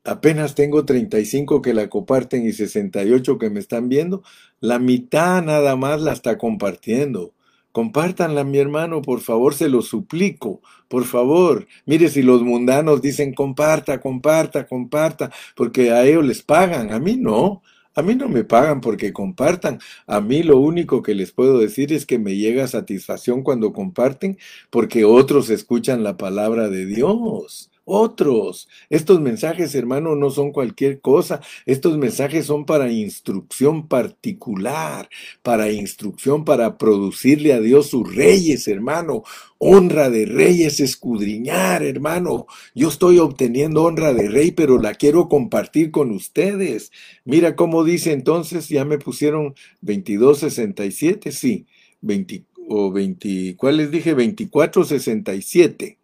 Apenas 0.04 0.54
tengo 0.54 0.86
35 0.86 1.64
que 1.64 1.74
la 1.74 1.90
comparten 1.90 2.46
y 2.46 2.54
68 2.54 3.40
que 3.40 3.50
me 3.50 3.60
están 3.60 3.90
viendo. 3.90 4.22
La 4.60 4.78
mitad 4.78 5.42
nada 5.42 5.76
más 5.76 6.02
la 6.02 6.14
está 6.14 6.38
compartiendo. 6.38 7.34
Compártanla, 7.72 8.44
mi 8.44 8.58
hermano, 8.58 9.02
por 9.02 9.22
favor, 9.22 9.54
se 9.54 9.70
lo 9.70 9.82
suplico, 9.82 10.62
por 10.88 11.06
favor. 11.06 11.68
Mire, 11.86 12.10
si 12.10 12.24
los 12.24 12.42
mundanos 12.42 13.02
dicen 13.02 13.34
comparta, 13.34 14.02
comparta, 14.02 14.66
comparta, 14.68 15.32
porque 15.56 15.92
a 15.92 16.04
ellos 16.06 16.26
les 16.26 16.42
pagan, 16.42 16.92
a 16.92 17.00
mí 17.00 17.18
no. 17.18 17.62
A 17.94 18.04
mí 18.04 18.14
no 18.14 18.30
me 18.30 18.44
pagan 18.44 18.80
porque 18.80 19.12
compartan. 19.12 19.80
A 20.06 20.22
mí 20.22 20.44
lo 20.44 20.60
único 20.60 21.02
que 21.02 21.16
les 21.16 21.32
puedo 21.32 21.58
decir 21.58 21.92
es 21.94 22.06
que 22.06 22.20
me 22.20 22.36
llega 22.36 22.68
satisfacción 22.68 23.42
cuando 23.42 23.74
comparten 23.74 24.38
porque 24.70 25.04
otros 25.04 25.50
escuchan 25.50 26.04
la 26.04 26.16
palabra 26.16 26.70
de 26.70 26.86
Dios 26.86 27.72
otros. 27.88 28.68
Estos 28.90 29.22
mensajes, 29.22 29.74
hermano, 29.74 30.16
no 30.16 30.30
son 30.30 30.52
cualquier 30.52 31.00
cosa. 31.00 31.40
Estos 31.66 31.98
mensajes 31.98 32.46
son 32.46 32.66
para 32.66 32.92
instrucción 32.92 33.88
particular, 33.88 35.10
para 35.42 35.72
instrucción 35.72 36.44
para 36.44 36.78
producirle 36.78 37.54
a 37.54 37.62
Dios 37.62 37.88
sus 37.88 38.14
reyes, 38.14 38.68
hermano. 38.68 39.24
Honra 39.58 40.10
de 40.10 40.26
reyes, 40.26 40.82
escudriñar, 40.82 41.82
hermano. 41.82 42.46
Yo 42.76 42.90
estoy 42.90 43.20
obteniendo 43.20 43.84
honra 43.84 44.14
de 44.14 44.28
rey, 44.28 44.52
pero 44.52 44.80
la 44.80 44.94
quiero 44.94 45.30
compartir 45.30 45.90
con 45.90 46.12
ustedes. 46.12 46.92
Mira 47.24 47.56
cómo 47.56 47.86
dice 47.86 48.12
entonces, 48.12 48.68
ya 48.68 48.84
me 48.84 48.98
pusieron 48.98 49.56
2267, 49.82 51.32
sí, 51.32 51.66
20 52.02 52.44
o 52.68 52.92
20, 52.92 53.56
¿cuál 53.56 53.78
les 53.78 53.92
dije? 53.92 54.12
2467. 54.12 55.98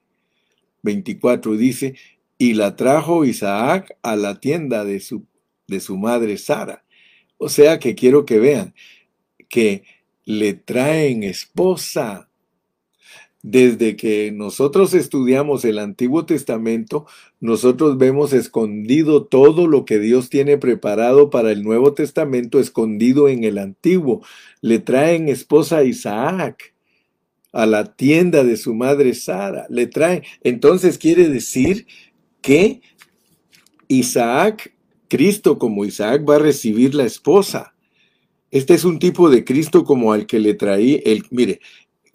24 0.84 1.58
dice, 1.58 1.96
y 2.38 2.54
la 2.54 2.76
trajo 2.76 3.26
Isaac 3.26 3.98
a 4.04 4.16
la 4.16 4.40
tienda 4.40 4.86
de 4.86 5.00
su, 5.00 5.26
de 5.68 5.80
su 5.80 5.98
madre 5.98 6.38
Sara. 6.38 6.84
O 7.38 7.50
sea 7.50 7.80
que 7.80 7.96
quiero 7.96 8.26
que 8.26 8.40
vean 8.40 8.74
que 9.50 9.84
le 10.26 10.54
traen 10.54 11.24
esposa. 11.24 12.30
Desde 13.46 13.98
que 13.98 14.32
nosotros 14.32 14.94
estudiamos 14.94 15.66
el 15.66 15.78
Antiguo 15.78 16.26
Testamento, 16.26 17.06
nosotros 17.42 17.98
vemos 17.98 18.32
escondido 18.32 19.26
todo 19.26 19.68
lo 19.68 19.84
que 19.84 20.00
Dios 20.00 20.30
tiene 20.30 20.58
preparado 20.58 21.30
para 21.30 21.52
el 21.52 21.62
Nuevo 21.62 21.94
Testamento, 21.94 22.58
escondido 22.58 23.28
en 23.28 23.44
el 23.44 23.58
Antiguo. 23.58 24.22
Le 24.62 24.80
traen 24.80 25.28
esposa 25.28 25.80
a 25.80 25.84
Isaac 25.84 26.73
a 27.54 27.66
la 27.66 27.96
tienda 27.96 28.44
de 28.44 28.58
su 28.58 28.74
madre 28.74 29.14
Sara. 29.14 29.66
Le 29.70 29.88
trae. 29.88 30.24
Entonces 30.44 30.98
quiere 30.98 31.30
decir 31.30 31.88
que 32.42 32.82
Isaac, 33.88 34.74
Cristo 35.08 35.58
como 35.58 35.86
Isaac, 35.86 36.28
va 36.28 36.36
a 36.36 36.40
recibir 36.40 36.96
la 36.96 37.06
esposa. 37.06 37.74
Este 38.52 38.74
es 38.74 38.84
un 38.84 39.00
tipo 39.00 39.30
de 39.30 39.46
Cristo 39.46 39.84
como 39.84 40.14
al 40.14 40.28
que 40.28 40.40
le 40.40 40.54
traí, 40.54 41.02
el, 41.06 41.24
mire, 41.32 41.60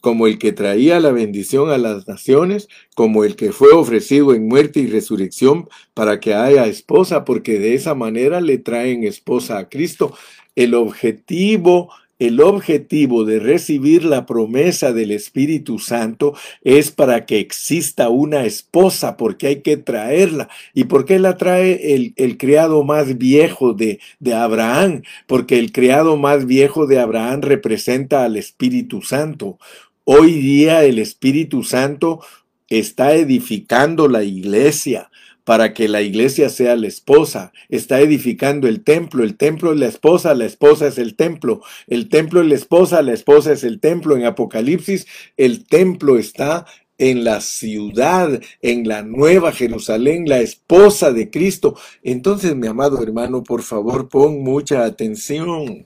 como 0.01 0.27
el 0.27 0.39
que 0.39 0.53
traía 0.53 1.01
la 1.01 1.11
bendición 1.11 1.71
a 1.71 1.79
las 1.79 2.07
naciones, 2.07 2.69
como 2.95 3.25
el 3.25 3.35
que 3.35 3.53
fue 3.53 3.73
ofrecido 3.73 4.35
en 4.35 4.47
muerte 4.47 4.81
y 4.81 4.87
resurrección 4.87 5.69
para 5.95 6.21
que 6.21 6.35
haya 6.35 6.67
esposa, 6.67 7.25
porque 7.25 7.59
de 7.59 7.75
esa 7.75 7.95
manera 7.95 8.41
le 8.41 8.59
traen 8.59 9.05
esposa 9.05 9.59
a 9.59 9.69
Cristo. 9.69 10.15
El 10.55 10.75
objetivo 10.75 11.91
el 12.19 12.41
objetivo 12.41 13.25
de 13.25 13.39
recibir 13.39 14.05
la 14.05 14.27
promesa 14.27 14.93
del 14.93 15.13
Espíritu 15.13 15.79
Santo 15.79 16.35
es 16.63 16.91
para 16.91 17.27
que 17.27 17.39
exista 17.39 18.09
una 18.09 18.45
esposa, 18.45 19.17
porque 19.17 19.47
hay 19.47 19.61
que 19.63 19.77
traerla. 19.77 20.49
¿Y 20.75 20.85
por 20.85 21.05
qué 21.05 21.19
la 21.19 21.37
trae 21.37 21.95
el, 21.95 22.39
criado 22.39 22.83
más 22.83 23.19
viejo 23.19 23.75
de 23.75 24.01
Abraham? 24.35 25.03
Porque 25.27 25.59
el 25.59 25.73
criado 25.73 26.17
más 26.17 26.47
viejo 26.47 26.87
de 26.87 26.99
Abraham 26.99 27.43
representa 27.43 28.25
al 28.25 28.37
Espíritu 28.37 29.03
Santo. 29.03 29.59
Hoy 30.05 30.33
día 30.33 30.85
el 30.85 30.99
Espíritu 30.99 31.63
Santo 31.63 32.21
está 32.69 33.15
edificando 33.15 34.09
la 34.09 34.25
iglesia 34.25 35.11
para 35.49 35.73
que 35.73 35.89
la 35.89 36.03
iglesia 36.03 36.51
sea 36.51 36.77
la 36.77 36.89
esposa. 36.89 37.55
Está 37.71 38.01
edificando 38.01 38.69
el 38.69 38.85
templo, 38.85 39.25
el 39.25 39.39
templo 39.39 39.73
es 39.73 39.79
la 39.79 39.87
esposa, 39.87 40.35
la 40.35 40.45
esposa 40.45 40.89
es 40.89 40.99
el 40.99 41.17
templo, 41.17 41.63
el 41.87 42.11
templo 42.11 42.43
es 42.43 42.49
la 42.49 42.55
esposa, 42.55 43.01
la 43.01 43.15
esposa 43.15 43.53
es 43.53 43.65
el 43.65 43.81
templo. 43.81 44.15
En 44.19 44.27
Apocalipsis, 44.27 45.07
el 45.39 45.67
templo 45.67 46.19
está 46.19 46.67
en 46.99 47.25
la 47.25 47.41
ciudad, 47.41 48.43
en 48.61 48.87
la 48.87 49.03
nueva 49.03 49.53
Jerusalén, 49.53 50.29
la 50.29 50.41
esposa 50.41 51.13
de 51.13 51.31
Cristo. 51.31 51.77
Entonces, 52.03 52.55
mi 52.55 52.67
amado 52.67 53.03
hermano, 53.03 53.43
por 53.43 53.63
favor, 53.63 54.11
pon 54.11 54.43
mucha 54.43 54.85
atención, 54.85 55.83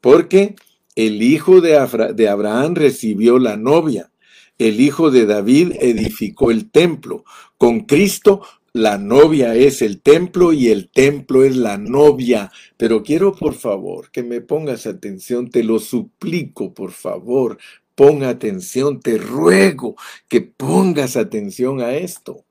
porque 0.00 0.54
el 0.94 1.20
hijo 1.20 1.60
de, 1.60 1.84
de 2.14 2.28
Abraham 2.28 2.76
recibió 2.76 3.40
la 3.40 3.56
novia 3.56 4.11
el 4.58 4.80
hijo 4.80 5.10
de 5.10 5.26
David 5.26 5.72
edificó 5.80 6.50
el 6.50 6.70
templo. 6.70 7.24
Con 7.58 7.80
Cristo 7.80 8.42
la 8.74 8.96
novia 8.96 9.54
es 9.54 9.82
el 9.82 10.00
templo 10.00 10.54
y 10.54 10.68
el 10.68 10.88
templo 10.88 11.44
es 11.44 11.56
la 11.56 11.76
novia. 11.76 12.50
Pero 12.76 13.02
quiero 13.02 13.34
por 13.34 13.54
favor 13.54 14.10
que 14.10 14.22
me 14.22 14.40
pongas 14.40 14.86
atención, 14.86 15.50
te 15.50 15.62
lo 15.62 15.78
suplico 15.78 16.72
por 16.72 16.92
favor, 16.92 17.58
ponga 17.94 18.30
atención, 18.30 19.00
te 19.00 19.18
ruego 19.18 19.96
que 20.28 20.40
pongas 20.40 21.16
atención 21.16 21.80
a 21.80 21.94
esto. 21.94 22.44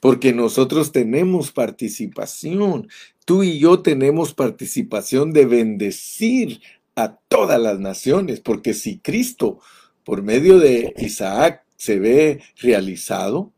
Porque 0.00 0.32
nosotros 0.32 0.92
tenemos 0.92 1.52
participación, 1.52 2.88
tú 3.24 3.42
y 3.42 3.58
yo 3.58 3.80
tenemos 3.80 4.32
participación 4.32 5.32
de 5.32 5.44
bendecir 5.44 6.60
a 6.94 7.16
todas 7.28 7.60
las 7.60 7.78
naciones, 7.78 8.40
porque 8.40 8.74
si 8.74 8.98
Cristo 9.00 9.60
por 10.04 10.22
medio 10.22 10.58
de 10.58 10.94
Isaac 10.98 11.64
se 11.76 11.98
ve 11.98 12.40
realizado, 12.60 13.52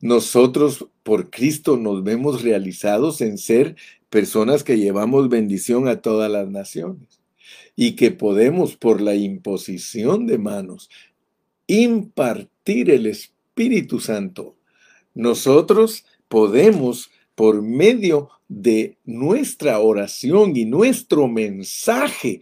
nosotros 0.00 0.86
por 1.02 1.30
Cristo 1.30 1.76
nos 1.76 2.02
vemos 2.02 2.42
realizados 2.42 3.20
en 3.20 3.38
ser 3.38 3.76
personas 4.10 4.64
que 4.64 4.78
llevamos 4.78 5.28
bendición 5.28 5.88
a 5.88 6.00
todas 6.00 6.30
las 6.30 6.48
naciones 6.48 7.20
y 7.76 7.92
que 7.92 8.10
podemos 8.10 8.76
por 8.76 9.00
la 9.00 9.14
imposición 9.14 10.26
de 10.26 10.38
manos 10.38 10.90
impartir 11.66 12.90
el 12.90 13.06
Espíritu 13.06 14.00
Santo. 14.00 14.56
Nosotros 15.14 16.04
podemos 16.28 17.10
por 17.34 17.62
medio 17.62 18.28
de 18.48 18.98
nuestra 19.04 19.78
oración 19.78 20.56
y 20.56 20.64
nuestro 20.66 21.28
mensaje 21.28 22.40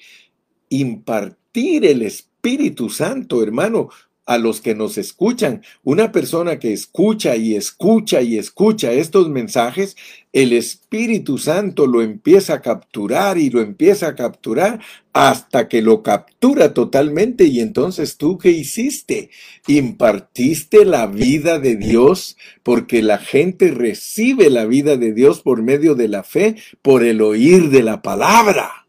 impartir 0.68 1.86
el 1.86 2.02
Espíritu 2.02 2.30
Espíritu 2.41 2.88
Santo, 2.88 3.43
hermano, 3.43 3.91
a 4.24 4.38
los 4.38 4.62
que 4.62 4.74
nos 4.74 4.97
escuchan. 4.97 5.62
Una 5.82 6.11
persona 6.11 6.59
que 6.59 6.72
escucha 6.72 7.36
y 7.36 7.55
escucha 7.55 8.22
y 8.22 8.38
escucha 8.38 8.93
estos 8.93 9.28
mensajes, 9.28 9.95
el 10.32 10.55
Espíritu 10.55 11.36
Santo 11.36 11.86
lo 11.86 12.01
empieza 12.01 12.55
a 12.55 12.62
capturar 12.62 13.36
y 13.36 13.51
lo 13.51 13.61
empieza 13.61 14.09
a 14.09 14.14
capturar 14.14 14.80
hasta 15.12 15.68
que 15.68 15.82
lo 15.82 16.03
captura 16.03 16.72
totalmente. 16.72 17.45
Y 17.45 17.61
entonces 17.61 18.16
tú 18.16 18.38
qué 18.38 18.53
hiciste? 18.53 19.28
Impartiste 19.66 20.86
la 20.86 21.09
vida 21.09 21.59
de 21.59 21.76
Dios 21.76 22.38
porque 22.62 23.03
la 23.03 23.18
gente 23.18 23.70
recibe 23.70 24.49
la 24.49 24.64
vida 24.64 24.97
de 24.97 25.12
Dios 25.12 25.43
por 25.43 25.61
medio 25.61 25.95
de 25.95 26.09
la 26.09 26.22
fe, 26.22 26.57
por 26.80 27.05
el 27.05 27.20
oír 27.20 27.68
de 27.68 27.82
la 27.82 28.01
palabra. 28.01 28.80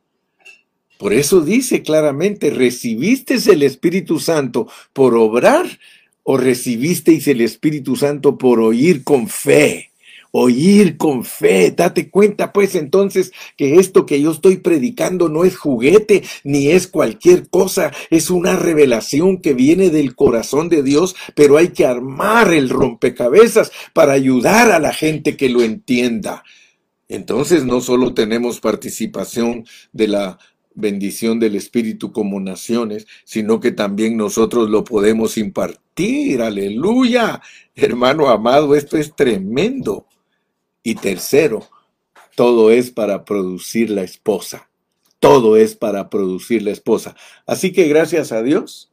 Por 1.01 1.13
eso 1.13 1.41
dice 1.41 1.81
claramente, 1.81 2.51
¿recibisteis 2.51 3.47
el 3.47 3.63
Espíritu 3.63 4.19
Santo 4.19 4.67
por 4.93 5.15
obrar 5.15 5.65
o 6.21 6.37
recibisteis 6.37 7.27
el 7.27 7.41
Espíritu 7.41 7.95
Santo 7.95 8.37
por 8.37 8.59
oír 8.59 9.03
con 9.03 9.27
fe? 9.27 9.89
Oír 10.29 10.97
con 10.97 11.25
fe, 11.25 11.71
date 11.71 12.11
cuenta 12.11 12.53
pues 12.53 12.75
entonces 12.75 13.31
que 13.57 13.77
esto 13.77 14.05
que 14.05 14.21
yo 14.21 14.29
estoy 14.29 14.57
predicando 14.57 15.27
no 15.27 15.43
es 15.43 15.57
juguete 15.57 16.21
ni 16.43 16.67
es 16.67 16.85
cualquier 16.85 17.49
cosa, 17.49 17.91
es 18.11 18.29
una 18.29 18.55
revelación 18.55 19.41
que 19.41 19.55
viene 19.55 19.89
del 19.89 20.15
corazón 20.15 20.69
de 20.69 20.83
Dios, 20.83 21.15
pero 21.33 21.57
hay 21.57 21.69
que 21.69 21.87
armar 21.87 22.53
el 22.53 22.69
rompecabezas 22.69 23.71
para 23.93 24.13
ayudar 24.13 24.71
a 24.71 24.77
la 24.77 24.93
gente 24.93 25.35
que 25.35 25.49
lo 25.49 25.63
entienda. 25.63 26.43
Entonces 27.11 27.65
no 27.65 27.81
solo 27.81 28.13
tenemos 28.13 28.61
participación 28.61 29.65
de 29.91 30.07
la 30.07 30.39
bendición 30.81 31.39
del 31.39 31.55
Espíritu 31.55 32.11
como 32.11 32.39
naciones, 32.39 33.07
sino 33.23 33.59
que 33.59 33.71
también 33.71 34.17
nosotros 34.17 34.69
lo 34.69 34.83
podemos 34.83 35.37
impartir. 35.37 36.41
Aleluya. 36.41 37.41
Hermano 37.75 38.27
amado, 38.27 38.75
esto 38.75 38.97
es 38.97 39.15
tremendo. 39.15 40.07
Y 40.83 40.95
tercero, 40.95 41.69
todo 42.35 42.71
es 42.71 42.91
para 42.91 43.23
producir 43.23 43.89
la 43.91 44.01
esposa. 44.01 44.69
Todo 45.19 45.55
es 45.55 45.75
para 45.75 46.09
producir 46.09 46.63
la 46.63 46.71
esposa. 46.71 47.15
Así 47.45 47.71
que 47.71 47.87
gracias 47.87 48.31
a 48.31 48.41
Dios, 48.41 48.91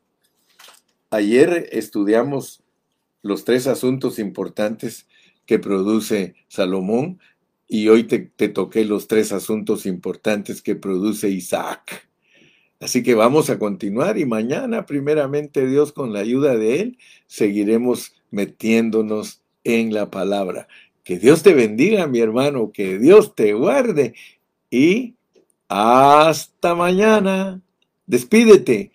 ayer 1.11 1.69
estudiamos 1.73 2.63
los 3.23 3.45
tres 3.45 3.67
asuntos 3.67 4.19
importantes 4.19 5.07
que 5.47 5.59
produce 5.59 6.35
Salomón 6.49 7.21
y 7.69 7.89
hoy 7.89 8.05
te, 8.05 8.49
toqué 8.49 8.85
los 8.85 9.07
tres 9.07 9.31
asuntos 9.31 9.85
importantes 9.85 10.63
que 10.63 10.75
produce 10.75 11.29
Isaac. 11.29 12.09
Así 12.81 13.03
que 13.03 13.15
vamos 13.15 13.51
a 13.51 13.59
continuar 13.59 14.19
y 14.19 14.25
mañana, 14.25 14.87
primeramente 14.87 15.67
Dios, 15.67 15.93
con 15.93 16.13
la 16.13 16.21
ayuda 16.21 16.57
de 16.57 16.81
Él, 16.81 16.99
seguiremos 17.27 18.15
metiéndonos 18.31 19.43
en 19.65 19.93
la 19.93 20.11
palabra. 20.11 20.69
Que 21.05 21.19
Dios 21.19 21.43
te 21.43 21.55
bendiga, 21.55 22.07
mi 22.07 22.21
hermano, 22.21 22.73
que 22.73 22.99
Dios 22.99 23.35
te 23.35 23.53
guarde 23.53 24.15
y 24.71 25.15
hasta 25.69 26.75
mañana. 26.75 27.61
Despídete. 28.07 28.93